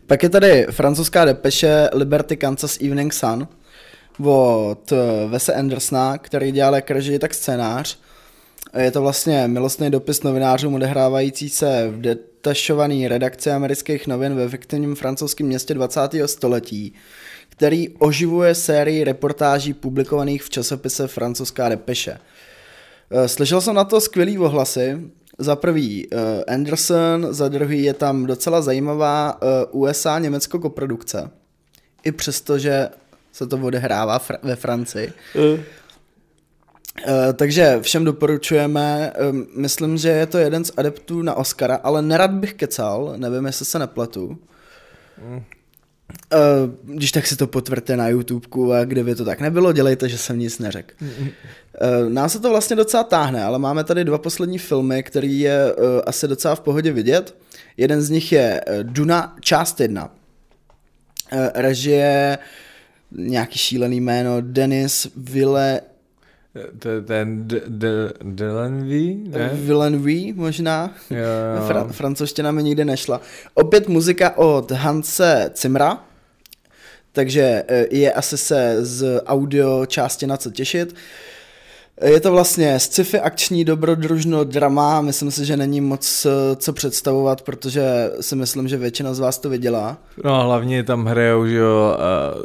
Pak 0.07 0.23
je 0.23 0.29
tady 0.29 0.67
francouzská 0.71 1.25
depeše 1.25 1.89
Liberty 1.93 2.37
Kansas 2.37 2.77
Evening 2.81 3.13
Sun 3.13 3.47
od 4.25 4.93
Vese 5.27 5.53
Andersona, 5.53 6.17
který 6.17 6.51
dělal 6.51 6.75
jak 6.75 6.91
režii, 6.91 7.19
tak 7.19 7.33
scénář. 7.33 7.99
Je 8.77 8.91
to 8.91 9.01
vlastně 9.01 9.47
milostný 9.47 9.89
dopis 9.89 10.23
novinářům 10.23 10.73
odehrávající 10.73 11.49
se 11.49 11.87
v 11.91 12.01
detašované 12.01 13.07
redakci 13.07 13.51
amerických 13.51 14.07
novin 14.07 14.35
ve 14.35 14.49
fiktivním 14.49 14.95
francouzském 14.95 15.47
městě 15.47 15.73
20. 15.73 16.01
století, 16.25 16.93
který 17.49 17.89
oživuje 17.89 18.55
sérii 18.55 19.03
reportáží 19.03 19.73
publikovaných 19.73 20.43
v 20.43 20.49
časopise 20.49 21.07
Francouzská 21.07 21.69
depeše. 21.69 22.17
Eh, 23.11 23.27
slyšel 23.27 23.61
jsem 23.61 23.75
na 23.75 23.83
to 23.83 24.01
skvělý 24.01 24.37
ohlasy. 24.37 24.97
Za 25.37 25.55
prvý 25.55 26.07
uh, 26.07 26.19
Anderson, 26.47 27.27
za 27.29 27.47
druhý 27.47 27.83
je 27.83 27.93
tam 27.93 28.25
docela 28.25 28.61
zajímavá 28.61 29.41
uh, 29.71 29.81
USA-Německo 29.81 30.59
koprodukce. 30.59 31.29
I 32.03 32.11
přesto, 32.11 32.59
že 32.59 32.89
se 33.31 33.47
to 33.47 33.57
odehrává 33.57 34.19
fr- 34.19 34.39
ve 34.43 34.55
Francii. 34.55 35.13
Uh. 35.35 35.43
Uh, 35.43 35.59
takže 37.33 37.79
všem 37.81 38.03
doporučujeme, 38.03 39.13
uh, 39.29 39.37
myslím, 39.55 39.97
že 39.97 40.09
je 40.09 40.25
to 40.25 40.37
jeden 40.37 40.65
z 40.65 40.71
adeptů 40.77 41.21
na 41.21 41.35
Oscara, 41.35 41.75
ale 41.75 42.01
nerad 42.01 42.31
bych 42.31 42.53
kecal, 42.53 43.13
nevím, 43.17 43.45
jestli 43.45 43.65
se 43.65 43.79
nepletu. 43.79 44.37
Mm. 45.29 45.43
Uh, 46.33 46.95
když 46.95 47.11
tak 47.11 47.27
si 47.27 47.35
to 47.35 47.47
potvrďte 47.47 47.97
na 47.97 48.07
YouTubeku 48.07 48.73
a 48.73 48.85
kdyby 48.85 49.15
to 49.15 49.25
tak 49.25 49.41
nebylo, 49.41 49.73
dělejte, 49.73 50.09
že 50.09 50.17
jsem 50.17 50.39
nic 50.39 50.59
neřekl. 50.59 50.95
Uh, 51.01 52.09
nás 52.09 52.31
se 52.31 52.39
to 52.39 52.49
vlastně 52.49 52.75
docela 52.75 53.03
táhne, 53.03 53.43
ale 53.43 53.59
máme 53.59 53.83
tady 53.83 54.03
dva 54.03 54.17
poslední 54.17 54.57
filmy, 54.57 55.03
který 55.03 55.39
je 55.39 55.73
uh, 55.73 55.83
asi 56.05 56.27
docela 56.27 56.55
v 56.55 56.59
pohodě 56.59 56.91
vidět. 56.91 57.35
Jeden 57.77 58.01
z 58.01 58.09
nich 58.09 58.31
je 58.31 58.61
Duna, 58.83 59.35
část 59.41 59.79
jedna. 59.79 60.05
Uh, 61.33 61.39
režie, 61.53 62.37
nějaký 63.11 63.59
šílený 63.59 64.01
jméno, 64.01 64.37
Denis 64.41 65.07
Ville... 65.15 65.81
Ten 67.05 67.47
Delenvy, 68.23 69.15
ne? 69.27 69.49
Villeneuve 69.53 70.33
možná. 70.35 70.93
Jo, 71.09 71.17
jo. 71.17 71.67
Fra- 71.69 71.91
francouzština 71.91 72.51
mi 72.51 72.63
nikdy 72.63 72.85
nešla. 72.85 73.21
Opět 73.53 73.87
muzika 73.87 74.37
od 74.37 74.71
Hanse 74.71 75.49
Cimra, 75.53 76.03
takže 77.11 77.63
e, 77.67 77.85
je 77.91 78.13
asi 78.13 78.37
se 78.37 78.77
z 78.85 79.21
audio 79.25 79.85
části 79.85 80.27
na 80.27 80.37
co 80.37 80.51
těšit. 80.51 80.95
Je 82.01 82.19
to 82.19 82.31
vlastně 82.31 82.79
sci-fi 82.79 83.19
akční 83.19 83.65
dobrodružno 83.65 84.43
drama, 84.43 85.01
myslím 85.01 85.31
si, 85.31 85.45
že 85.45 85.57
není 85.57 85.81
moc 85.81 86.25
e, 86.25 86.55
co 86.55 86.73
představovat, 86.73 87.41
protože 87.41 88.11
si 88.21 88.35
myslím, 88.35 88.67
že 88.67 88.77
většina 88.77 89.13
z 89.13 89.19
vás 89.19 89.37
to 89.37 89.49
viděla. 89.49 89.97
No 90.23 90.43
hlavně 90.43 90.83
tam 90.83 91.05
hrajou, 91.05 91.47
že 91.47 91.55
jo, 91.55 91.97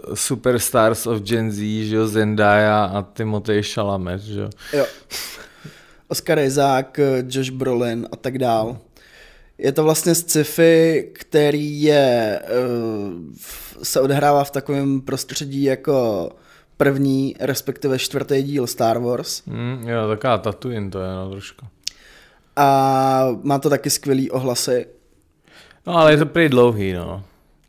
uh, 0.08 0.14
Superstars 0.14 1.06
of 1.06 1.20
Gen 1.20 1.52
Z, 1.52 1.84
že 1.84 1.96
jo, 1.96 2.08
Zendaya 2.08 2.84
a 2.84 3.02
Timothée 3.02 3.62
Chalamet, 3.62 4.20
že 4.20 4.40
jo. 4.40 4.50
Jo. 4.72 4.86
Oscar 6.08 6.38
Isaac, 6.38 6.86
Josh 7.28 7.50
Brolin 7.50 8.08
a 8.12 8.16
tak 8.16 8.38
dál. 8.38 8.78
Je 9.58 9.72
to 9.72 9.84
vlastně 9.84 10.14
sci-fi, 10.14 11.10
který 11.12 11.82
je, 11.82 12.40
uh, 12.42 13.12
se 13.82 14.00
odehrává 14.00 14.44
v 14.44 14.50
takovém 14.50 15.00
prostředí 15.00 15.62
jako 15.62 16.28
první, 16.82 17.34
respektive 17.40 17.98
čtvrtý 17.98 18.42
díl 18.42 18.66
Star 18.66 18.98
Wars. 18.98 19.42
Mm, 19.46 19.88
jo, 19.88 20.08
taková 20.08 20.38
Tatooine 20.38 20.90
to 20.90 21.00
je 21.00 21.12
no 21.12 21.30
trošku. 21.30 21.66
A 22.56 23.28
má 23.42 23.58
to 23.58 23.70
taky 23.70 23.90
skvělý 23.90 24.30
ohlasy. 24.30 24.86
No 25.86 25.96
ale 25.96 26.12
je 26.12 26.16
to 26.16 26.26
prý 26.26 26.48
dlouhý, 26.48 26.92
no. 26.92 27.24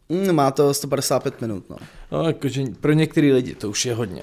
Mm, 0.10 0.34
má 0.36 0.52
to 0.52 0.74
155 0.74 1.42
minut, 1.42 1.70
no. 1.70 1.78
No, 2.12 2.28
jakože 2.28 2.64
pro 2.82 2.94
některé 2.94 3.34
lidi 3.34 3.56
to 3.56 3.70
už 3.70 3.86
je 3.86 3.94
hodně. 3.94 4.22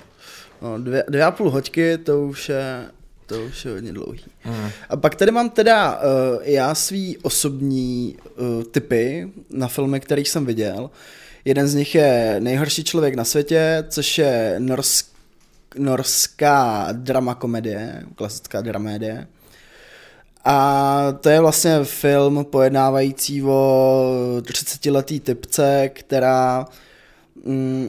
No, 0.63 0.79
dvě, 0.79 1.05
dvě 1.09 1.25
a 1.25 1.31
půl 1.31 1.51
hoďky, 1.51 1.99
to 1.99 2.23
už 2.23 2.49
je 2.49 2.91
to 3.27 3.43
už 3.45 3.65
je 3.65 3.73
hodně 3.73 3.93
dlouhý. 3.93 4.25
Mm. 4.45 4.71
A 4.89 4.97
pak 4.97 5.15
tady 5.15 5.33
mám 5.33 5.51
teda 5.51 5.97
uh, 5.97 6.03
já 6.43 6.75
svý 6.75 7.19
osobní 7.19 8.17
uh, 8.37 8.65
typy 8.65 9.33
na 9.51 9.69
filmy, 9.69 10.01
kterých 10.01 10.29
jsem 10.29 10.47
viděl. 10.47 10.91
Jeden 11.45 11.69
z 11.69 11.75
nich 11.75 11.95
je 11.95 12.37
Nejhorší 12.39 12.85
člověk 12.85 13.15
na 13.15 13.25
světě, 13.25 13.85
což 13.89 14.19
je 14.19 14.55
norsk, 14.59 15.07
norská 15.79 16.89
drama 16.93 17.35
komedie, 17.35 18.03
klasická 18.15 18.61
dramédie. 18.61 19.27
A 20.45 21.17
to 21.21 21.29
je 21.29 21.41
vlastně 21.41 21.79
film 21.85 22.45
pojednávající 22.45 23.43
o 23.43 24.37
30-letý 24.41 25.21
typce, 25.21 25.91
která 25.93 26.67
mm, 27.45 27.89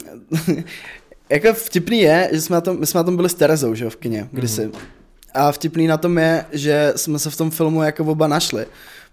jako 1.29 1.53
vtipný 1.53 1.99
je, 1.99 2.29
že 2.31 2.41
jsme 2.41 2.53
na 2.53 2.61
tom, 2.61 2.79
my 2.79 2.85
jsme 2.87 2.97
na 2.97 3.03
tom 3.03 3.15
byli 3.15 3.29
s 3.29 3.33
Terezou, 3.33 3.75
že 3.75 3.83
jo, 3.83 3.89
v 3.89 3.95
kině, 3.95 4.27
kdysi. 4.31 4.65
Mm. 4.65 4.71
A 5.33 5.51
vtipný 5.51 5.87
na 5.87 5.97
tom 5.97 6.17
je, 6.17 6.45
že 6.51 6.93
jsme 6.95 7.19
se 7.19 7.29
v 7.29 7.37
tom 7.37 7.51
filmu 7.51 7.83
jako 7.83 8.03
oba 8.03 8.27
našli. 8.27 8.65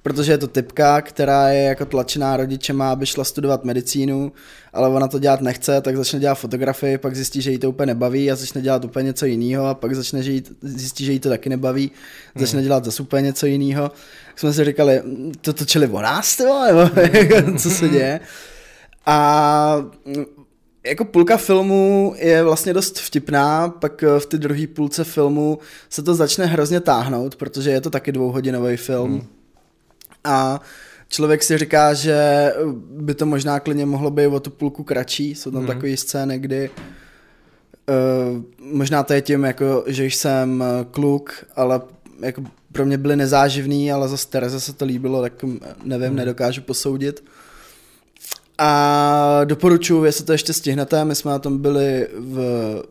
Protože 0.09 0.33
je 0.33 0.38
to 0.38 0.47
typka, 0.47 1.01
která 1.01 1.49
je 1.49 1.62
jako 1.62 1.85
tlačená 1.85 2.37
rodičema, 2.37 2.92
aby 2.92 3.07
šla 3.07 3.25
studovat 3.25 3.64
medicínu, 3.64 4.33
ale 4.73 4.88
ona 4.88 5.09
to 5.09 5.18
dělat 5.18 5.40
nechce, 5.40 5.81
tak 5.81 5.97
začne 5.97 6.21
dělat 6.21 6.35
fotografii, 6.35 6.99
pak 6.99 7.16
zjistí, 7.16 7.42
že 7.42 7.51
jí 7.51 7.59
to 7.59 7.68
úplně 7.68 7.87
nebaví 7.87 8.31
a 8.31 8.37
začne 8.37 8.61
dělat 8.61 8.85
úplně 8.85 9.03
něco 9.05 9.27
jiného 9.27 9.66
a 9.66 9.75
pak 9.75 9.94
začne, 9.94 10.23
že 10.23 10.33
jí, 10.33 10.42
zjistí, 10.62 11.05
že 11.05 11.12
jí 11.12 11.21
to 11.21 11.29
taky 11.29 11.49
nebaví, 11.49 11.90
hmm. 12.35 12.44
začne 12.44 12.62
dělat 12.62 12.85
zase 12.85 13.03
úplně 13.03 13.23
něco 13.23 13.47
jiného. 13.47 13.88
Tak 14.27 14.38
jsme 14.38 14.53
si 14.53 14.64
říkali, 14.64 15.03
to 15.40 15.53
točili 15.53 15.87
o 15.87 16.01
nás, 16.01 16.37
tyvo, 16.37 16.64
nebo 16.66 16.90
co 17.59 17.71
se 17.71 17.88
děje. 17.88 18.21
A 19.07 19.87
jako 20.87 21.05
půlka 21.05 21.37
filmu 21.37 22.14
je 22.18 22.44
vlastně 22.44 22.73
dost 22.73 22.99
vtipná, 22.99 23.68
pak 23.68 24.03
eh, 24.03 24.21
v 24.21 24.27
té 24.27 24.38
druhé 24.38 24.66
půlce 24.66 25.05
filmu 25.05 25.59
se 25.90 26.03
to 26.03 26.14
začne 26.14 26.47
hrozně 26.47 26.81
táhnout, 26.81 27.37
protože 27.37 27.71
je 27.71 27.81
to 27.81 27.90
taky 27.90 28.12
dvouhodinový 28.12 28.77
film. 28.77 29.11
Hmm. 29.11 29.38
A 30.25 30.61
člověk 31.09 31.43
si 31.43 31.59
říká, 31.59 31.95
že 31.95 32.53
by 32.91 33.15
to 33.15 33.27
možná 33.27 33.61
klidně 33.61 33.87
mohlo 33.87 34.11
být 34.11 34.27
o 34.27 34.41
tu 34.41 34.51
půlku 34.51 34.85
kratší. 34.85 35.35
Jsou 35.35 35.51
tam 35.51 35.61
hmm. 35.61 35.67
takové 35.67 35.97
scény, 35.97 36.39
kdy 36.39 36.71
uh, 36.71 38.43
možná 38.61 39.03
to 39.03 39.13
je 39.13 39.23
tím, 39.23 39.45
jako, 39.45 39.85
že 39.87 40.05
jsem 40.05 40.63
eh, 40.63 40.87
kluk, 40.91 41.45
ale 41.57 41.81
jako 42.21 42.43
pro 42.73 42.87
mě 42.87 42.99
byly 42.99 43.17
nezáživný, 43.17 43.93
ale 43.93 44.09
zase 44.09 44.29
Tereze 44.29 44.61
se 44.61 44.73
to 44.73 44.85
líbilo, 44.85 45.23
tak 45.23 45.33
nevím, 45.85 46.09
hmm. 46.09 46.17
nedokážu 46.17 46.63
posoudit. 46.63 47.25
A 48.61 49.41
doporučuji, 49.45 50.05
jestli 50.05 50.25
to 50.25 50.33
ještě 50.33 50.53
stihnete, 50.53 51.05
my 51.05 51.15
jsme 51.15 51.31
na 51.31 51.39
tom 51.39 51.59
byli 51.59 52.09
v, 52.19 52.39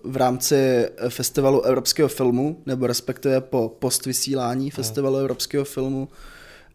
v 0.03 0.17
rámci 0.17 0.89
festivalu 1.09 1.61
evropského 1.61 2.09
filmu, 2.09 2.57
nebo 2.65 2.87
respektive 2.87 3.41
po 3.41 3.75
postvysílání 3.79 4.71
festivalu 4.71 5.15
no. 5.15 5.21
evropského 5.21 5.65
filmu. 5.65 6.07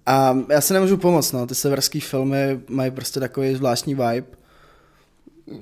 A 0.06 0.38
já 0.50 0.60
se 0.60 0.74
nemůžu 0.74 0.96
pomoct, 0.96 1.32
no, 1.32 1.46
ty 1.46 1.54
severské 1.54 2.00
filmy 2.00 2.60
mají 2.68 2.90
prostě 2.90 3.20
takový 3.20 3.54
zvláštní 3.54 3.94
vibe. 3.94 4.26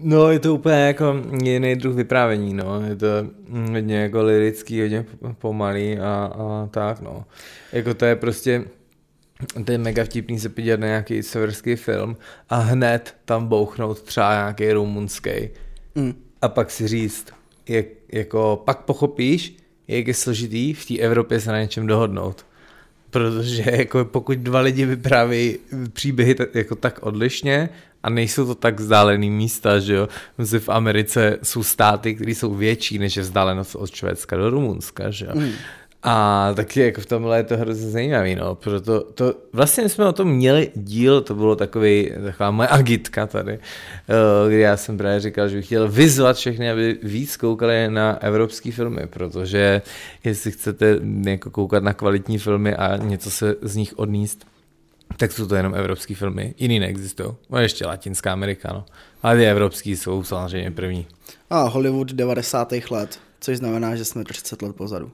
No, 0.01 0.31
je 0.31 0.39
to 0.39 0.55
úplně 0.55 0.77
jako 0.77 1.15
jiný 1.43 1.77
druh 1.77 1.95
vyprávění, 1.95 2.55
no. 2.55 2.81
Je 2.85 2.97
to 2.97 3.07
hodně 3.73 3.97
jako 3.97 4.23
lirický, 4.23 4.81
hodně 4.81 5.05
pomalý 5.39 5.99
a, 5.99 6.33
a 6.35 6.69
tak, 6.71 7.01
no. 7.01 7.25
Jako 7.73 7.95
to 7.95 8.05
je 8.05 8.17
prostě, 8.17 8.65
to 9.65 9.73
je 9.73 9.79
mega 9.79 10.05
vtipný 10.05 10.41
se 10.41 10.49
podívat 10.49 10.81
na 10.81 10.87
nějaký 10.87 11.23
severský 11.23 11.77
film 11.77 12.17
a 12.49 12.57
hned 12.57 13.15
tam 13.25 13.47
bouchnout 13.47 14.03
třeba 14.03 14.35
nějaký 14.35 14.73
rumunský 14.73 15.31
mm. 15.95 16.15
a 16.43 16.49
pak 16.49 16.71
si 16.71 16.89
říct, 16.89 17.27
jak, 17.69 17.87
jako 18.13 18.63
pak 18.65 18.79
pochopíš, 18.85 19.57
jak 19.89 20.07
je 20.07 20.15
složitý 20.15 20.73
v 20.75 20.87
té 20.87 20.99
Evropě 20.99 21.41
se 21.41 21.53
na 21.53 21.61
něčem 21.61 21.87
dohodnout. 21.87 22.47
Protože 23.11 23.65
jako 23.71 24.05
pokud 24.05 24.39
dva 24.39 24.61
lidi 24.61 24.85
vyprávějí 24.85 25.59
příběhy 25.93 26.35
tak, 26.35 26.55
jako 26.55 26.75
tak 26.75 26.99
odlišně 27.03 27.69
a 28.03 28.11
nejsou 28.11 28.47
to 28.47 28.55
tak 28.55 28.81
vzdálený 28.81 29.31
místa, 29.31 29.79
že 29.79 29.95
jo. 29.95 30.09
Myslím, 30.39 30.61
v 30.61 30.69
Americe 30.69 31.39
jsou 31.43 31.63
státy, 31.63 32.15
které 32.15 32.31
jsou 32.31 32.55
větší, 32.55 32.99
než 32.99 33.17
je 33.17 33.23
vzdálenost 33.23 33.75
od 33.75 33.95
Švédska 33.95 34.37
do 34.37 34.51
Rumunska, 34.51 35.11
že 35.11 35.27
jo. 35.27 35.33
Mm. 35.35 35.53
A 36.03 36.53
taky 36.57 36.81
jako 36.81 37.01
v 37.01 37.07
tomhle 37.07 37.37
je 37.37 37.45
to 37.45 37.57
hrozně 37.57 37.91
zajímavý, 37.91 38.35
no, 38.35 38.55
proto 38.55 39.01
to, 39.01 39.35
vlastně 39.53 39.89
jsme 39.89 40.09
o 40.09 40.13
tom 40.13 40.29
měli 40.29 40.71
díl, 40.75 41.21
to 41.21 41.35
bylo 41.35 41.57
takový, 41.57 42.13
taková 42.25 42.51
moje 42.51 42.69
agitka 42.69 43.27
tady, 43.27 43.53
eh, 43.53 44.49
kdy 44.49 44.61
já 44.61 44.77
jsem 44.77 44.99
právě 44.99 45.21
říkal, 45.21 45.49
že 45.49 45.57
bych 45.57 45.67
chtěl 45.67 45.89
vyzvat 45.89 46.37
všechny, 46.37 46.71
aby 46.71 46.99
víc 47.03 47.37
koukali 47.37 47.91
na 47.91 48.23
evropské 48.23 48.73
filmy, 48.73 49.07
protože 49.07 49.83
jestli 50.25 50.51
chcete 50.51 50.99
jako 51.27 51.51
koukat 51.51 51.83
na 51.83 51.93
kvalitní 51.93 52.39
filmy 52.39 52.75
a 52.75 52.97
něco 52.97 53.31
se 53.31 53.57
z 53.63 53.77
nich 53.77 53.99
odníst, 53.99 54.47
tak 55.17 55.33
jsou 55.33 55.47
to 55.47 55.55
jenom 55.55 55.75
evropské 55.75 56.15
filmy, 56.15 56.55
jiný 56.59 56.79
neexistují. 56.79 57.29
No 57.51 57.59
ještě 57.59 57.87
Latinská 57.87 58.33
Amerika, 58.33 58.73
no. 58.73 58.85
Ale 59.23 59.37
ty 59.37 59.47
evropský 59.47 59.97
jsou 59.97 60.25
samozřejmě 60.25 60.71
první. 60.71 61.07
A 61.51 61.63
Hollywood 61.63 62.13
90. 62.13 62.73
let, 62.91 63.19
což 63.41 63.57
znamená, 63.57 63.97
že 63.97 64.05
jsme 64.05 64.25
30 64.25 64.63
let 64.63 64.77
pozadu. 64.77 65.11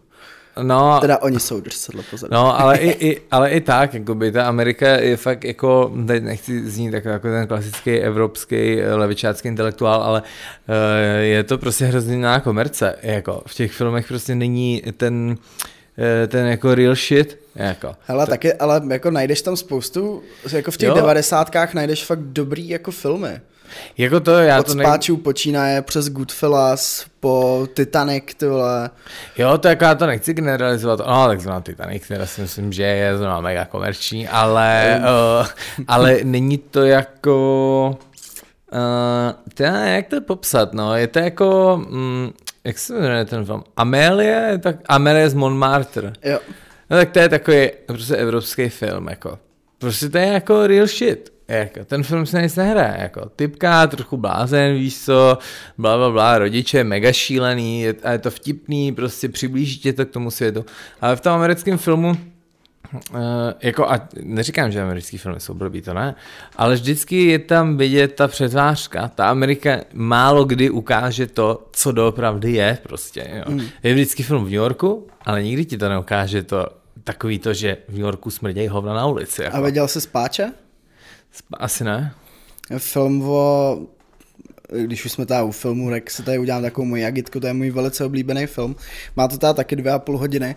No, 0.63 0.99
teda 1.01 1.19
oni 1.19 1.41
jsou 1.41 1.61
10 1.61 1.95
let 1.95 2.07
pozadu. 2.11 2.35
No, 2.35 2.61
ale 2.61 2.79
i, 2.79 3.09
i, 3.09 3.21
ale 3.31 3.51
i 3.51 3.61
tak, 3.61 3.95
jako 3.95 4.15
by 4.15 4.33
ta 4.33 4.49
Amerika 4.49 4.89
je 4.89 5.17
fakt 5.17 5.45
jako, 5.45 5.93
teď 6.07 6.23
nechci 6.23 6.71
znít 6.71 6.93
jako, 6.93 7.09
jako 7.09 7.29
ten 7.29 7.47
klasický 7.47 7.91
evropský 7.91 8.81
levičácký 8.81 9.49
intelektuál, 9.49 10.03
ale 10.03 10.23
uh, 10.23 10.75
je 11.21 11.45
to 11.45 11.59
prostě 11.59 11.85
hrozně 11.85 12.27
komerce, 12.45 12.95
jako 13.03 13.43
v 13.47 13.55
těch 13.55 13.73
filmech 13.73 14.09
prostě 14.09 14.35
není 14.35 14.83
ten 14.97 15.37
eh, 15.99 16.27
ten 16.27 16.47
jako 16.47 16.75
real 16.75 16.95
shit. 16.95 17.39
Jako. 17.55 17.97
Hele, 18.07 18.27
taky, 18.27 18.53
ale 18.55 18.83
jako 18.91 19.11
najdeš 19.11 19.43
tam 19.43 19.57
spoustu, 19.57 20.23
jako 20.53 20.71
v 20.71 20.77
těch 20.77 20.91
devadesátkách 20.91 21.75
najdeš 21.75 22.05
fakt 22.05 22.21
dobrý 22.21 22.69
jako 22.69 22.91
filmy. 22.91 23.41
Jako 23.99 24.21
to, 24.21 24.31
já 24.31 24.61
Od 24.61 24.67
to 24.67 24.73
spáčů 24.73 25.17
ne... 25.17 25.23
počínaje 25.23 25.83
přes 25.83 26.09
Goodfellas 26.09 27.07
po 27.21 27.67
Titanic, 27.75 28.25
tyhle. 28.37 28.91
Jo, 29.39 29.59
to 29.59 29.69
jako 29.69 29.85
já 29.85 29.95
to 29.95 30.07
nechci 30.07 30.35
generalizovat, 30.35 30.99
no 30.99 31.27
tak 31.27 31.41
znamená 31.41 31.61
Titanic, 31.61 32.09
teda 32.09 32.27
si 32.27 32.41
myslím, 32.41 32.73
že 32.73 32.83
je 32.83 33.19
znamená 33.19 33.41
mega 33.41 33.65
komerční, 33.65 34.29
ale, 34.29 35.01
uh, 35.41 35.47
ale 35.89 36.19
není 36.23 36.59
to 36.59 36.83
jako, 36.83 37.99
uh, 38.73 39.53
teda, 39.55 39.79
jak 39.79 40.07
to 40.07 40.21
popsat, 40.21 40.73
no, 40.73 40.97
je 40.97 41.07
to 41.07 41.19
jako, 41.19 41.75
um, 41.91 42.33
jak 42.65 42.79
se 42.79 42.95
jmenuje 42.95 43.25
ten 43.25 43.45
film, 43.45 43.65
Amelie, 43.77 44.59
tak 44.63 44.77
Amelie 44.89 45.31
z 45.31 45.35
Montmartre. 45.35 46.13
Jo. 46.23 46.39
No 46.91 46.97
tak 46.97 47.11
to 47.11 47.19
je 47.19 47.29
takový 47.29 47.71
prostě 47.87 48.17
evropský 48.17 48.69
film, 48.69 49.09
jako. 49.09 49.39
Prostě 49.79 50.09
to 50.09 50.19
je 50.19 50.27
jako 50.27 50.67
real 50.67 50.87
shit. 50.87 51.33
Jako, 51.49 51.85
ten 51.85 52.03
film 52.03 52.27
se 52.27 52.43
nic 52.43 52.57
nehraje, 52.57 52.97
jako 53.01 53.29
typka, 53.37 53.87
trochu 53.87 54.17
blázen, 54.17 54.75
víš 54.75 55.05
co, 55.05 55.39
bla, 55.79 55.97
bla, 55.97 56.11
bla, 56.11 56.39
rodiče, 56.39 56.85
mega 56.85 57.13
šílený, 57.13 57.83
je, 57.83 57.95
a 58.03 58.13
je 58.13 58.19
to 58.19 58.31
vtipný, 58.31 58.93
prostě 58.93 59.29
přiblíží 59.29 59.79
tě 59.79 59.93
to 59.93 60.07
k 60.07 60.11
tomu 60.11 60.31
světu. 60.31 60.65
Ale 61.01 61.17
v 61.17 61.21
tom 61.21 61.33
americkém 61.33 61.79
filmu, 61.79 62.17
Uh, 63.13 63.21
jako 63.63 63.91
a 63.91 64.09
neříkám, 64.23 64.73
že 64.73 64.83
americký 64.83 65.19
filmy 65.19 65.41
jsou 65.41 65.55
blbý, 65.55 65.83
to 65.83 65.95
ne, 65.95 66.15
ale 66.57 66.75
vždycky 66.75 67.25
je 67.25 67.39
tam 67.39 67.77
vidět 67.77 68.15
ta 68.15 68.29
přetvářka. 68.29 69.09
Ta 69.09 69.29
Amerika 69.29 69.81
málo 69.93 70.45
kdy 70.45 70.71
ukáže 70.71 71.27
to, 71.27 71.67
co 71.73 71.93
doopravdy 71.93 72.53
je 72.53 72.79
prostě. 72.83 73.31
Jo. 73.35 73.43
Mm. 73.49 73.61
Je 73.83 73.95
vždycky 73.95 74.23
film 74.23 74.41
v 74.41 74.45
New 74.45 74.53
Yorku, 74.53 75.07
ale 75.25 75.43
nikdy 75.43 75.65
ti 75.65 75.79
to 75.79 75.89
neukáže 75.89 76.43
to 76.43 76.67
takový 77.05 77.39
to, 77.39 77.55
že 77.55 77.77
v 77.89 77.93
New 77.93 78.01
Yorku 78.01 78.31
smrdějí 78.31 78.69
hovna 78.69 78.95
na 78.95 79.07
ulici. 79.07 79.43
Jako. 79.43 79.57
A 79.57 79.61
viděl 79.61 79.89
jsi 79.89 80.01
Spáče? 80.01 80.53
Asi 81.53 81.85
ne. 81.85 82.15
Film 82.79 83.23
o 83.23 83.79
když 84.73 85.05
už 85.05 85.13
jsme 85.13 85.27
tady 85.27 85.45
u 85.45 85.51
filmu, 85.51 85.91
tak 85.91 86.11
si 86.11 86.23
tady 86.23 86.39
udělám 86.39 86.63
takovou 86.63 86.87
moji 86.87 87.05
agitku, 87.05 87.41
to 87.41 87.47
je 87.47 87.53
můj 87.53 87.71
velice 87.71 88.05
oblíbený 88.05 88.47
film. 88.47 88.77
Má 89.17 89.29
to 89.29 89.39
tady 89.39 89.55
taky 89.55 89.77
dvě 89.77 89.93
a 89.93 89.99
půl 89.99 90.19
hodiny. 90.19 90.57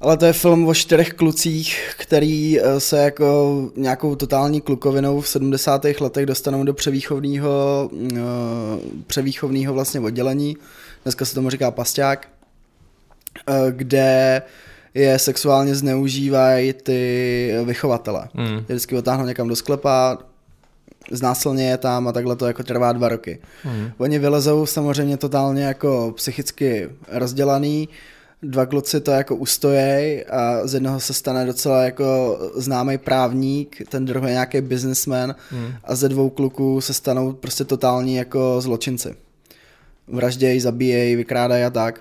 Ale 0.00 0.16
to 0.16 0.26
je 0.26 0.32
film 0.32 0.68
o 0.68 0.74
čtyřech 0.74 1.12
klucích, 1.12 1.94
který 1.98 2.60
eh, 2.60 2.80
se 2.80 2.98
jako 2.98 3.70
nějakou 3.76 4.16
totální 4.16 4.60
klukovinou 4.60 5.20
v 5.20 5.28
70. 5.28 5.84
letech 6.00 6.26
dostanou 6.26 6.64
do 6.64 6.74
převýchovného, 6.74 7.90
eh, 8.12 8.20
převýchovného 9.06 9.74
vlastně 9.74 10.00
oddělení. 10.00 10.56
Dneska 11.02 11.24
se 11.24 11.34
tomu 11.34 11.50
říká 11.50 11.70
pasťák, 11.70 12.28
eh, 13.48 13.52
kde 13.70 14.42
je 14.94 15.18
sexuálně 15.18 15.74
zneužívají 15.74 16.72
ty 16.72 17.52
vychovatele. 17.64 18.28
Mm. 18.34 18.58
Vždycky 18.58 18.96
otáhnou 18.96 19.26
někam 19.26 19.48
do 19.48 19.56
sklepa, 19.56 20.18
znásilně 21.10 21.68
je 21.70 21.78
tam 21.78 22.08
a 22.08 22.12
takhle 22.12 22.36
to 22.36 22.46
jako 22.46 22.62
trvá 22.62 22.92
dva 22.92 23.08
roky. 23.08 23.38
Mm. 23.64 23.90
Oni 23.98 24.18
vylezou 24.18 24.66
samozřejmě 24.66 25.16
totálně 25.16 25.64
jako 25.64 26.12
psychicky 26.16 26.88
rozdělaný, 27.08 27.88
dva 28.42 28.66
kluci 28.66 29.00
to 29.00 29.10
jako 29.10 29.36
ustojej 29.36 30.24
a 30.30 30.66
z 30.66 30.74
jednoho 30.74 31.00
se 31.00 31.14
stane 31.14 31.46
docela 31.46 31.82
jako 31.82 32.38
známý 32.56 32.98
právník, 32.98 33.82
ten 33.88 34.04
druhý 34.04 34.30
nějaký 34.30 34.60
businessman 34.60 35.34
mm. 35.52 35.72
a 35.84 35.94
ze 35.94 36.08
dvou 36.08 36.30
kluků 36.30 36.80
se 36.80 36.94
stanou 36.94 37.32
prostě 37.32 37.64
totální 37.64 38.14
jako 38.14 38.60
zločinci. 38.60 39.14
Vraždějí, 40.08 40.60
zabíjejí, 40.60 41.16
vykrádají 41.16 41.64
a 41.64 41.70
tak. 41.70 42.00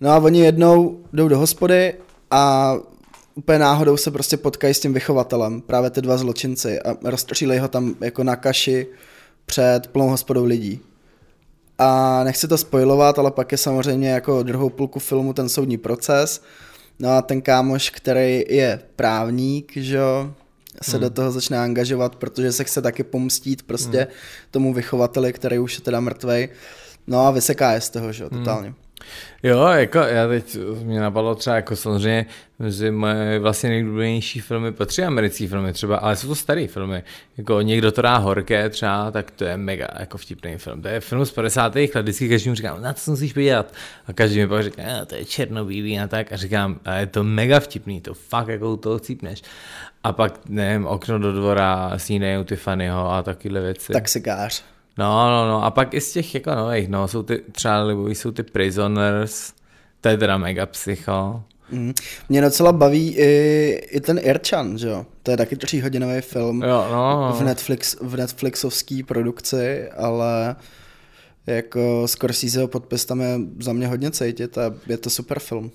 No 0.00 0.10
a 0.10 0.18
oni 0.18 0.40
jednou 0.40 1.00
jdou 1.12 1.28
do 1.28 1.38
hospody 1.38 1.94
a 2.30 2.74
úplně 3.34 3.58
náhodou 3.58 3.96
se 3.96 4.10
prostě 4.10 4.36
potkají 4.36 4.74
s 4.74 4.80
tím 4.80 4.92
vychovatelem, 4.92 5.60
právě 5.60 5.90
ty 5.90 6.00
dva 6.00 6.16
zločinci 6.16 6.80
a 6.80 6.96
rozstřílej 7.02 7.58
ho 7.58 7.68
tam 7.68 7.94
jako 8.00 8.24
na 8.24 8.36
kaši 8.36 8.86
před 9.46 9.86
plnou 9.86 10.08
hospodou 10.08 10.44
lidí. 10.44 10.80
A 11.78 12.20
nechci 12.24 12.48
to 12.48 12.58
spojovat, 12.58 13.18
ale 13.18 13.30
pak 13.30 13.52
je 13.52 13.58
samozřejmě 13.58 14.10
jako 14.10 14.42
druhou 14.42 14.70
půlku 14.70 14.98
filmu 14.98 15.32
ten 15.32 15.48
soudní 15.48 15.78
proces. 15.78 16.42
No 16.98 17.10
a 17.10 17.22
ten 17.22 17.42
kámoš, 17.42 17.90
který 17.90 18.44
je 18.48 18.80
právník, 18.96 19.72
že 19.76 19.96
jo, 19.96 20.34
se 20.82 20.92
hmm. 20.92 21.00
do 21.00 21.10
toho 21.10 21.32
začne 21.32 21.58
angažovat, 21.58 22.16
protože 22.16 22.52
se 22.52 22.64
chce 22.64 22.82
taky 22.82 23.02
pomstít 23.02 23.62
prostě 23.62 23.98
hmm. 23.98 24.08
tomu 24.50 24.74
vychovateli, 24.74 25.32
který 25.32 25.58
už 25.58 25.74
je 25.74 25.80
teda 25.80 26.00
mrtvej. 26.00 26.48
No 27.06 27.26
a 27.26 27.30
vyseká 27.30 27.72
je 27.72 27.80
z 27.80 27.90
toho, 27.90 28.12
že 28.12 28.22
jo, 28.22 28.28
hmm. 28.32 28.40
totálně. 28.40 28.68
Hmm. 28.68 28.76
Jo, 29.42 29.66
jako 29.66 29.98
já 29.98 30.28
teď 30.28 30.58
mě 30.82 31.00
napadlo 31.00 31.34
třeba 31.34 31.56
jako 31.56 31.76
samozřejmě 31.76 32.26
že 32.68 32.90
moje 32.90 33.38
vlastně 33.38 33.70
nejdůležitější 33.70 34.40
filmy 34.40 34.72
patří 34.72 35.02
americké 35.02 35.48
filmy 35.48 35.72
třeba, 35.72 35.96
ale 35.96 36.16
jsou 36.16 36.28
to 36.28 36.34
staré 36.34 36.66
filmy. 36.66 37.02
Jako 37.36 37.60
někdo 37.60 37.92
to 37.92 38.02
dá 38.02 38.16
horké 38.16 38.70
třeba, 38.70 39.10
tak 39.10 39.30
to 39.30 39.44
je 39.44 39.56
mega 39.56 39.88
jako 39.98 40.18
vtipný 40.18 40.56
film. 40.56 40.82
To 40.82 40.88
je 40.88 41.00
film 41.00 41.24
z 41.24 41.30
50. 41.30 41.74
let, 41.74 41.96
vždycky 41.96 42.28
každý 42.28 42.48
mu 42.48 42.54
říkám, 42.54 42.82
na 42.82 42.92
co 42.92 43.10
musíš 43.10 43.32
podívat. 43.32 43.74
A 44.06 44.12
každý 44.12 44.38
mi 44.38 44.48
pak 44.48 44.62
říká, 44.62 44.82
to 45.06 45.14
je 45.14 45.24
černobílý 45.24 46.00
a 46.00 46.06
tak. 46.06 46.32
A 46.32 46.36
říkám, 46.36 46.80
a 46.84 46.94
je 46.94 47.06
to 47.06 47.24
mega 47.24 47.60
vtipný, 47.60 48.00
to 48.00 48.14
fakt 48.14 48.48
jako 48.48 48.72
u 48.72 48.76
toho. 48.76 49.00
A 50.04 50.12
pak, 50.12 50.40
nevím, 50.48 50.86
okno 50.86 51.18
do 51.18 51.32
dvora, 51.32 51.92
snídají 51.96 52.44
Tiffanyho 52.44 53.12
a 53.12 53.22
takovéhle 53.22 53.60
věci. 53.60 53.92
Taxikář. 53.92 54.64
No, 54.98 55.30
no, 55.30 55.48
no. 55.48 55.64
A 55.64 55.70
pak 55.70 55.94
i 55.94 56.00
z 56.00 56.12
těch 56.12 56.34
jako 56.34 56.54
nových, 56.54 56.88
no, 56.88 57.08
jsou 57.08 57.22
ty, 57.22 57.42
třeba 57.52 57.82
libový 57.82 58.14
jsou 58.14 58.30
ty 58.30 58.42
Prisoners, 58.42 59.52
to 60.00 60.08
je 60.08 60.16
teda 60.16 60.38
mega 60.38 60.66
psycho. 60.66 61.42
Mm. 61.70 61.94
Mě 62.28 62.40
docela 62.40 62.72
baví 62.72 63.16
i, 63.18 63.70
i 63.90 64.00
ten 64.00 64.20
Irčan, 64.22 64.78
že 64.78 64.88
jo? 64.88 65.06
To 65.22 65.30
je 65.30 65.36
taky 65.36 65.56
tříhodinový 65.56 66.20
film 66.20 66.62
jo, 66.62 66.86
no, 66.90 67.20
no. 67.20 67.36
v, 67.38 67.42
Netflix, 67.42 67.96
v 68.00 68.16
Netflixovské 68.16 69.00
produkci, 69.06 69.88
ale 69.88 70.56
jako 71.46 72.08
Scorseseho 72.08 72.68
podpis 72.68 73.04
tam 73.04 73.20
je 73.20 73.38
za 73.60 73.72
mě 73.72 73.86
hodně 73.86 74.10
cítit 74.10 74.58
a 74.58 74.74
je 74.86 74.96
to 74.96 75.10
super 75.10 75.38
film. 75.38 75.70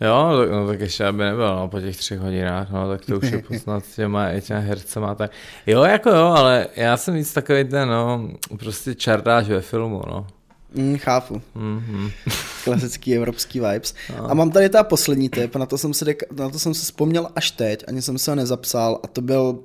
Jo, 0.00 0.30
no, 0.30 0.46
no 0.46 0.66
tak 0.66 0.80
ještě 0.80 1.04
aby 1.04 1.18
nebyl 1.18 1.56
no, 1.56 1.68
po 1.68 1.80
těch 1.80 1.96
třech 1.96 2.18
hodinách, 2.20 2.70
no, 2.70 2.88
tak 2.88 3.04
to 3.04 3.18
už 3.18 3.30
je 3.30 3.42
poznat 3.42 3.84
s 3.84 3.94
těma, 3.94 4.30
i 4.30 4.40
těma 4.40 4.60
hercema, 4.60 5.14
tak 5.14 5.30
jo, 5.66 5.82
jako 5.82 6.10
jo, 6.10 6.26
ale 6.26 6.66
já 6.76 6.96
jsem 6.96 7.14
víc 7.14 7.32
takový 7.32 7.64
ten, 7.64 7.88
no, 7.88 8.30
prostě 8.58 8.94
čardáš 8.94 9.48
ve 9.48 9.60
filmu, 9.60 10.02
no. 10.06 10.26
Mm, 10.74 10.98
chápu. 10.98 11.42
Mm-hmm. 11.56 12.12
Klasický 12.64 13.16
evropský 13.16 13.60
vibes. 13.60 13.94
No. 14.18 14.30
A 14.30 14.34
mám 14.34 14.50
tady 14.50 14.68
ta 14.68 14.84
poslední 14.84 15.28
tip, 15.28 15.56
na 15.56 15.66
to 15.66 15.78
jsem 15.78 15.94
se, 15.94 16.04
dek- 16.04 16.36
na 16.36 16.50
to 16.50 16.58
jsem 16.58 16.74
se 16.74 16.82
vzpomněl 16.82 17.28
až 17.36 17.50
teď, 17.50 17.84
ani 17.88 18.02
jsem 18.02 18.18
se 18.18 18.30
ho 18.30 18.34
nezapsal 18.34 19.00
a 19.02 19.06
to 19.06 19.20
byl, 19.20 19.58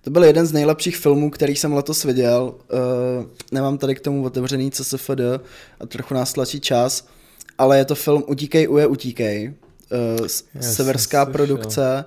to 0.00 0.10
byl 0.10 0.24
jeden 0.24 0.46
z 0.46 0.52
nejlepších 0.52 0.96
filmů, 0.96 1.30
který 1.30 1.56
jsem 1.56 1.72
letos 1.72 2.04
viděl. 2.04 2.54
Uh, 2.72 3.26
nemám 3.52 3.78
tady 3.78 3.94
k 3.94 4.00
tomu 4.00 4.24
otevřený 4.24 4.70
CSFD 4.70 5.20
a 5.80 5.86
trochu 5.86 6.14
nás 6.14 6.32
tlačí 6.32 6.60
čas, 6.60 7.06
ale 7.58 7.78
je 7.78 7.84
to 7.84 7.94
film 7.94 8.24
Utíkej, 8.26 8.68
uje, 8.68 8.86
utíkej. 8.86 9.54
Uh, 10.20 10.26
severská 10.60 11.26
produkce. 11.26 12.04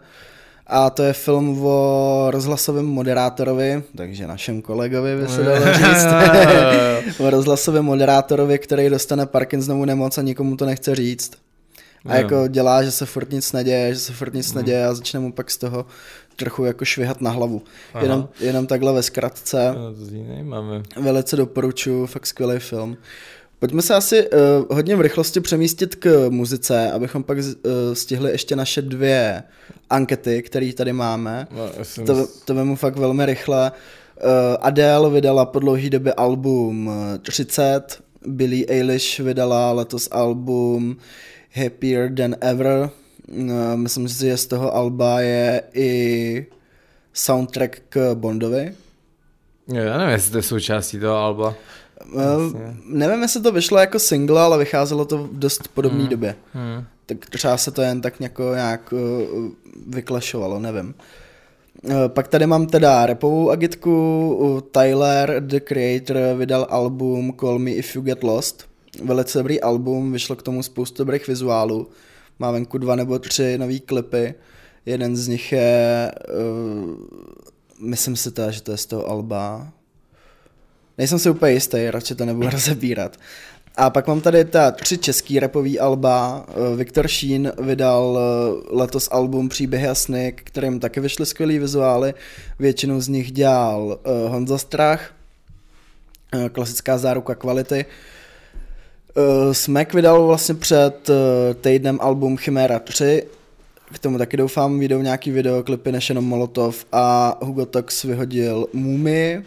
A 0.67 0.89
to 0.89 1.03
je 1.03 1.13
film 1.13 1.65
o 1.65 2.27
rozhlasovém 2.31 2.85
moderátorovi, 2.85 3.83
takže 3.95 4.27
našem 4.27 4.61
kolegovi 4.61 5.21
by 5.21 5.27
se 5.27 5.43
dalo 5.43 5.73
říct. 5.73 6.07
o 7.19 7.29
rozhlasovém 7.29 7.85
moderátorovi, 7.85 8.59
který 8.59 8.89
dostane 8.89 9.25
Parkinsonovu 9.25 9.85
nemoc 9.85 10.17
a 10.17 10.21
nikomu 10.21 10.57
to 10.57 10.65
nechce 10.65 10.95
říct. 10.95 11.31
A 12.05 12.15
jako 12.15 12.47
dělá, 12.47 12.83
že 12.83 12.91
se 12.91 13.05
furt 13.05 13.31
nic 13.31 13.51
neděje, 13.51 13.93
že 13.93 13.99
se 13.99 14.13
furt 14.13 14.33
nic 14.33 14.51
mm. 14.53 14.57
neděje 14.57 14.85
a 14.85 14.93
začne 14.93 15.19
mu 15.19 15.31
pak 15.31 15.51
z 15.51 15.57
toho 15.57 15.85
trochu 16.35 16.65
jako 16.65 16.85
švihat 16.85 17.21
na 17.21 17.31
hlavu. 17.31 17.61
Jenom, 18.01 18.29
jenom 18.39 18.67
takhle 18.67 18.93
ve 18.93 19.03
zkratce. 19.03 19.73
No, 19.77 19.93
to 19.93 20.05
zní 20.05 20.27
Velice 21.01 21.35
doporučuji, 21.35 22.05
fakt 22.05 22.25
skvělý 22.25 22.59
film. 22.59 22.97
Pojďme 23.59 23.81
se 23.81 23.95
asi 23.95 24.29
uh, 24.29 24.37
hodně 24.69 24.95
v 24.95 25.01
rychlosti 25.01 25.39
přemístit 25.39 25.95
k 25.95 26.29
muzice, 26.29 26.91
abychom 26.91 27.23
pak 27.23 27.37
uh, 27.37 27.43
stihli 27.93 28.31
ještě 28.31 28.55
naše 28.55 28.81
dvě 28.81 29.43
ankety, 29.89 30.43
které 30.43 30.73
tady 30.73 30.93
máme. 30.93 31.47
No, 31.51 32.05
to, 32.05 32.27
to 32.45 32.55
vemu 32.55 32.75
fakt 32.75 32.97
velmi 32.97 33.25
rychle. 33.25 33.71
Uh, 33.71 34.29
Adele 34.61 35.09
vydala 35.09 35.45
po 35.45 35.59
dlouhé 35.59 35.89
době 35.89 36.13
album 36.13 36.91
30, 37.21 38.01
Billie 38.25 38.65
Eilish 38.69 39.19
vydala 39.19 39.71
letos 39.71 40.07
album 40.11 40.97
Happier 41.51 42.13
Than 42.13 42.35
Ever. 42.41 42.89
Uh, 43.27 43.51
myslím 43.75 44.09
si, 44.09 44.25
že 44.25 44.37
z 44.37 44.45
toho 44.45 44.75
alba 44.75 45.21
je 45.21 45.63
i 45.73 46.45
soundtrack 47.13 47.81
k 47.89 48.15
Bondovi. 48.15 48.73
Já 49.73 49.97
nevím, 49.97 50.13
jestli 50.13 50.31
to 50.31 50.37
je 50.37 50.43
součástí 50.43 50.99
toho 50.99 51.15
alba. 51.15 51.55
Vlastně. 52.05 52.77
Nevím, 52.85 53.21
jestli 53.21 53.41
to 53.41 53.51
vyšlo 53.51 53.77
jako 53.77 53.99
single, 53.99 54.41
ale 54.41 54.57
vycházelo 54.57 55.05
to 55.05 55.17
v 55.17 55.39
dost 55.39 55.67
podobné 55.67 55.99
hmm. 55.99 56.09
době. 56.09 56.35
Hmm. 56.53 56.83
Tak 57.05 57.25
třeba 57.25 57.57
se 57.57 57.71
to 57.71 57.81
jen 57.81 58.01
tak 58.01 58.19
nějak, 58.19 58.39
nějak 58.53 58.93
uh, 58.93 59.49
vyklašovalo, 59.87 60.59
nevím. 60.59 60.93
Uh, 61.83 61.93
pak 62.07 62.27
tady 62.27 62.47
mám 62.47 62.67
teda 62.67 63.05
repovou 63.05 63.49
agitku. 63.49 64.63
Tyler, 64.71 65.35
The 65.39 65.59
Creator, 65.59 66.17
vydal 66.37 66.67
album 66.69 67.33
Call 67.39 67.59
Me 67.59 67.71
If 67.71 67.95
You 67.95 68.01
Get 68.01 68.23
Lost. 68.23 68.65
Velice 69.03 69.37
dobrý 69.37 69.61
album, 69.61 70.11
vyšlo 70.11 70.35
k 70.35 70.43
tomu 70.43 70.63
spoustu 70.63 70.97
dobrých 70.97 71.27
vizuálů. 71.27 71.87
má 72.39 72.51
venku 72.51 72.77
dva 72.77 72.95
nebo 72.95 73.19
tři 73.19 73.57
nový 73.57 73.79
klipy. 73.79 74.33
Jeden 74.85 75.15
z 75.15 75.27
nich 75.27 75.51
je, 75.51 76.11
uh, 76.29 76.95
myslím 77.79 78.15
si 78.15 78.31
teda, 78.31 78.51
že 78.51 78.61
to 78.61 78.71
je 78.71 78.77
z 78.77 78.85
toho 78.85 79.09
Alba. 79.09 79.71
Nejsem 80.97 81.19
si 81.19 81.29
úplně 81.29 81.51
jistý, 81.51 81.89
radši 81.89 82.15
to 82.15 82.25
nebudu 82.25 82.49
rozebírat. 82.51 83.17
A 83.75 83.89
pak 83.89 84.07
mám 84.07 84.21
tady 84.21 84.45
ta 84.45 84.71
tři 84.71 84.97
český 84.97 85.39
repový 85.39 85.79
alba. 85.79 86.45
Eh, 86.49 86.75
Viktor 86.75 87.07
Šín 87.07 87.51
vydal 87.61 88.19
eh, 88.19 88.75
letos 88.75 89.09
album 89.11 89.49
Příběhy 89.49 89.87
a 89.87 89.95
sny, 89.95 90.33
kterým 90.35 90.79
taky 90.79 90.99
vyšly 90.99 91.25
skvělý 91.25 91.59
vizuály. 91.59 92.13
Většinu 92.59 93.01
z 93.01 93.07
nich 93.07 93.31
dělal 93.31 93.99
Honza 94.27 94.57
Strach, 94.57 95.13
klasická 96.51 96.97
záruka 96.97 97.35
kvality. 97.35 97.85
Smek 99.51 99.93
vydal 99.93 100.27
vlastně 100.27 100.55
před 100.55 101.09
týdnem 101.61 101.99
album 102.01 102.37
Chimera 102.37 102.79
3 102.79 103.23
k 103.93 103.99
tomu 103.99 104.17
taky 104.17 104.37
doufám, 104.37 104.79
vyjdou 104.79 105.01
nějaký 105.01 105.31
videoklipy 105.31 105.91
než 105.91 106.09
jenom 106.09 106.25
Molotov 106.25 106.85
a 106.91 107.37
Hugo 107.41 107.65
Tox 107.65 108.03
vyhodil 108.03 108.67
Mumi, 108.73 109.43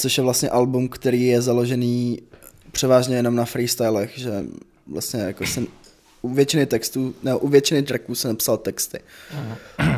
což 0.00 0.18
je 0.18 0.24
vlastně 0.24 0.48
album, 0.48 0.88
který 0.88 1.26
je 1.26 1.42
založený 1.42 2.22
převážně 2.72 3.16
jenom 3.16 3.34
na 3.34 3.44
freestylech, 3.44 4.18
že 4.18 4.44
vlastně 4.86 5.20
jako 5.20 5.46
jsem 5.46 5.66
u 6.22 6.28
většiny 6.28 6.66
textů, 6.66 7.14
ne, 7.22 7.34
u 7.34 7.48
většiny 7.48 7.82
tracků 7.82 8.14
jsem 8.14 8.30
napsal 8.30 8.56
texty. 8.56 8.98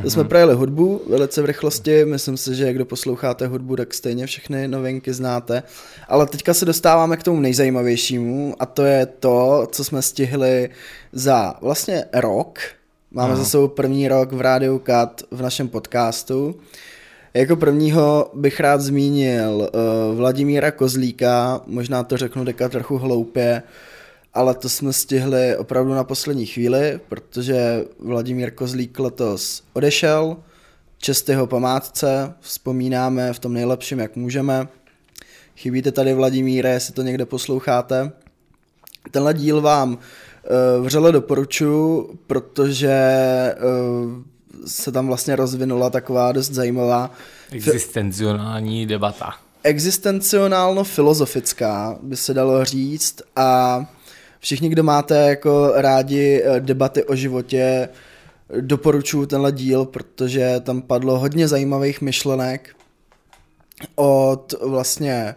To 0.02 0.10
jsme 0.10 0.24
projeli 0.24 0.54
hudbu 0.54 1.02
velice 1.08 1.42
v 1.42 1.44
rychlosti, 1.44 2.04
myslím 2.04 2.36
si, 2.36 2.54
že 2.54 2.72
kdo 2.72 2.84
posloucháte 2.84 3.46
hudbu, 3.46 3.76
tak 3.76 3.94
stejně 3.94 4.26
všechny 4.26 4.68
novinky 4.68 5.12
znáte. 5.12 5.62
Ale 6.08 6.26
teďka 6.26 6.54
se 6.54 6.64
dostáváme 6.64 7.16
k 7.16 7.22
tomu 7.22 7.40
nejzajímavějšímu 7.40 8.54
a 8.58 8.66
to 8.66 8.84
je 8.84 9.06
to, 9.06 9.68
co 9.72 9.84
jsme 9.84 10.02
stihli 10.02 10.70
za 11.12 11.54
vlastně 11.60 12.04
rok, 12.12 12.58
Máme 13.14 13.36
za 13.36 13.44
sebou 13.44 13.68
první 13.68 14.08
rok 14.08 14.32
v 14.32 14.40
Rádiu 14.40 14.78
Kat 14.78 15.22
v 15.30 15.42
našem 15.42 15.68
podcastu. 15.68 16.54
Jako 17.34 17.56
prvního 17.56 18.30
bych 18.34 18.60
rád 18.60 18.80
zmínil 18.80 19.68
uh, 19.74 20.16
Vladimíra 20.16 20.70
Kozlíka, 20.70 21.60
možná 21.66 22.04
to 22.04 22.16
řeknu 22.16 22.44
deka 22.44 22.68
trochu 22.68 22.98
hloupě, 22.98 23.62
ale 24.34 24.54
to 24.54 24.68
jsme 24.68 24.92
stihli 24.92 25.56
opravdu 25.56 25.94
na 25.94 26.04
poslední 26.04 26.46
chvíli, 26.46 27.00
protože 27.08 27.84
Vladimír 27.98 28.50
Kozlík 28.50 28.98
letos 28.98 29.62
odešel, 29.72 30.36
čest 30.98 31.28
jeho 31.28 31.46
památce, 31.46 32.34
vzpomínáme 32.40 33.32
v 33.32 33.38
tom 33.38 33.52
nejlepším, 33.52 33.98
jak 33.98 34.16
můžeme. 34.16 34.68
Chybíte 35.56 35.92
tady 35.92 36.14
Vladimíre, 36.14 36.70
jestli 36.70 36.94
to 36.94 37.02
někde 37.02 37.26
posloucháte. 37.26 38.12
Tenhle 39.10 39.34
díl 39.34 39.60
vám 39.60 39.98
Uh, 40.78 40.86
vřele 40.86 41.12
doporučuji, 41.12 42.18
protože 42.26 42.94
uh, 43.56 44.22
se 44.66 44.92
tam 44.92 45.06
vlastně 45.06 45.36
rozvinula 45.36 45.90
taková 45.90 46.32
dost 46.32 46.50
zajímavá 46.50 47.10
existencionální 47.50 48.86
debata. 48.86 49.30
Existencionálno-filozofická, 49.62 51.98
by 52.02 52.16
se 52.16 52.34
dalo 52.34 52.64
říct 52.64 53.22
a 53.36 53.84
všichni, 54.40 54.68
kdo 54.68 54.82
máte 54.82 55.28
jako 55.28 55.72
rádi 55.74 56.42
eh, 56.44 56.60
debaty 56.60 57.04
o 57.04 57.16
životě, 57.16 57.88
doporučuji 58.60 59.26
tenhle 59.26 59.52
díl, 59.52 59.84
protože 59.84 60.60
tam 60.60 60.82
padlo 60.82 61.18
hodně 61.18 61.48
zajímavých 61.48 62.00
myšlenek 62.00 62.76
od 63.94 64.54
vlastně 64.60 65.34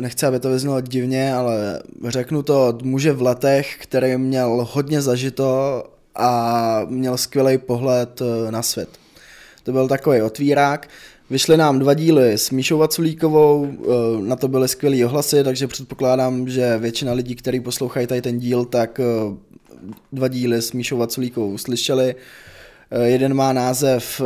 nechci, 0.00 0.26
aby 0.26 0.40
to 0.40 0.50
vyznělo 0.50 0.80
divně, 0.80 1.34
ale 1.34 1.82
řeknu 2.08 2.42
to 2.42 2.68
od 2.68 2.82
muže 2.82 3.12
v 3.12 3.22
letech, 3.22 3.76
který 3.80 4.16
měl 4.16 4.68
hodně 4.70 5.02
zažito 5.02 5.84
a 6.14 6.82
měl 6.88 7.16
skvělý 7.16 7.58
pohled 7.58 8.22
eh, 8.22 8.52
na 8.52 8.62
svět. 8.62 8.88
To 9.62 9.72
byl 9.72 9.88
takový 9.88 10.22
otvírák. 10.22 10.88
Vyšly 11.30 11.56
nám 11.56 11.78
dva 11.78 11.94
díly 11.94 12.32
s 12.32 12.50
Míšou 12.50 12.78
Vaculíkovou, 12.78 13.68
eh, 13.70 14.22
na 14.22 14.36
to 14.36 14.48
byly 14.48 14.68
skvělé 14.68 15.04
ohlasy, 15.04 15.44
takže 15.44 15.66
předpokládám, 15.66 16.48
že 16.48 16.78
většina 16.78 17.12
lidí, 17.12 17.34
kteří 17.34 17.60
poslouchají 17.60 18.06
tady 18.06 18.22
ten 18.22 18.38
díl, 18.38 18.64
tak 18.64 19.00
eh, 19.00 19.04
dva 20.12 20.28
díly 20.28 20.62
s 20.62 20.72
Míšou 20.72 20.98
Vaculíkovou 20.98 21.58
slyšeli. 21.58 22.14
Jeden 23.04 23.34
má 23.34 23.52
název 23.52 24.20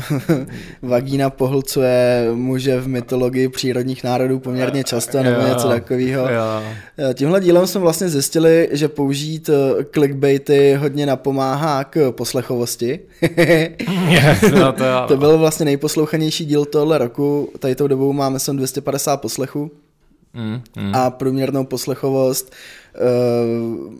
vagína 0.82 1.30
pohlcuje 1.30 2.28
muže 2.34 2.80
v 2.80 2.88
mytologii 2.88 3.48
přírodních 3.48 4.04
národů 4.04 4.38
poměrně 4.38 4.84
často 4.84 5.22
nebo 5.22 5.46
něco 5.46 5.68
takového. 5.68 6.28
Eh, 6.28 7.14
tímhle 7.14 7.40
dílem 7.40 7.66
jsme 7.66 7.80
vlastně 7.80 8.08
zjistili, 8.08 8.68
že 8.72 8.88
použít 8.88 9.48
eh, 9.48 9.84
clickbaity 9.84 10.74
hodně 10.74 11.06
napomáhá 11.06 11.84
k 11.84 12.12
poslechovosti. 12.12 13.00
no 14.54 14.72
to, 14.72 14.84
to 15.08 15.16
byl 15.16 15.38
vlastně 15.38 15.64
nejposlouchanější 15.64 16.44
díl 16.44 16.64
tohle 16.64 16.98
roku. 16.98 17.52
Tady 17.58 17.74
tou 17.74 17.86
dobou 17.86 18.12
máme 18.12 18.38
sem 18.38 18.56
250 18.56 19.16
poslechů. 19.16 19.70
Mm, 20.34 20.60
mm. 20.76 20.94
A 20.94 21.10
průměrnou 21.10 21.64
poslechovost 21.64 22.52
uh, 22.94 23.92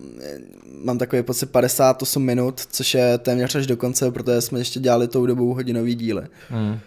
mám 0.84 0.98
takový 0.98 1.22
pocit 1.22 1.50
58 1.50 2.22
minut, 2.22 2.60
což 2.70 2.94
je 2.94 3.18
téměř 3.18 3.54
až 3.54 3.66
do 3.66 3.76
konce, 3.76 4.10
protože 4.10 4.40
jsme 4.40 4.60
ještě 4.60 4.80
dělali 4.80 5.08
tou 5.08 5.26
dobou 5.26 5.54
hodinový 5.54 5.94
díly. 5.94 6.22
Mm. 6.50 6.78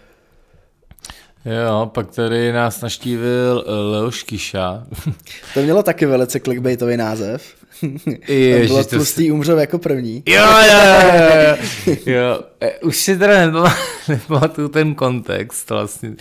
Jo, 1.46 1.92
pak 1.94 2.12
tady 2.12 2.52
nás 2.54 2.82
naštívil 2.82 3.66
eh, 3.68 3.72
Leoš 3.72 4.24
Kiša. 4.24 4.84
to 5.54 5.62
mělo 5.62 5.84
taky 5.84 6.06
velice 6.06 6.40
clickbaitový 6.40 6.98
název. 6.98 7.44
Ježiš, 8.28 8.68
bylo 8.68 8.84
tlustý 8.84 9.28
to... 9.28 9.34
umřel 9.34 9.60
jako 9.60 9.80
první. 9.80 10.24
Jo, 10.26 10.46
jo, 10.72 10.80
jo, 11.14 11.58
jo. 11.86 11.96
jo. 12.06 12.40
E, 12.62 12.80
už 12.80 12.98
si 12.98 13.18
teda 13.18 13.52
nepamatuju 14.08 14.68
ten 14.68 14.96
kontext 14.96 15.70
vlastně 15.70 16.16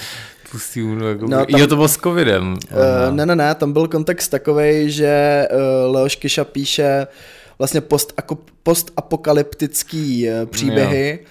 tlustý 0.51 0.83
umřel 0.83 1.09
jako 1.09 1.27
no, 1.27 1.47
tam, 1.47 1.61
Jo, 1.61 1.67
to 1.67 1.77
bylo 1.77 1.89
s 1.89 1.97
covidem. 1.97 2.53
Uh, 2.53 3.15
ne, 3.15 3.27
ne, 3.27 3.37
ne, 3.37 3.55
tam 3.55 3.73
byl 3.73 3.89
kontext 3.89 4.31
takový, 4.31 4.91
že 4.91 5.45
uh, 5.53 5.95
Leoš 5.95 6.17
Kiša 6.17 6.45
píše 6.45 7.07
vlastně 7.59 7.81
post, 7.81 8.13
postapokalyptický 8.63 10.29
příběhy 10.45 11.19
jo. 11.23 11.27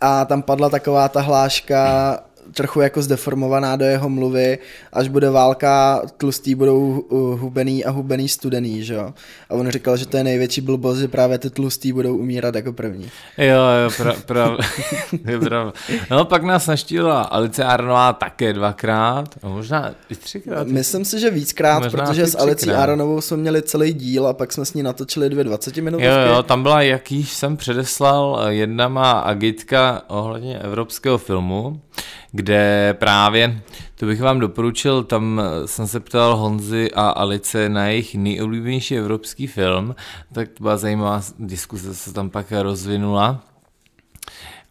a 0.00 0.24
tam 0.24 0.42
padla 0.42 0.68
taková 0.68 1.08
ta 1.08 1.20
hláška, 1.20 2.20
trochu 2.54 2.80
jako 2.80 3.02
zdeformovaná 3.02 3.76
do 3.76 3.84
jeho 3.84 4.08
mluvy, 4.08 4.58
až 4.92 5.08
bude 5.08 5.30
válka, 5.30 6.02
tlustý 6.16 6.54
budou 6.54 7.04
hubený 7.38 7.84
a 7.84 7.90
hubený 7.90 8.28
studený, 8.28 8.84
že 8.84 8.94
jo. 8.94 9.14
A 9.50 9.54
on 9.54 9.70
říkal, 9.70 9.96
že 9.96 10.06
to 10.06 10.16
je 10.16 10.24
největší 10.24 10.60
blbost, 10.60 10.98
že 10.98 11.08
právě 11.08 11.38
ty 11.38 11.50
tlustý 11.50 11.92
budou 11.92 12.16
umírat 12.16 12.54
jako 12.54 12.72
první. 12.72 13.10
Jo, 13.38 13.60
jo, 13.84 13.90
pra, 13.96 14.14
pra, 14.26 14.56
je 15.30 15.38
pravda. 15.38 15.72
No 16.10 16.24
pak 16.24 16.42
nás 16.42 16.66
naštívila 16.66 17.22
Alice 17.22 17.64
Arnová 17.64 18.12
také 18.12 18.52
dvakrát, 18.52 19.28
a 19.42 19.48
možná 19.48 19.94
i 20.10 20.16
třikrát. 20.16 20.66
Myslím 20.66 21.04
si, 21.04 21.20
že 21.20 21.30
víckrát, 21.30 21.82
možná 21.82 22.04
protože 22.04 22.26
s 22.26 22.38
Alicí 22.38 22.70
Aronovou 22.70 23.20
jsme 23.20 23.36
měli 23.36 23.62
celý 23.62 23.92
díl 23.92 24.26
a 24.26 24.32
pak 24.32 24.52
jsme 24.52 24.64
s 24.64 24.74
ní 24.74 24.82
natočili 24.82 25.30
dvě 25.30 25.44
20 25.44 25.76
minutovky. 25.76 26.06
Jo, 26.06 26.34
jo, 26.34 26.42
tam 26.42 26.62
byla, 26.62 26.82
jakýž 26.82 27.32
jsem 27.32 27.56
předeslal, 27.56 28.40
jedna 28.48 28.88
má 28.88 29.10
agitka 29.10 30.02
ohledně 30.06 30.58
evropského 30.58 31.18
filmu, 31.18 31.80
kde 32.32 32.94
právě, 32.98 33.60
to 33.94 34.06
bych 34.06 34.20
vám 34.20 34.40
doporučil, 34.40 35.04
tam 35.04 35.42
jsem 35.66 35.86
se 35.86 36.00
ptal 36.00 36.36
Honzy 36.36 36.90
a 36.94 37.08
Alice 37.08 37.68
na 37.68 37.86
jejich 37.86 38.14
nejoblíbenější 38.14 38.96
evropský 38.96 39.46
film, 39.46 39.94
tak 40.32 40.48
to 40.48 40.62
byla 40.62 40.76
zajímavá 40.76 41.22
diskuse, 41.38 41.94
se 41.94 42.12
tam 42.12 42.30
pak 42.30 42.46
rozvinula. 42.52 43.40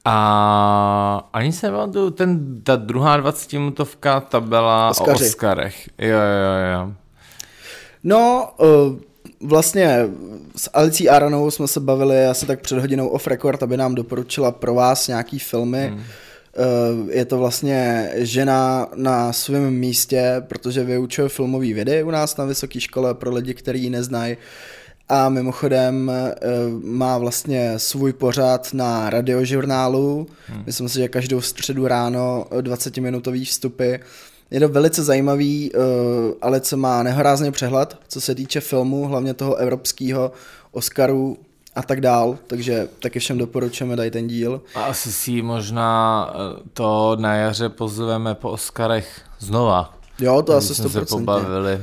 A 0.06 1.30
ani 1.34 1.52
se 1.52 1.72
pamatuju, 1.72 2.10
ten, 2.10 2.62
ta 2.64 2.76
druhá 2.76 3.18
20 3.18 3.54
minutovka, 3.54 4.20
ta 4.20 4.40
byla 4.40 4.90
Oscaři. 4.90 5.24
o 5.24 5.28
Oscarech. 5.28 5.90
Jo, 5.98 6.18
jo, 6.18 6.74
jo. 6.74 6.94
No, 8.04 8.50
uh, 8.58 9.00
vlastně 9.50 10.06
s 10.56 10.70
Alicí 10.74 11.10
Aronou 11.10 11.52
jsme 11.52 11.68
se 11.68 11.80
bavili 11.80 12.26
asi 12.26 12.46
tak 12.46 12.62
před 12.62 12.80
hodinou 12.80 13.08
off 13.08 13.28
record, 13.28 13.64
aby 13.64 13.78
nám 13.78 13.96
doporučila 13.96 14.52
pro 14.52 14.74
vás 14.74 15.08
nějaký 15.08 15.40
filmy. 15.40 15.88
Hmm 15.88 16.04
Eh, 16.04 16.27
je 17.10 17.26
to 17.26 17.38
vlastně 17.38 18.12
žena 18.16 18.88
na 18.96 19.34
svém 19.34 19.74
místě, 19.74 20.44
protože 20.48 20.84
vyučuje 20.84 21.30
filmový 21.30 21.74
vědy 21.74 22.04
u 22.04 22.12
nás 22.12 22.38
na 22.38 22.46
vysoké 22.46 22.80
škole 22.80 23.14
pro 23.14 23.34
lidi, 23.34 23.54
kteří 23.54 23.84
ji 23.84 23.90
neznají. 23.90 24.38
A 25.10 25.30
mimochodem 25.30 26.12
eh, 26.12 26.36
má 26.84 27.18
vlastně 27.18 27.80
svůj 27.80 28.14
pořad 28.14 28.74
na 28.74 29.10
radiožurnálu. 29.10 30.28
Hmm. 30.48 30.64
Myslím 30.66 30.90
si, 30.90 31.00
že 31.00 31.08
každou 31.08 31.42
středu 31.42 31.88
ráno 31.88 32.46
20-minutový 32.52 33.46
vstupy. 33.46 33.96
Je 34.52 34.60
to 34.60 34.70
velice 34.70 35.04
zajímavý, 35.04 35.72
eh, 35.74 35.78
ale 36.42 36.62
co 36.62 36.78
má 36.78 37.04
nehorázně 37.04 37.52
přehled, 37.52 37.98
co 38.08 38.22
se 38.22 38.36
týče 38.36 38.60
filmu, 38.60 39.08
hlavně 39.08 39.34
toho 39.34 39.56
evropského 39.56 40.32
Oscaru 40.72 41.38
a 41.78 41.82
tak 41.82 42.02
dál, 42.02 42.38
takže 42.48 42.88
taky 43.00 43.20
všem 43.20 43.38
doporučujeme 43.38 43.96
dát 43.96 44.12
ten 44.12 44.28
díl. 44.28 44.62
A 44.76 44.84
asi 44.84 45.12
si 45.12 45.42
možná 45.42 46.30
eh, 46.30 46.60
to 46.74 47.18
na 47.20 47.36
jaře 47.36 47.70
pozveme 47.70 48.36
po 48.36 48.50
Oscarech 48.50 49.22
znova. 49.40 49.94
Jo, 50.20 50.42
to 50.42 50.54
asi 50.54 50.74
100%. 50.74 50.90
se 50.90 51.06
pobavili. 51.06 51.82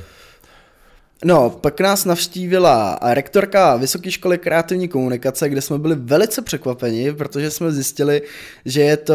No, 1.25 1.51
pak 1.51 1.81
nás 1.81 2.05
navštívila 2.05 2.99
rektorka 3.03 3.77
Vysoké 3.77 4.11
školy 4.11 4.39
kreativní 4.39 4.89
komunikace, 4.89 5.49
kde 5.49 5.61
jsme 5.61 5.79
byli 5.79 5.97
velice 5.99 6.43
překvapeni, 6.43 7.13
protože 7.13 7.51
jsme 7.51 7.73
zjistili, 7.73 8.23
že 8.65 8.81
je 8.81 8.97
to 8.97 9.15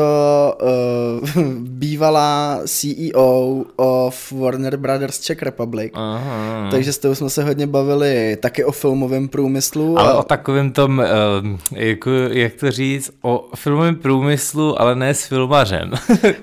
uh, 1.35 1.43
bývalá 1.59 2.59
CEO 2.65 3.63
of 3.75 4.31
Warner 4.31 4.77
Brothers 4.77 5.19
Czech 5.19 5.41
Republic. 5.41 5.91
Aha. 5.95 6.67
Takže 6.71 6.93
s 6.93 6.97
tou 6.97 7.15
jsme 7.15 7.29
se 7.29 7.43
hodně 7.43 7.67
bavili 7.67 8.37
taky 8.41 8.63
o 8.63 8.71
filmovém 8.71 9.27
průmyslu. 9.27 9.99
Ale 9.99 10.11
a... 10.11 10.17
o 10.17 10.23
takovém 10.23 10.71
tom, 10.71 10.99
uh, 10.99 11.59
jako, 11.71 12.09
jak 12.31 12.53
to 12.53 12.71
říct, 12.71 13.11
o 13.21 13.45
filmovém 13.55 13.95
průmyslu, 13.95 14.81
ale 14.81 14.95
ne 14.95 15.13
s 15.13 15.25
filmařem. 15.25 15.91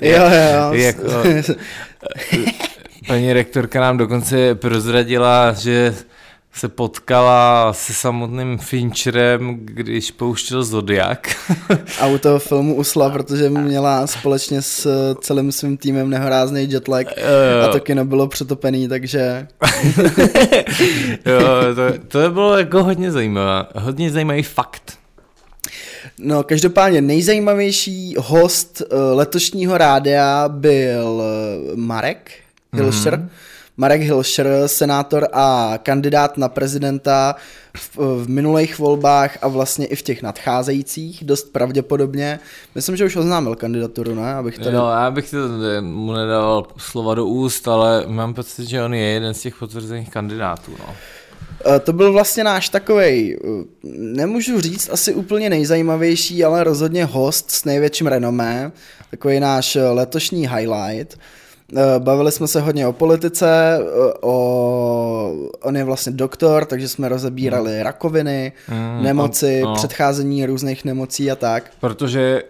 jo, 0.00 0.24
jo. 0.24 0.72
jako, 0.72 1.02
Paní 3.07 3.32
rektorka 3.32 3.80
nám 3.80 3.96
dokonce 3.96 4.54
prozradila, 4.54 5.52
že 5.52 5.94
se 6.52 6.68
potkala 6.68 7.72
se 7.72 7.94
samotným 7.94 8.59
Fincherem, 8.59 9.57
když 9.61 10.11
pouštěl 10.11 10.64
Zodiak. 10.64 11.36
A 12.00 12.07
u 12.07 12.18
toho 12.18 12.38
filmu 12.38 12.74
usla, 12.74 13.11
protože 13.11 13.50
měla 13.50 14.07
společně 14.07 14.62
s 14.62 15.14
celým 15.20 15.52
svým 15.52 15.76
týmem 15.76 16.11
nehorázný 16.11 16.70
jetlag 16.70 17.07
a 17.64 17.68
to 17.72 17.80
kino 17.80 18.04
bylo 18.04 18.28
přetopený, 18.28 18.88
takže... 18.88 19.48
jo, 21.26 21.40
to, 21.74 21.98
to 22.09 22.30
bylo 22.30 22.59
jako 22.59 22.84
hodně 22.84 23.12
zajímavé, 23.12 23.66
hodně 23.74 24.11
zajímavý 24.11 24.42
fakt. 24.42 24.98
No, 26.18 26.42
každopádně 26.42 27.00
nejzajímavější 27.00 28.14
host 28.18 28.82
eh, 28.82 28.96
letošního 28.96 29.78
rádia 29.78 30.48
byl 30.48 31.22
eh, 31.22 31.76
Marek, 31.76 32.30
Hilšer. 32.77 33.14
Mm-hmm. 33.14 33.29
Marek 33.79 34.03
Hilšer, 34.03 34.47
senátor 34.66 35.29
a 35.33 35.79
kandidát 35.83 36.39
na 36.39 36.49
prezidenta 36.49 37.37
v, 37.77 37.97
v 37.97 38.29
minulých 38.29 38.79
volbách 38.79 39.39
a 39.43 39.49
vlastně 39.49 39.87
i 39.87 39.97
v 39.97 40.03
těch 40.03 40.22
nadcházejících, 40.22 41.24
dost 41.24 41.53
pravděpodobně. 41.53 42.41
Myslím, 42.74 42.97
že 42.97 43.05
už 43.05 43.16
oznámil 43.16 43.57
kandidaturu, 43.57 44.14
ne? 44.14 44.35
Abych 44.35 44.59
tady... 44.59 44.77
No, 44.77 44.91
já 44.91 45.11
bych 45.11 45.31
to 45.31 45.37
mu 45.81 46.12
nedával 46.12 46.66
slova 46.77 47.14
do 47.14 47.27
úst, 47.27 47.68
ale 47.68 48.05
mám 48.07 48.35
pocit, 48.35 48.68
že 48.68 48.83
on 48.83 48.95
je 48.95 49.03
jeden 49.05 49.35
z 49.35 49.41
těch 49.41 49.57
potvrzených 49.57 50.11
kandidátů, 50.11 50.72
no. 50.79 50.95
E, 51.74 51.81
to 51.81 51.93
byl 51.93 52.12
vlastně 52.12 52.45
náš 52.45 52.68
takový, 52.68 53.35
e, 53.35 53.39
nemůžu 53.93 54.61
říct 54.61 54.89
asi 54.93 55.14
úplně 55.14 55.51
nejzajímavější, 55.51 56.45
ale 56.45 56.64
rozhodně 56.64 57.05
host 57.05 57.51
s 57.51 57.64
největším 57.64 58.07
renomé, 58.07 58.72
takový 59.11 59.41
náš 59.41 59.79
letošní 59.93 60.49
highlight. 60.49 61.18
Eh, 61.74 61.98
bavili 61.98 62.32
jsme 62.32 62.48
se 62.48 62.60
hodně 62.60 62.86
o 62.86 62.92
politice, 62.92 63.78
eh, 63.80 64.12
o, 64.20 65.32
on 65.62 65.76
je 65.76 65.84
vlastně 65.84 66.12
doktor, 66.12 66.64
takže 66.64 66.88
jsme 66.88 67.08
rozebírali 67.08 67.76
mm. 67.76 67.82
rakoviny, 67.82 68.52
mm, 68.68 69.02
nemoci, 69.02 69.62
on, 69.64 69.68
no. 69.68 69.74
předcházení 69.74 70.46
různých 70.46 70.84
nemocí 70.84 71.30
a 71.30 71.36
tak. 71.36 71.70
Protože 71.80 72.42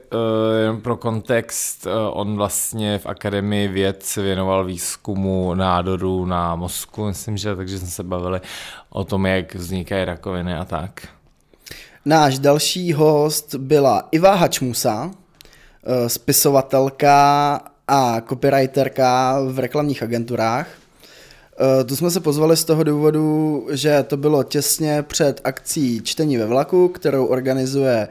uh, 0.73 0.81
pro 0.81 0.97
kontext, 0.97 1.87
on 2.11 2.37
vlastně 2.37 2.99
v 2.99 3.07
Akademii 3.07 3.69
věd 3.69 4.03
se 4.03 4.23
věnoval 4.23 4.65
výzkumu 4.65 5.55
nádorů 5.55 6.25
na 6.27 6.57
mozku, 6.57 7.05
myslím, 7.07 7.37
že 7.37 7.57
takže 7.57 7.79
jsme 7.79 7.89
se 7.89 8.03
bavili 8.03 8.41
o 8.91 9.05
tom, 9.05 9.27
jak 9.27 9.55
vznikají 9.55 10.05
rakoviny 10.05 10.55
a 10.55 10.65
tak. 10.65 11.09
Náš 12.05 12.39
další 12.39 12.93
host 12.93 13.55
byla 13.55 14.09
Iva 14.13 14.35
Hačmusa, 14.35 15.11
spisovatelka 16.07 17.61
a 17.89 18.21
copywriterka 18.21 19.41
v 19.49 19.59
reklamních 19.59 20.03
agenturách. 20.03 20.69
Eh, 21.81 21.85
tu 21.85 21.97
jsme 21.97 22.11
se 22.11 22.21
pozvali 22.21 22.57
z 22.57 22.65
toho 22.65 22.85
důvodu, 22.85 23.67
že 23.71 24.03
to 24.03 24.17
bylo 24.17 24.43
těsně 24.43 25.03
před 25.03 25.41
akcí 25.45 26.01
Čtení 26.03 26.37
ve 26.37 26.47
vlaku, 26.47 26.89
kterou 26.89 27.27
organizuje 27.27 28.09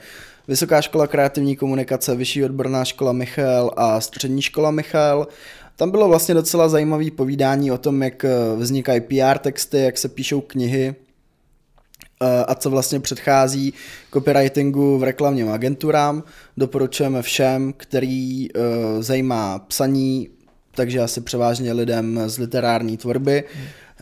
Vysoká 0.47 0.81
škola 0.81 1.07
kreativní 1.07 1.55
komunikace, 1.55 2.15
Vyšší 2.15 2.43
odborná 2.43 2.85
škola 2.85 3.11
Michal 3.11 3.71
a 3.77 4.01
Střední 4.01 4.41
škola 4.41 4.71
Michal. 4.71 5.27
Tam 5.75 5.91
bylo 5.91 6.07
vlastně 6.07 6.33
docela 6.33 6.69
zajímavé 6.69 7.11
povídání 7.11 7.71
o 7.71 7.77
tom, 7.77 8.03
jak 8.03 8.25
vznikají 8.55 9.01
PR 9.01 9.37
texty, 9.37 9.79
jak 9.79 9.97
se 9.97 10.09
píšou 10.09 10.41
knihy 10.41 10.95
a 12.47 12.55
co 12.55 12.69
vlastně 12.69 12.99
předchází 12.99 13.73
copywritingu 14.13 14.97
v 14.97 15.03
reklamním 15.03 15.49
agenturám. 15.49 16.23
Doporučujeme 16.57 17.21
všem, 17.21 17.73
který 17.77 18.47
uh, 18.51 18.63
zajímá 19.01 19.59
psaní, 19.59 20.29
takže 20.75 20.99
asi 20.99 21.21
převážně 21.21 21.73
lidem 21.73 22.19
z 22.25 22.37
literární 22.37 22.97
tvorby, 22.97 23.43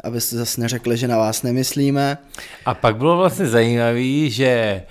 abyste 0.03 0.36
zase 0.36 0.61
neřekli, 0.61 0.97
že 0.97 1.07
na 1.07 1.17
vás 1.17 1.43
nemyslíme. 1.43 2.17
A 2.65 2.74
pak 2.74 2.97
bylo 2.97 3.17
vlastně 3.17 3.47
zajímavé, 3.47 4.30
že 4.30 4.84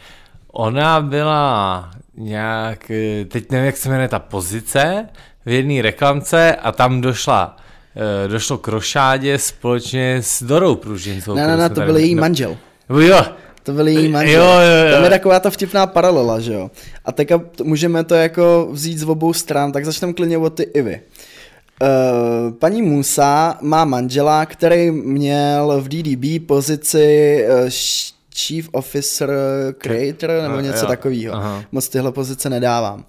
ona 0.52 1.00
byla 1.00 1.90
nějak, 2.16 2.90
teď 3.28 3.50
nevím, 3.50 3.66
jak 3.66 3.76
se 3.76 3.88
jmenuje 3.88 4.08
ta 4.08 4.18
pozice, 4.18 5.08
v 5.46 5.50
jedné 5.50 5.82
reklamce 5.82 6.56
a 6.56 6.72
tam 6.72 7.00
došla 7.00 7.56
došlo 8.26 8.58
k 8.58 8.68
rošádě 8.68 9.38
společně 9.38 10.16
s 10.22 10.42
Dorou 10.42 10.74
Pružincou. 10.74 11.34
Ne, 11.34 11.46
ne, 11.46 11.56
ne, 11.56 11.70
to 11.70 11.80
byl 11.80 11.96
její 11.96 12.14
manžel. 12.14 12.56
Jo. 13.00 13.24
To 13.62 13.72
byl 13.72 13.88
její 13.88 14.08
manžel. 14.08 14.42
Jo, 14.42 14.50
jo, 14.50 14.86
jo. 14.86 14.92
Tam 14.92 15.04
je 15.04 15.10
taková 15.10 15.40
ta 15.40 15.50
vtipná 15.50 15.86
paralela, 15.86 16.40
že 16.40 16.52
jo. 16.52 16.70
A 17.04 17.12
teďka 17.12 17.40
můžeme 17.62 18.04
to 18.04 18.14
jako 18.14 18.68
vzít 18.70 18.98
z 18.98 19.04
obou 19.04 19.32
stran, 19.32 19.72
tak 19.72 19.84
začneme 19.84 20.12
klidně 20.12 20.38
od 20.38 20.54
ty 20.54 20.62
Ivy. 20.62 21.00
Uh, 21.82 22.52
paní 22.52 22.82
Musa 22.82 23.58
má 23.60 23.84
manžela, 23.84 24.46
který 24.46 24.90
měl 24.90 25.80
v 25.80 25.88
DDB 25.88 26.46
pozici 26.46 27.38
uh, 27.48 27.68
Chief 28.34 28.68
Officer 28.72 29.30
Creator 29.78 30.30
nebo 30.42 30.60
něco 30.60 30.86
takového. 30.86 31.62
Moc 31.72 31.88
tyhle 31.88 32.12
pozice 32.12 32.50
nedávám. 32.50 32.98
Uh, 32.98 33.04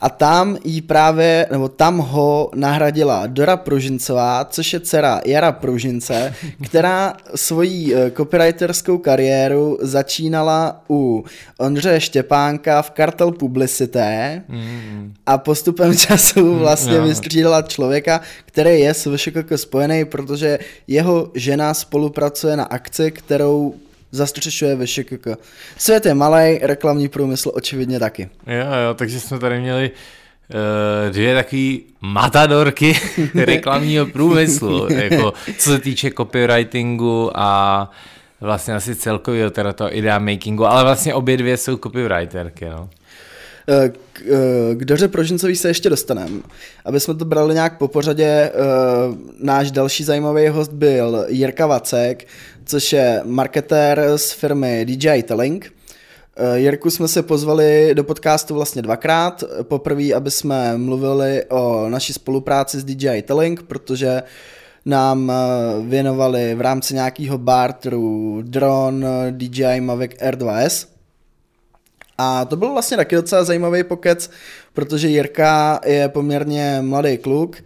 a 0.00 0.08
tam 0.08 0.56
jí 0.64 0.80
právě, 0.82 1.46
nebo 1.50 1.68
tam 1.68 1.98
ho 1.98 2.50
nahradila 2.54 3.26
Dora 3.26 3.56
Pružincová, 3.56 4.44
což 4.44 4.72
je 4.72 4.80
dcera 4.80 5.20
Jara 5.24 5.52
Pružince, 5.52 6.34
která 6.64 7.14
svoji 7.34 7.94
eh, 7.94 8.10
copywriterskou 8.10 8.98
kariéru 8.98 9.78
začínala 9.80 10.82
u 10.90 11.24
Ondřeje 11.58 12.00
Štěpánka 12.00 12.82
v 12.82 12.90
Kartel 12.90 13.32
Publicité 13.32 14.42
mm. 14.48 15.14
a 15.26 15.38
postupem 15.38 15.96
času 16.06 16.44
mm, 16.52 16.58
vlastně 16.58 17.00
vystřídala 17.00 17.62
člověka, 17.62 18.20
který 18.44 18.80
je 18.80 18.94
s 18.94 19.16
VŠKK 19.16 19.52
spojený, 19.56 20.04
protože 20.04 20.58
jeho 20.86 21.30
žena 21.34 21.74
spolupracuje 21.74 22.56
na 22.56 22.64
akci, 22.64 23.10
kterou 23.10 23.74
zastřešuje 24.12 24.76
VŠKK. 24.76 25.26
Svět 25.78 26.06
je 26.06 26.14
malý, 26.14 26.58
reklamní 26.62 27.08
průmysl 27.08 27.50
očividně 27.54 27.98
taky. 27.98 28.28
Jo, 28.46 28.66
jo, 28.86 28.94
takže 28.94 29.20
jsme 29.20 29.38
tady 29.38 29.60
měli 29.60 29.90
uh, 29.90 31.12
dvě 31.12 31.34
takové 31.34 31.76
matadorky 32.00 32.96
reklamního 33.34 34.06
průmyslu, 34.06 34.92
jako 34.92 35.32
co 35.58 35.70
se 35.70 35.78
týče 35.78 36.10
copywritingu 36.10 37.30
a 37.34 37.90
vlastně 38.40 38.74
asi 38.74 38.94
celkově 38.94 39.50
teda 39.50 39.72
to 39.72 39.96
idea 39.96 40.18
makingu, 40.18 40.66
ale 40.66 40.84
vlastně 40.84 41.14
obě 41.14 41.36
dvě 41.36 41.56
jsou 41.56 41.76
copywriterky, 41.76 42.68
no. 42.68 42.90
Eh, 43.68 43.88
k, 44.12 44.22
eh, 44.22 44.74
k 44.74 44.84
Doře 44.84 45.08
Prožincový 45.08 45.56
se 45.56 45.68
ještě 45.68 45.90
dostaneme. 45.90 46.40
Aby 46.84 47.00
jsme 47.00 47.14
to 47.14 47.24
brali 47.24 47.54
nějak 47.54 47.78
po 47.78 47.88
pořadě, 47.88 48.52
náš 49.40 49.70
další 49.70 50.04
zajímavý 50.04 50.48
host 50.48 50.72
byl 50.72 51.24
Jirka 51.28 51.66
Vacek, 51.66 52.26
což 52.66 52.92
je 52.92 53.20
marketér 53.24 54.02
z 54.16 54.32
firmy 54.32 54.84
DJI 54.84 55.22
Telling. 55.22 55.72
Eh, 56.36 56.58
Jirku 56.58 56.90
jsme 56.90 57.08
se 57.08 57.22
pozvali 57.22 57.90
do 57.94 58.04
podcastu 58.04 58.54
vlastně 58.54 58.82
dvakrát. 58.82 59.44
Poprvé, 59.62 60.12
aby 60.14 60.30
jsme 60.30 60.78
mluvili 60.78 61.44
o 61.48 61.88
naší 61.88 62.12
spolupráci 62.12 62.80
s 62.80 62.84
DJI 62.84 63.22
Telling, 63.22 63.62
protože 63.62 64.22
nám 64.84 65.30
eh, 65.30 65.34
věnovali 65.88 66.54
v 66.54 66.60
rámci 66.60 66.94
nějakého 66.94 67.38
barteru 67.38 68.42
dron 68.42 69.06
DJI 69.30 69.80
Mavic 69.80 70.12
R2S. 70.12 70.86
A 72.18 72.44
to 72.44 72.56
byl 72.56 72.72
vlastně 72.72 72.96
taky 72.96 73.16
docela 73.16 73.44
zajímavý 73.44 73.84
pokec, 73.84 74.30
protože 74.72 75.08
Jirka 75.08 75.80
je 75.84 76.08
poměrně 76.08 76.78
mladý 76.80 77.18
kluk, 77.18 77.56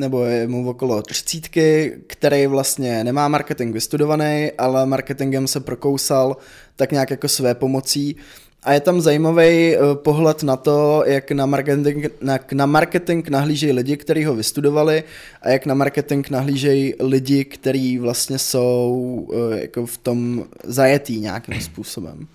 nebo 0.00 0.24
je 0.24 0.48
mu 0.48 0.68
okolo 0.68 1.02
třicítky, 1.02 1.96
který 2.06 2.46
vlastně 2.46 3.04
nemá 3.04 3.28
marketing 3.28 3.74
vystudovaný, 3.74 4.52
ale 4.58 4.86
marketingem 4.86 5.46
se 5.46 5.60
prokousal 5.60 6.36
tak 6.76 6.92
nějak 6.92 7.10
jako 7.10 7.28
své 7.28 7.54
pomocí. 7.54 8.16
A 8.62 8.72
je 8.72 8.80
tam 8.80 9.00
zajímavý 9.00 9.76
eh, 9.76 9.78
pohled 9.94 10.42
na 10.42 10.56
to, 10.56 11.02
jak 11.06 11.30
na 11.32 11.46
marketing, 11.46 12.06
jak 12.26 12.52
na 12.52 12.66
marketing 12.66 13.28
nahlížejí 13.28 13.72
lidi, 13.72 13.96
kteří 13.96 14.24
ho 14.24 14.34
vystudovali 14.34 15.04
a 15.42 15.48
jak 15.48 15.66
na 15.66 15.74
marketing 15.74 16.30
nahlížejí 16.30 16.94
lidi, 17.00 17.44
kteří 17.44 17.98
vlastně 17.98 18.38
jsou 18.38 19.28
eh, 19.32 19.60
jako 19.60 19.86
v 19.86 19.98
tom 19.98 20.44
zajetý 20.64 21.20
nějakým 21.20 21.60
způsobem. 21.60 22.26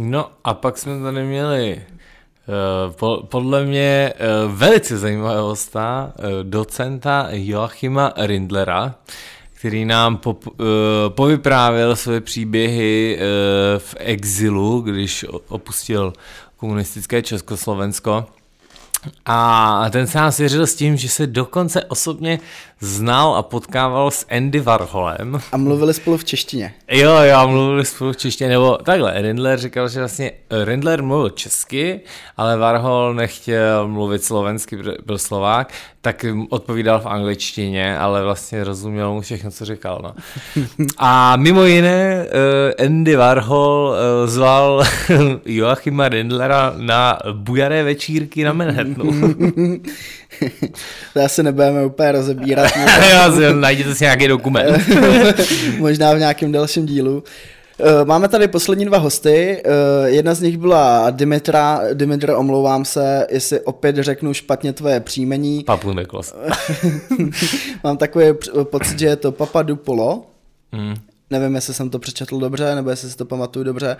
No 0.00 0.30
a 0.44 0.54
pak 0.54 0.78
jsme 0.78 1.00
tady 1.02 1.24
měli 1.24 1.82
Eh, 2.48 2.94
podle 3.28 3.64
mě 3.64 4.12
eh, 4.14 4.16
velice 4.46 4.98
zajímavého 4.98 5.48
hosta, 5.48 6.12
eh, 6.18 6.22
docenta 6.42 7.26
Joachima 7.30 8.12
Rindlera, 8.16 8.94
který 9.54 9.84
nám 9.84 10.20
uh, 10.24 10.34
povyprávěl 11.08 11.96
své 11.96 12.20
příběhy 12.20 13.18
v 13.78 13.94
exilu, 13.98 14.80
když 14.80 15.26
opustil 15.48 16.12
komunistické 16.56 17.22
Československo. 17.22 18.26
A 19.26 19.86
ten 19.90 20.06
se 20.06 20.18
nám 20.18 20.32
svěřil 20.32 20.66
s 20.66 20.74
tím, 20.74 20.96
že 20.96 21.08
se 21.08 21.26
dokonce 21.26 21.84
osobně 21.84 22.40
znal 22.80 23.34
a 23.34 23.42
potkával 23.42 24.10
s 24.10 24.26
Andy 24.30 24.60
Warholem. 24.60 25.40
A 25.52 25.56
mluvili 25.56 25.94
spolu 25.94 26.16
v 26.16 26.24
češtině. 26.24 26.74
Jo, 26.90 27.12
jo, 27.22 27.48
mluvili 27.48 27.84
spolu 27.84 28.12
v 28.12 28.16
češtině, 28.16 28.50
nebo 28.50 28.76
takhle, 28.76 29.22
Rindler 29.22 29.58
říkal, 29.58 29.88
že 29.88 29.98
vlastně 29.98 30.32
Rindler 30.64 31.02
mluvil 31.02 31.30
česky, 31.30 32.00
ale 32.36 32.56
Warhol 32.56 33.14
nechtěl 33.14 33.88
mluvit 33.88 34.24
slovensky, 34.24 34.78
byl 35.06 35.18
Slovák, 35.18 35.72
tak 36.00 36.24
odpovídal 36.48 37.00
v 37.00 37.06
angličtině, 37.06 37.98
ale 37.98 38.22
vlastně 38.22 38.64
rozuměl 38.64 39.12
mu 39.12 39.20
všechno, 39.20 39.50
co 39.50 39.64
říkal. 39.64 40.00
No. 40.02 40.14
A 40.98 41.36
mimo 41.36 41.64
jiné 41.64 42.26
uh, 42.26 42.86
Andy 42.86 43.16
Warhol 43.16 43.94
uh, 44.22 44.30
zval 44.30 44.84
Joachima 45.44 46.08
Rindlera 46.08 46.74
na 46.76 47.18
bujaré 47.32 47.82
večírky 47.82 48.44
na 48.44 48.52
Manhattanu. 48.52 49.34
to 51.14 51.20
asi 51.24 51.42
nebudeme 51.42 51.86
úplně 51.86 52.12
rozebírat. 52.12 52.72
Najděte 53.54 53.94
si 53.94 54.04
nějaký 54.04 54.28
dokument. 54.28 54.82
Možná 55.78 56.14
v 56.14 56.18
nějakém 56.18 56.52
dalším 56.52 56.86
dílu. 56.86 57.24
Eh, 57.80 58.04
máme 58.04 58.28
tady 58.28 58.48
poslední 58.48 58.84
dva 58.84 58.98
hosty. 58.98 59.62
Eh, 59.64 60.08
jedna 60.10 60.34
z 60.34 60.40
nich 60.40 60.58
byla 60.58 61.10
Dimitra. 61.10 61.80
Dimitra, 61.94 62.38
omlouvám 62.38 62.84
se, 62.84 63.26
jestli 63.30 63.60
opět 63.60 63.96
řeknu 63.96 64.34
špatně 64.34 64.72
tvoje 64.72 65.00
příjmení. 65.00 65.64
Papu. 65.64 65.94
Mám 67.84 67.96
takový 67.96 68.26
pocit, 68.62 68.98
že 68.98 69.06
je 69.06 69.16
to 69.16 69.32
Papa 69.32 69.62
Dupolo. 69.62 70.26
Mm. 70.72 70.94
Nevím, 71.30 71.54
jestli 71.54 71.74
jsem 71.74 71.90
to 71.90 71.98
přečetl 71.98 72.38
dobře, 72.38 72.74
nebo 72.74 72.90
jestli 72.90 73.10
si 73.10 73.16
to 73.16 73.24
pamatuju 73.24 73.64
dobře. 73.64 73.96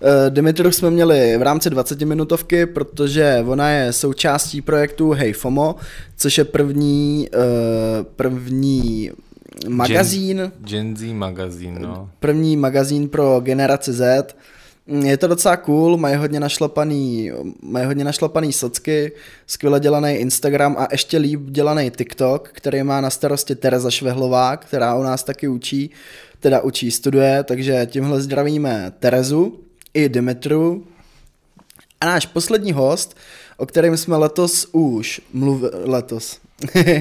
Uh, 0.00 0.34
Dimitru 0.34 0.72
jsme 0.72 0.90
měli 0.90 1.38
v 1.38 1.42
rámci 1.42 1.70
20 1.70 2.00
minutovky, 2.00 2.66
protože 2.66 3.44
ona 3.46 3.70
je 3.70 3.92
součástí 3.92 4.62
projektu 4.62 5.10
Hey 5.10 5.32
FOMO, 5.32 5.76
což 6.16 6.38
je 6.38 6.44
první, 6.44 7.28
uh, 7.34 8.04
první 8.16 9.10
magazín. 9.68 10.36
Gen, 10.36 10.52
Gen 10.60 10.96
Z 10.96 11.12
magazín, 11.12 11.78
no. 11.80 12.10
První 12.20 12.56
magazín 12.56 13.08
pro 13.08 13.40
generaci 13.40 13.92
Z. 13.92 14.36
Je 14.86 15.16
to 15.16 15.26
docela 15.26 15.56
cool, 15.56 15.96
mají 15.96 16.16
hodně 16.16 16.40
našlapaný, 16.40 17.32
mají 17.62 17.86
hodně 17.86 18.04
našlapaný 18.04 18.52
socky, 18.52 19.12
skvěle 19.46 19.80
dělaný 19.80 20.14
Instagram 20.14 20.76
a 20.78 20.88
ještě 20.92 21.18
líp 21.18 21.40
dělaný 21.44 21.90
TikTok, 21.90 22.48
který 22.52 22.82
má 22.82 23.00
na 23.00 23.10
starosti 23.10 23.54
Tereza 23.54 23.90
Švehlová, 23.90 24.56
která 24.56 24.94
u 24.94 25.02
nás 25.02 25.22
taky 25.22 25.48
učí, 25.48 25.90
teda 26.40 26.60
učí, 26.60 26.90
studuje, 26.90 27.44
takže 27.44 27.86
tímhle 27.90 28.20
zdravíme 28.20 28.92
Terezu 28.98 29.60
i 29.94 30.08
Dimitru. 30.08 30.86
A 32.00 32.06
náš 32.06 32.26
poslední 32.26 32.72
host, 32.72 33.16
o 33.56 33.66
kterém 33.66 33.96
jsme 33.96 34.16
letos 34.16 34.68
už 34.72 35.20
mluvili, 35.32 35.72
letos, 35.84 36.38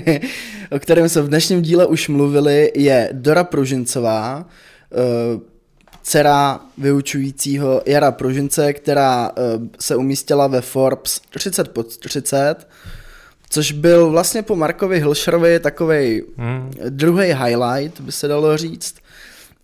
o 0.72 0.80
kterém 0.80 1.10
se 1.10 1.22
v 1.22 1.28
dnešním 1.28 1.62
díle 1.62 1.86
už 1.86 2.08
mluvili, 2.08 2.72
je 2.76 3.10
Dora 3.12 3.44
Pružincová, 3.44 4.46
eh, 4.92 5.40
dcera 6.04 6.60
vyučujícího 6.78 7.82
Jara 7.86 8.12
Pružince, 8.12 8.74
která 8.74 9.32
eh, 9.32 9.42
se 9.80 9.96
umístila 9.96 10.48
ve 10.48 10.62
Forbes 10.62 11.22
30 11.30 11.68
pod 11.68 11.98
30, 11.98 12.68
což 13.50 13.72
byl 13.72 14.10
vlastně 14.10 14.44
po 14.44 14.56
Markovi 14.56 15.00
Hilšerovi 15.00 15.60
takový 15.60 16.24
hmm. 16.38 16.72
druhý 16.90 17.34
highlight, 17.34 18.02
by 18.02 18.12
se 18.12 18.28
dalo 18.28 18.58
říct. 18.58 18.96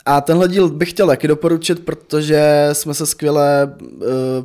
A 0.05 0.21
tenhle 0.21 0.47
díl 0.47 0.69
bych 0.69 0.89
chtěl 0.89 1.07
taky 1.07 1.27
doporučit, 1.27 1.85
protože 1.85 2.69
jsme 2.73 2.93
se 2.93 3.05
skvěle, 3.05 3.75
eh, 4.01 4.43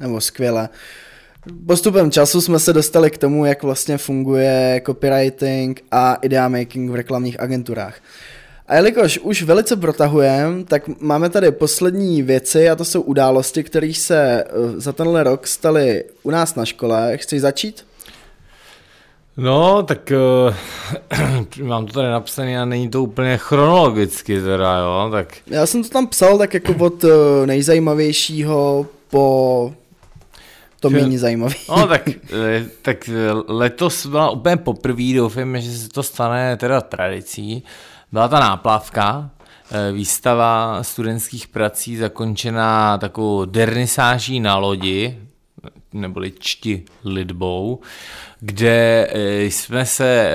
nebo 0.00 0.20
skvěle, 0.20 0.68
Postupem 1.66 2.10
času 2.10 2.40
jsme 2.40 2.58
se 2.58 2.72
dostali 2.72 3.10
k 3.10 3.18
tomu, 3.18 3.44
jak 3.44 3.62
vlastně 3.62 3.98
funguje 3.98 4.82
copywriting 4.86 5.84
a 5.90 6.14
idea 6.14 6.48
making 6.48 6.90
v 6.90 6.94
reklamních 6.94 7.40
agenturách. 7.40 8.00
A 8.66 8.74
jelikož 8.74 9.18
už 9.18 9.42
velice 9.42 9.76
protahujeme, 9.76 10.64
tak 10.64 11.00
máme 11.00 11.28
tady 11.30 11.52
poslední 11.52 12.22
věci 12.22 12.70
a 12.70 12.76
to 12.76 12.84
jsou 12.84 13.00
události, 13.00 13.62
které 13.62 13.92
se 13.94 14.44
eh, 14.44 14.50
za 14.76 14.92
tenhle 14.92 15.22
rok 15.22 15.46
staly 15.46 16.04
u 16.22 16.30
nás 16.30 16.54
na 16.54 16.64
škole. 16.64 17.16
Chceš 17.16 17.40
začít? 17.40 17.84
No, 19.36 19.82
tak 19.82 20.12
uh, 20.46 20.54
mám 21.62 21.86
to 21.86 21.92
tady 21.92 22.08
napsané 22.08 22.60
a 22.60 22.64
není 22.64 22.88
to 22.88 23.02
úplně 23.02 23.36
chronologicky 23.36 24.40
teda, 24.40 24.78
jo, 24.78 25.08
tak... 25.12 25.36
Já 25.46 25.66
jsem 25.66 25.82
to 25.82 25.88
tam 25.88 26.06
psal 26.06 26.38
tak 26.38 26.54
jako 26.54 26.74
od 26.78 27.04
uh, 27.04 27.10
nejzajímavějšího 27.46 28.86
po 29.10 29.72
to 30.84 30.90
méně 30.90 31.18
zajímavý. 31.18 31.54
No, 31.68 31.86
tak, 31.86 32.08
tak 32.82 33.10
letos 33.48 34.06
byla 34.06 34.30
úplně 34.30 34.56
poprvé, 34.56 35.14
doufám, 35.16 35.60
že 35.60 35.78
se 35.78 35.88
to 35.88 36.02
stane 36.02 36.56
teda 36.56 36.80
tradicí. 36.80 37.62
Byla 38.12 38.28
ta 38.28 38.40
náplavka, 38.40 39.30
eh, 39.70 39.92
výstava 39.92 40.78
studentských 40.82 41.48
prací 41.48 41.96
zakončená 41.96 42.98
takovou 42.98 43.44
dernisáží 43.44 44.40
na 44.40 44.56
lodi, 44.56 45.18
neboli 45.94 46.32
čti 46.38 46.84
lidbou, 47.04 47.80
kde 48.40 49.08
eh, 49.10 49.44
jsme 49.44 49.86
se 49.86 50.30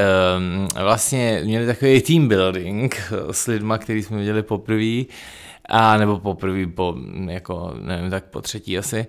eh, 0.77 0.83
vlastně 0.83 1.41
měli 1.43 1.65
takový 1.65 2.01
team 2.01 2.27
building 2.27 3.11
s 3.31 3.47
lidma, 3.47 3.77
který 3.77 4.03
jsme 4.03 4.17
viděli 4.17 4.43
poprvé, 4.43 5.03
a 5.69 5.97
nebo 5.97 6.19
poprvé 6.19 6.67
po, 6.67 6.95
jako, 7.27 7.73
nevím, 7.81 8.09
tak 8.09 8.25
po 8.25 8.41
třetí 8.41 8.77
asi. 8.77 9.07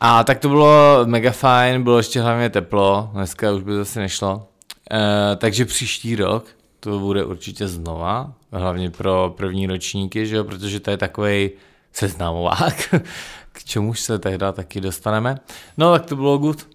A 0.00 0.24
tak 0.24 0.38
to 0.38 0.48
bylo 0.48 1.00
mega 1.04 1.30
fajn, 1.30 1.82
bylo 1.82 1.96
ještě 1.96 2.20
hlavně 2.20 2.50
teplo, 2.50 3.10
dneska 3.12 3.52
už 3.52 3.62
by 3.62 3.72
to 3.72 3.80
asi 3.80 3.98
nešlo. 3.98 4.48
E, 4.92 5.36
takže 5.36 5.64
příští 5.64 6.16
rok 6.16 6.46
to 6.80 6.98
bude 6.98 7.24
určitě 7.24 7.68
znova, 7.68 8.32
hlavně 8.52 8.90
pro 8.90 9.34
první 9.36 9.66
ročníky, 9.66 10.26
že 10.26 10.36
jo, 10.36 10.44
protože 10.44 10.80
to 10.80 10.90
je 10.90 10.96
takový 10.96 11.50
seznamovák, 11.92 12.94
k 13.58 13.64
čemuž 13.64 14.00
se 14.00 14.18
tehdy 14.18 14.44
taky 14.52 14.80
dostaneme. 14.80 15.38
No 15.76 15.92
tak 15.92 16.06
to 16.06 16.16
bylo 16.16 16.38
good. 16.38 16.66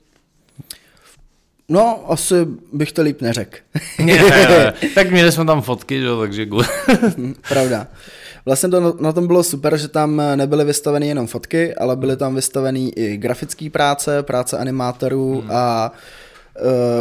No, 1.69 2.11
asi 2.11 2.35
bych 2.73 2.91
to 2.91 3.01
líp 3.01 3.21
neřekl. 3.21 3.57
tak 4.95 5.11
měli 5.11 5.31
jsme 5.31 5.45
tam 5.45 5.61
fotky, 5.61 6.01
že? 6.01 6.07
takže 6.19 6.45
good. 6.45 6.65
Pravda. 7.49 7.87
Vlastně 8.45 8.69
to 8.69 8.97
na 8.99 9.11
tom 9.11 9.27
bylo 9.27 9.43
super, 9.43 9.77
že 9.77 9.87
tam 9.87 10.21
nebyly 10.35 10.65
vystaveny 10.65 11.07
jenom 11.07 11.27
fotky, 11.27 11.75
ale 11.75 11.95
byly 11.95 12.17
tam 12.17 12.35
vystaveny 12.35 12.89
i 12.89 13.17
grafické 13.17 13.69
práce, 13.69 14.23
práce 14.23 14.57
animátorů 14.57 15.41
hmm. 15.41 15.51
a 15.51 15.91
Uh, 15.91 16.22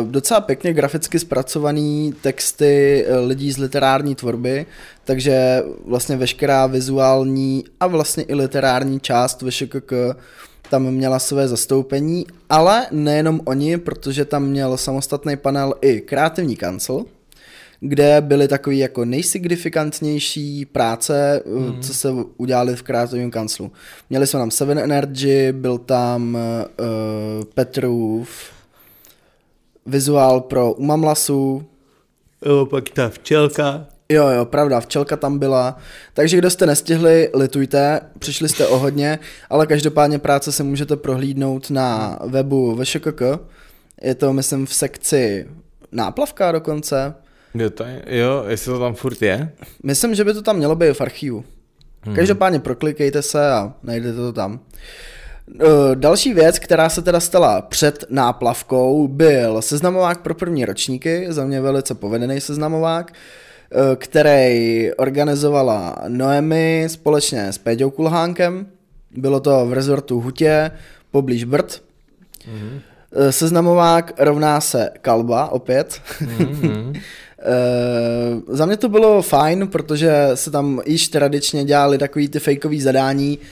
docela 0.05 0.40
pěkně 0.40 0.72
graficky 0.72 1.18
zpracovaný 1.18 2.14
texty 2.20 3.07
uh, 3.09 3.28
lidí 3.28 3.53
z 3.53 3.59
literární 3.59 4.14
tvorby, 4.14 4.66
takže 5.05 5.62
vlastně 5.84 6.16
veškerá 6.16 6.66
vizuální 6.66 7.64
a 7.80 7.86
vlastně 7.86 8.22
i 8.22 8.34
literární 8.34 9.00
část 9.00 9.42
VŠKK 9.42 9.92
tam 10.70 10.90
měla 10.90 11.18
své 11.18 11.48
zastoupení, 11.48 12.26
ale 12.50 12.86
nejenom 12.90 13.40
oni, 13.44 13.78
protože 13.78 14.24
tam 14.24 14.44
měl 14.44 14.76
samostatný 14.76 15.36
panel 15.36 15.74
i 15.80 16.00
kreativní 16.00 16.57
kancel, 16.57 17.05
kde 17.80 18.20
byly 18.20 18.48
takové 18.48 18.76
jako 18.76 19.05
nejsignifikantnější 19.05 20.64
práce, 20.64 21.42
mm. 21.46 21.80
co 21.80 21.94
se 21.94 22.09
udělali 22.36 22.76
v 22.76 22.82
kreativním 22.82 23.30
kanclu. 23.30 23.72
Měli 24.11 24.26
jsme 24.26 24.40
tam 24.40 24.50
Seven 24.50 24.78
Energy, 24.78 25.53
byl 25.53 25.78
tam 25.78 26.34
uh, 26.80 27.44
Petrův 27.55 28.28
vizuál 29.87 30.41
pro 30.41 30.72
Umamlasu. 30.72 31.64
Jo, 32.47 32.66
pak 32.66 32.89
ta 32.89 33.09
včelka. 33.09 33.87
Jo, 34.09 34.28
jo, 34.28 34.45
pravda, 34.45 34.80
včelka 34.80 35.16
tam 35.16 35.39
byla. 35.39 35.76
Takže 36.14 36.37
kdo 36.37 36.51
jste 36.51 36.66
nestihli, 36.66 37.30
litujte, 37.35 38.01
přišli 38.18 38.49
jste 38.49 38.66
o 38.66 38.78
hodně, 38.78 39.18
ale 39.51 39.66
každopádně 39.66 40.18
práce 40.18 40.53
se 40.53 40.62
můžete 40.62 40.97
prohlídnout 40.97 41.70
na 41.70 42.18
webu 42.26 42.76
VŠKK. 42.83 43.22
Je 44.03 44.14
to, 44.14 44.33
myslím, 44.33 44.66
v 44.66 44.74
sekci 44.74 45.49
náplavka 45.93 46.53
dokonce. 46.53 47.14
Jo, 47.55 47.70
to 47.70 47.85
je, 47.85 48.03
jo, 48.07 48.45
jestli 48.49 48.72
to 48.72 48.78
tam 48.78 48.95
furt 48.95 49.22
je? 49.22 49.53
Myslím, 49.83 50.14
že 50.14 50.24
by 50.24 50.35
to 50.35 50.43
tam 50.43 50.57
mělo 50.57 50.76
být 50.76 50.93
v 50.93 51.01
archivu. 51.01 51.45
Hmm. 52.03 52.16
Každopádně 52.16 52.59
proklikejte 52.59 53.22
se 53.22 53.51
a 53.51 53.74
najdete 53.83 54.16
to 54.16 54.33
tam. 54.33 54.61
Další 55.95 56.34
věc, 56.34 56.59
která 56.59 56.88
se 56.88 57.03
teda 57.03 57.20
stala 57.20 57.61
před 57.61 58.05
náplavkou, 58.11 59.09
byl 59.09 59.62
seznamovák 59.62 60.20
pro 60.20 60.34
první 60.34 60.64
ročníky, 60.64 61.26
za 61.28 61.45
mě 61.45 61.61
velice 61.61 61.95
povedený 61.95 62.40
seznamovák, 62.40 63.12
který 63.97 64.90
organizovala 64.95 65.97
Noemi 66.09 66.86
společně 66.90 67.53
s 67.53 67.59
Péďou 67.59 67.90
Kulhánkem. 67.90 68.66
Bylo 69.11 69.40
to 69.40 69.66
v 69.66 69.72
rezortu 69.72 70.20
Hutě, 70.20 70.70
poblíž 71.11 71.45
Brd. 71.45 71.82
Mm-hmm. 72.47 72.80
Seznamovák 73.30 74.12
rovná 74.18 74.61
se 74.61 74.90
kalba 75.01 75.49
opět. 75.49 76.01
Mm-hmm. 76.20 76.88
Uh, 76.88 76.97
za 78.57 78.66
mě 78.66 78.76
to 78.76 78.88
bylo 78.88 79.22
fajn, 79.22 79.68
protože 79.68 80.30
se 80.34 80.51
tam 80.51 80.80
již 80.86 81.09
tradičně 81.09 81.64
dělali 81.64 81.99
takový 81.99 82.28
ty 82.28 82.38
fakeový 82.38 82.80
zadání, 82.80 83.38
uh, 83.38 83.45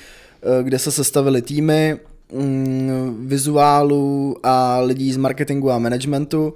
kde 0.63 0.79
se 0.79 0.93
sestavili 0.93 1.43
týmy, 1.43 1.97
um, 2.33 3.27
vizuálů 3.27 4.37
a 4.43 4.81
lidí 4.81 5.13
z 5.13 5.17
marketingu 5.17 5.71
a 5.71 5.79
managementu 5.79 6.55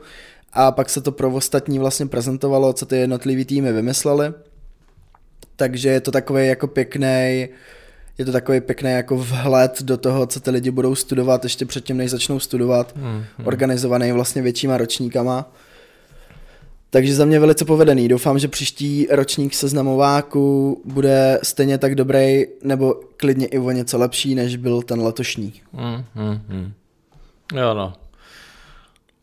a 0.52 0.72
pak 0.72 0.90
se 0.90 1.00
to 1.00 1.12
pro 1.12 1.30
ostatní 1.30 1.78
vlastně 1.78 2.06
prezentovalo, 2.06 2.72
co 2.72 2.86
ty 2.86 2.96
jednotlivý 2.96 3.44
týmy 3.44 3.72
vymysleli. 3.72 4.32
Takže 5.56 5.88
je 5.88 6.00
to 6.00 6.10
takový 6.10 6.46
jako 6.46 6.66
pěkný, 6.66 7.48
je 8.18 8.24
to 8.24 8.32
takový 8.32 8.60
pěkný 8.60 8.90
jako 8.90 9.16
vhled 9.16 9.82
do 9.82 9.96
toho, 9.96 10.26
co 10.26 10.40
ty 10.40 10.50
lidi 10.50 10.70
budou 10.70 10.94
studovat 10.94 11.44
ještě 11.44 11.66
předtím, 11.66 11.96
než 11.96 12.10
začnou 12.10 12.40
studovat, 12.40 12.96
hmm, 12.96 13.24
hmm. 13.38 13.46
organizovaný 13.46 14.12
vlastně 14.12 14.42
většíma 14.42 14.76
ročníkama. 14.76 15.52
Takže 16.94 17.14
za 17.14 17.24
mě 17.24 17.40
velice 17.40 17.64
povedený. 17.64 18.08
Doufám, 18.08 18.38
že 18.38 18.48
příští 18.48 19.06
ročník 19.10 19.54
seznamováku 19.54 20.80
bude 20.84 21.38
stejně 21.42 21.78
tak 21.78 21.94
dobrý, 21.94 22.44
nebo 22.62 23.00
klidně 23.16 23.46
i 23.46 23.58
o 23.58 23.70
něco 23.70 23.98
lepší, 23.98 24.34
než 24.34 24.56
byl 24.56 24.82
ten 24.82 25.00
letošní. 25.00 25.52
Hmm, 25.72 26.04
hmm, 26.14 26.40
hmm. 26.48 26.72
Jo 27.54 27.74
no. 27.74 27.92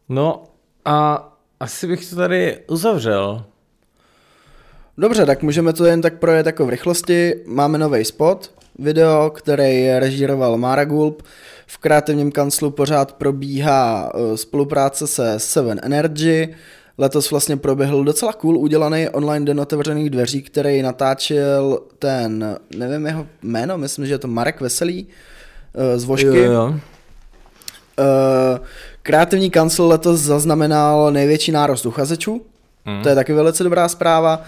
No 0.10 0.44
a 0.86 1.30
asi 1.60 1.88
bych 1.88 2.10
to 2.10 2.16
tady 2.16 2.60
uzavřel. 2.68 3.46
Dobře, 4.98 5.26
tak 5.26 5.44
můžeme 5.44 5.74
to 5.74 5.86
jen 5.86 6.02
tak 6.02 6.20
projet 6.20 6.46
jako 6.46 6.66
v 6.66 6.70
rychlosti. 6.70 7.36
Máme 7.46 7.78
nový 7.78 8.06
spot, 8.06 8.52
video, 8.80 9.30
který 9.30 9.90
režíroval 10.00 10.58
Mara 10.58 10.86
Gulp. 10.86 11.24
V 11.68 11.78
kreativním 11.78 12.32
kanclu 12.32 12.72
pořád 12.72 13.14
probíhá 13.14 14.12
eh, 14.14 14.38
spolupráce 14.38 15.08
se 15.08 15.40
Seven 15.40 15.80
Energy. 15.84 16.56
Letos 16.98 17.32
vlastně 17.32 17.58
proběhl 17.58 18.04
docela 18.04 18.34
cool 18.34 18.58
udělaný 18.58 19.10
online 19.10 19.46
den 19.46 19.60
otevřených 19.60 20.10
dveří, 20.10 20.42
který 20.42 20.82
natáčel 20.82 21.80
ten, 22.00 22.58
nevím 22.78 23.06
jeho 23.06 23.28
jméno, 23.42 23.78
myslím, 23.78 24.06
že 24.06 24.14
je 24.14 24.18
to 24.18 24.28
Marek 24.28 24.62
Veselý 24.62 25.08
eh, 25.76 26.00
z 26.00 26.04
Vošky. 26.04 26.28
Jo, 26.28 26.52
jo. 26.52 26.76
Uh, 28.00 28.66
kreativní 29.02 29.50
kancel 29.50 29.88
letos 29.88 30.20
zaznamenal 30.20 31.12
největší 31.12 31.52
nárost 31.52 31.86
uchazečů, 31.86 32.42
mm. 32.86 33.04
to 33.04 33.10
je 33.10 33.16
taky 33.16 33.34
velice 33.34 33.64
dobrá 33.64 33.88
zpráva. 33.90 34.42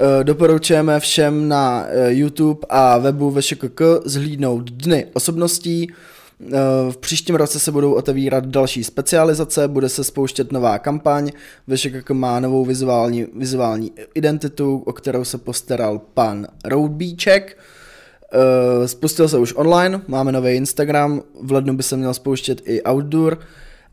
Uh, 0.00 0.24
doporučujeme 0.24 1.00
všem 1.00 1.48
na 1.48 1.86
YouTube 2.06 2.60
a 2.68 2.98
webu 2.98 3.30
VŠKK 3.30 3.80
zhlídnout 4.04 4.70
dny 4.70 5.06
osobností. 5.12 5.92
Uh, 6.42 6.92
v 6.92 6.96
příštím 6.96 7.34
roce 7.34 7.58
se 7.58 7.72
budou 7.72 7.92
otevírat 7.92 8.46
další 8.46 8.84
specializace, 8.84 9.68
bude 9.68 9.88
se 9.88 10.04
spouštět 10.04 10.52
nová 10.52 10.78
kampaň, 10.78 11.30
VŠKK 11.68 12.10
má 12.10 12.40
novou 12.40 12.64
vizuální, 12.64 13.26
vizuální 13.36 13.92
identitu, 14.14 14.82
o 14.86 14.92
kterou 14.92 15.24
se 15.24 15.38
postaral 15.38 16.00
pan 16.14 16.46
Roadbíček. 16.64 17.58
Uh, 18.34 18.86
spustil 18.86 19.28
se 19.28 19.38
už 19.38 19.54
online, 19.56 20.00
máme 20.08 20.32
nový 20.32 20.52
Instagram, 20.52 21.22
v 21.42 21.52
lednu 21.52 21.76
by 21.76 21.82
se 21.82 21.96
měl 21.96 22.14
spouštět 22.14 22.62
i 22.64 22.82
outdoor. 22.82 23.38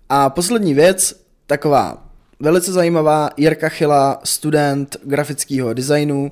A 0.09 0.29
poslední 0.29 0.73
věc, 0.73 1.15
taková 1.47 2.03
velice 2.39 2.71
zajímavá, 2.71 3.29
Jirka 3.37 3.69
Chyla, 3.69 4.19
student 4.23 4.97
grafického 5.03 5.73
designu, 5.73 6.31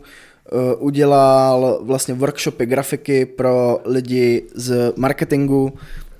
uh, 0.51 0.59
udělal 0.79 1.79
vlastně 1.83 2.13
workshopy 2.13 2.65
grafiky 2.65 3.25
pro 3.25 3.81
lidi 3.85 4.43
z 4.55 4.93
marketingu, 4.95 5.73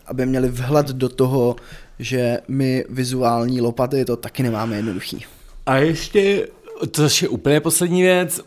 aby 0.08 0.26
měli 0.26 0.50
vhled 0.50 0.88
do 0.88 1.10
toho, 1.10 1.56
že 2.00 2.40
my 2.48 2.86
vizuální 2.90 3.62
lopaty 3.62 4.06
to 4.06 4.18
taky 4.18 4.44
nemáme 4.44 4.76
jednoduchý. 4.76 5.26
A 5.66 5.78
ještě, 5.78 6.48
to 6.92 7.04
je 7.22 7.30
úplně 7.30 7.60
poslední 7.60 8.02
věc, 8.02 8.42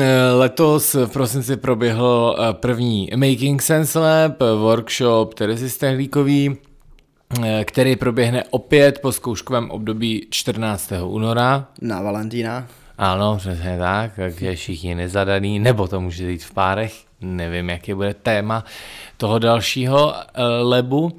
Eh, 0.00 0.32
letos 0.32 0.94
v 0.94 1.06
prosinci 1.06 1.56
proběhl 1.56 2.36
eh, 2.38 2.52
první 2.52 3.10
Making 3.16 3.62
Sense 3.62 3.98
Lab, 3.98 4.40
workshop 4.40 5.34
Terezy 5.34 5.70
Stehlíkový, 5.70 6.56
eh, 7.44 7.64
který 7.64 7.96
proběhne 7.96 8.44
opět 8.50 8.98
po 8.98 9.12
zkouškovém 9.12 9.70
období 9.70 10.26
14. 10.30 10.92
února. 11.06 11.66
Na 11.80 12.02
Valentína. 12.02 12.68
Ano, 12.98 13.36
přesně 13.36 13.78
tak, 13.78 14.12
takže 14.16 14.54
všichni 14.54 14.94
nezadaný, 14.94 15.58
nebo 15.58 15.88
to 15.88 16.00
může 16.00 16.30
jít 16.30 16.44
v 16.44 16.54
párech, 16.54 16.94
nevím, 17.20 17.70
jaký 17.70 17.94
bude 17.94 18.14
téma 18.14 18.64
toho 19.16 19.38
dalšího 19.38 20.06
uh, 20.06 20.12
lebu. 20.60 21.16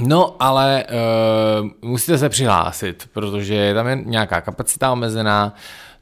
No, 0.00 0.36
ale 0.40 0.84
uh, 0.84 1.88
musíte 1.90 2.18
se 2.18 2.28
přihlásit, 2.28 3.08
protože 3.12 3.74
tam 3.74 3.86
je 3.86 3.96
nějaká 4.04 4.40
kapacita 4.40 4.92
omezená, 4.92 5.54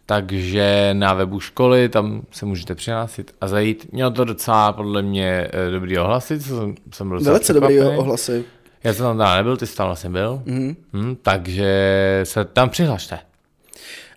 takže 0.07 0.91
na 0.93 1.15
webu 1.15 1.41
školy, 1.41 1.89
tam 1.89 2.23
se 2.31 2.47
můžete 2.47 2.75
přihlásit 2.75 3.35
a 3.41 3.49
zajít. 3.49 3.93
Mělo 3.93 4.11
to 4.11 4.25
docela 4.25 4.73
podle 4.73 5.03
mě 5.03 5.49
eh, 5.53 5.71
dobrý 5.71 5.99
ohlasy, 5.99 6.41
co 6.41 6.49
jsem, 6.49 6.75
jsem 6.93 7.09
byl 7.09 7.21
Velice 7.21 7.53
dobrý 7.53 7.81
ohlasy. 7.81 8.45
Já 8.85 8.95
jsem 8.95 9.05
tam 9.05 9.19
teda 9.19 9.37
nebyl, 9.37 9.57
ty 9.57 9.67
tam 9.67 9.87
vlastně 9.87 10.11
byl. 10.11 10.43
Mm-hmm. 10.47 10.77
Hmm, 10.93 11.17
takže 11.23 12.21
se 12.25 12.45
tam 12.45 12.71
přihlašte. 12.71 13.19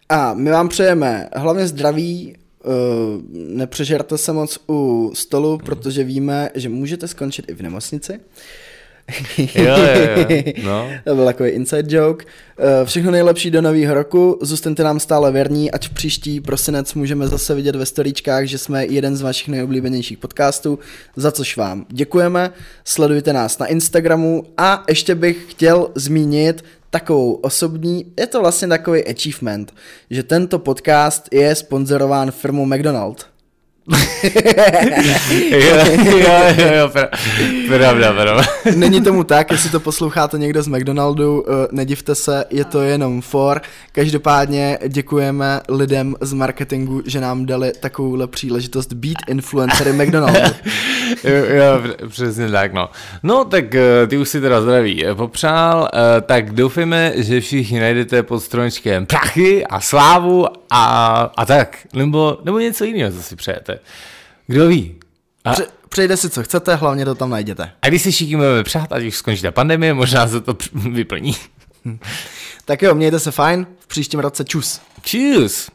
A 0.10 0.34
my 0.34 0.52
vám 0.52 0.70
přejeme 0.70 1.30
hlavně 1.36 1.68
zdraví, 1.68 2.36
uh, 2.64 3.22
nepřežerte 3.32 4.18
se 4.18 4.34
moc 4.34 4.60
u 4.70 5.12
stolu, 5.14 5.52
mm. 5.54 5.60
protože 5.60 6.04
víme, 6.04 6.50
že 6.56 6.70
můžete 6.70 7.08
skončit 7.08 7.50
i 7.50 7.54
v 7.54 7.62
nemocnici 7.62 8.20
jo, 9.38 9.48
jo, 9.56 10.26
jo. 10.30 10.54
No. 10.64 10.90
to 11.04 11.16
byl 11.16 11.26
takový 11.26 11.50
inside 11.50 11.98
joke. 11.98 12.26
Eh, 12.60 12.86
všechno 12.86 13.12
nejlepší 13.12 13.52
do 13.52 13.62
nového 13.62 13.94
roku, 13.94 14.40
zůstaňte 14.42 14.84
nám 14.84 15.00
stále 15.00 15.32
věrní, 15.32 15.72
ať 15.72 15.90
v 15.90 15.94
příští 15.94 16.42
prosinec 16.42 16.94
můžeme 16.94 17.28
zase 17.28 17.56
vidět 17.56 17.76
ve 17.76 17.86
storíčkách, 17.86 18.46
že 18.46 18.58
jsme 18.58 18.86
jeden 18.86 19.16
z 19.16 19.22
vašich 19.22 19.48
nejoblíbenějších 19.48 20.18
podcastů, 20.18 20.80
za 21.16 21.32
což 21.32 21.58
vám 21.58 21.86
děkujeme. 21.90 22.52
Sledujte 22.86 23.34
nás 23.34 23.60
na 23.60 23.66
Instagramu 23.66 24.44
a 24.58 24.84
ještě 24.90 25.16
bych 25.16 25.46
chtěl 25.52 25.90
zmínit 25.96 26.64
takovou 26.94 27.34
osobní, 27.34 28.14
je 28.20 28.28
to 28.28 28.40
vlastně 28.40 28.68
takový 28.68 29.08
achievement, 29.08 29.74
že 30.10 30.24
tento 30.24 30.60
podcast 30.60 31.28
je 31.32 31.56
sponzorován 31.56 32.32
firmou 32.32 32.66
McDonald 32.66 33.33
jo, 35.52 35.76
jo, 36.06 36.16
jo, 36.58 36.74
jo, 36.74 36.90
pravda, 37.68 38.14
pravda. 38.14 38.44
Není 38.76 39.02
tomu 39.02 39.24
tak, 39.24 39.52
jestli 39.52 39.70
to 39.70 39.80
posloucháte 39.80 40.38
někdo 40.38 40.64
z 40.64 40.68
McDonaldu, 40.68 41.46
eh, 41.48 41.68
nedivte 41.72 42.16
se, 42.16 42.46
je 42.50 42.66
to 42.66 42.82
jenom 42.82 43.22
for. 43.22 43.62
Každopádně 43.92 44.80
děkujeme 44.88 45.62
lidem 45.70 46.16
z 46.22 46.34
marketingu, 46.34 47.02
že 47.06 47.22
nám 47.22 47.46
dali 47.46 47.72
takovouhle 47.80 48.28
příležitost 48.28 48.94
být 48.94 49.18
influencery 49.28 49.94
McDonaldu. 49.94 50.40
jo, 51.24 51.46
jo, 51.46 51.82
přesně 52.08 52.50
tak, 52.50 52.74
no. 52.74 52.90
No, 53.24 53.46
tak 53.46 53.76
eh, 53.76 54.08
ty 54.08 54.18
už 54.18 54.30
si 54.30 54.42
teda 54.42 54.62
zdraví 54.62 55.06
eh, 55.06 55.16
popřál, 55.16 55.90
tak 56.22 56.52
doufejme, 56.52 57.14
že 57.16 57.42
všichni 57.42 57.80
najdete 57.80 58.24
pod 58.24 58.40
stromečkem 58.40 59.06
prachy 59.06 59.66
a 59.66 59.82
slávu 59.82 60.46
a, 60.70 61.16
a 61.38 61.46
tak, 61.46 61.78
nebo, 61.94 62.38
nebo 62.44 62.60
něco 62.60 62.84
jiného, 62.84 63.12
co 63.12 63.24
si 63.24 63.36
přejete. 63.36 63.73
Kdo 64.48 64.68
ví? 64.68 64.96
A... 65.46 65.52
Pře- 65.52 65.68
přejde 65.90 66.18
si, 66.18 66.30
co 66.30 66.44
chcete, 66.44 66.76
hlavně 66.76 67.06
to 67.06 67.16
tam 67.16 67.30
najděte. 67.30 67.72
A 67.82 67.88
když 67.88 68.02
si 68.02 68.12
všichni 68.12 68.36
budeme 68.36 68.64
přát, 68.64 68.92
ať 68.92 69.04
už 69.04 69.16
skončí 69.16 69.42
ta 69.42 69.52
pandemie, 69.52 69.94
možná 69.94 70.28
se 70.28 70.42
to 70.42 70.58
vyplní. 70.74 71.36
tak 72.66 72.82
jo, 72.82 72.96
mějte 72.96 73.20
se 73.20 73.32
fajn, 73.32 73.68
v 73.80 73.88
příštím 73.88 74.20
roce 74.20 74.46
čus. 74.46 74.82
Čus. 75.02 75.70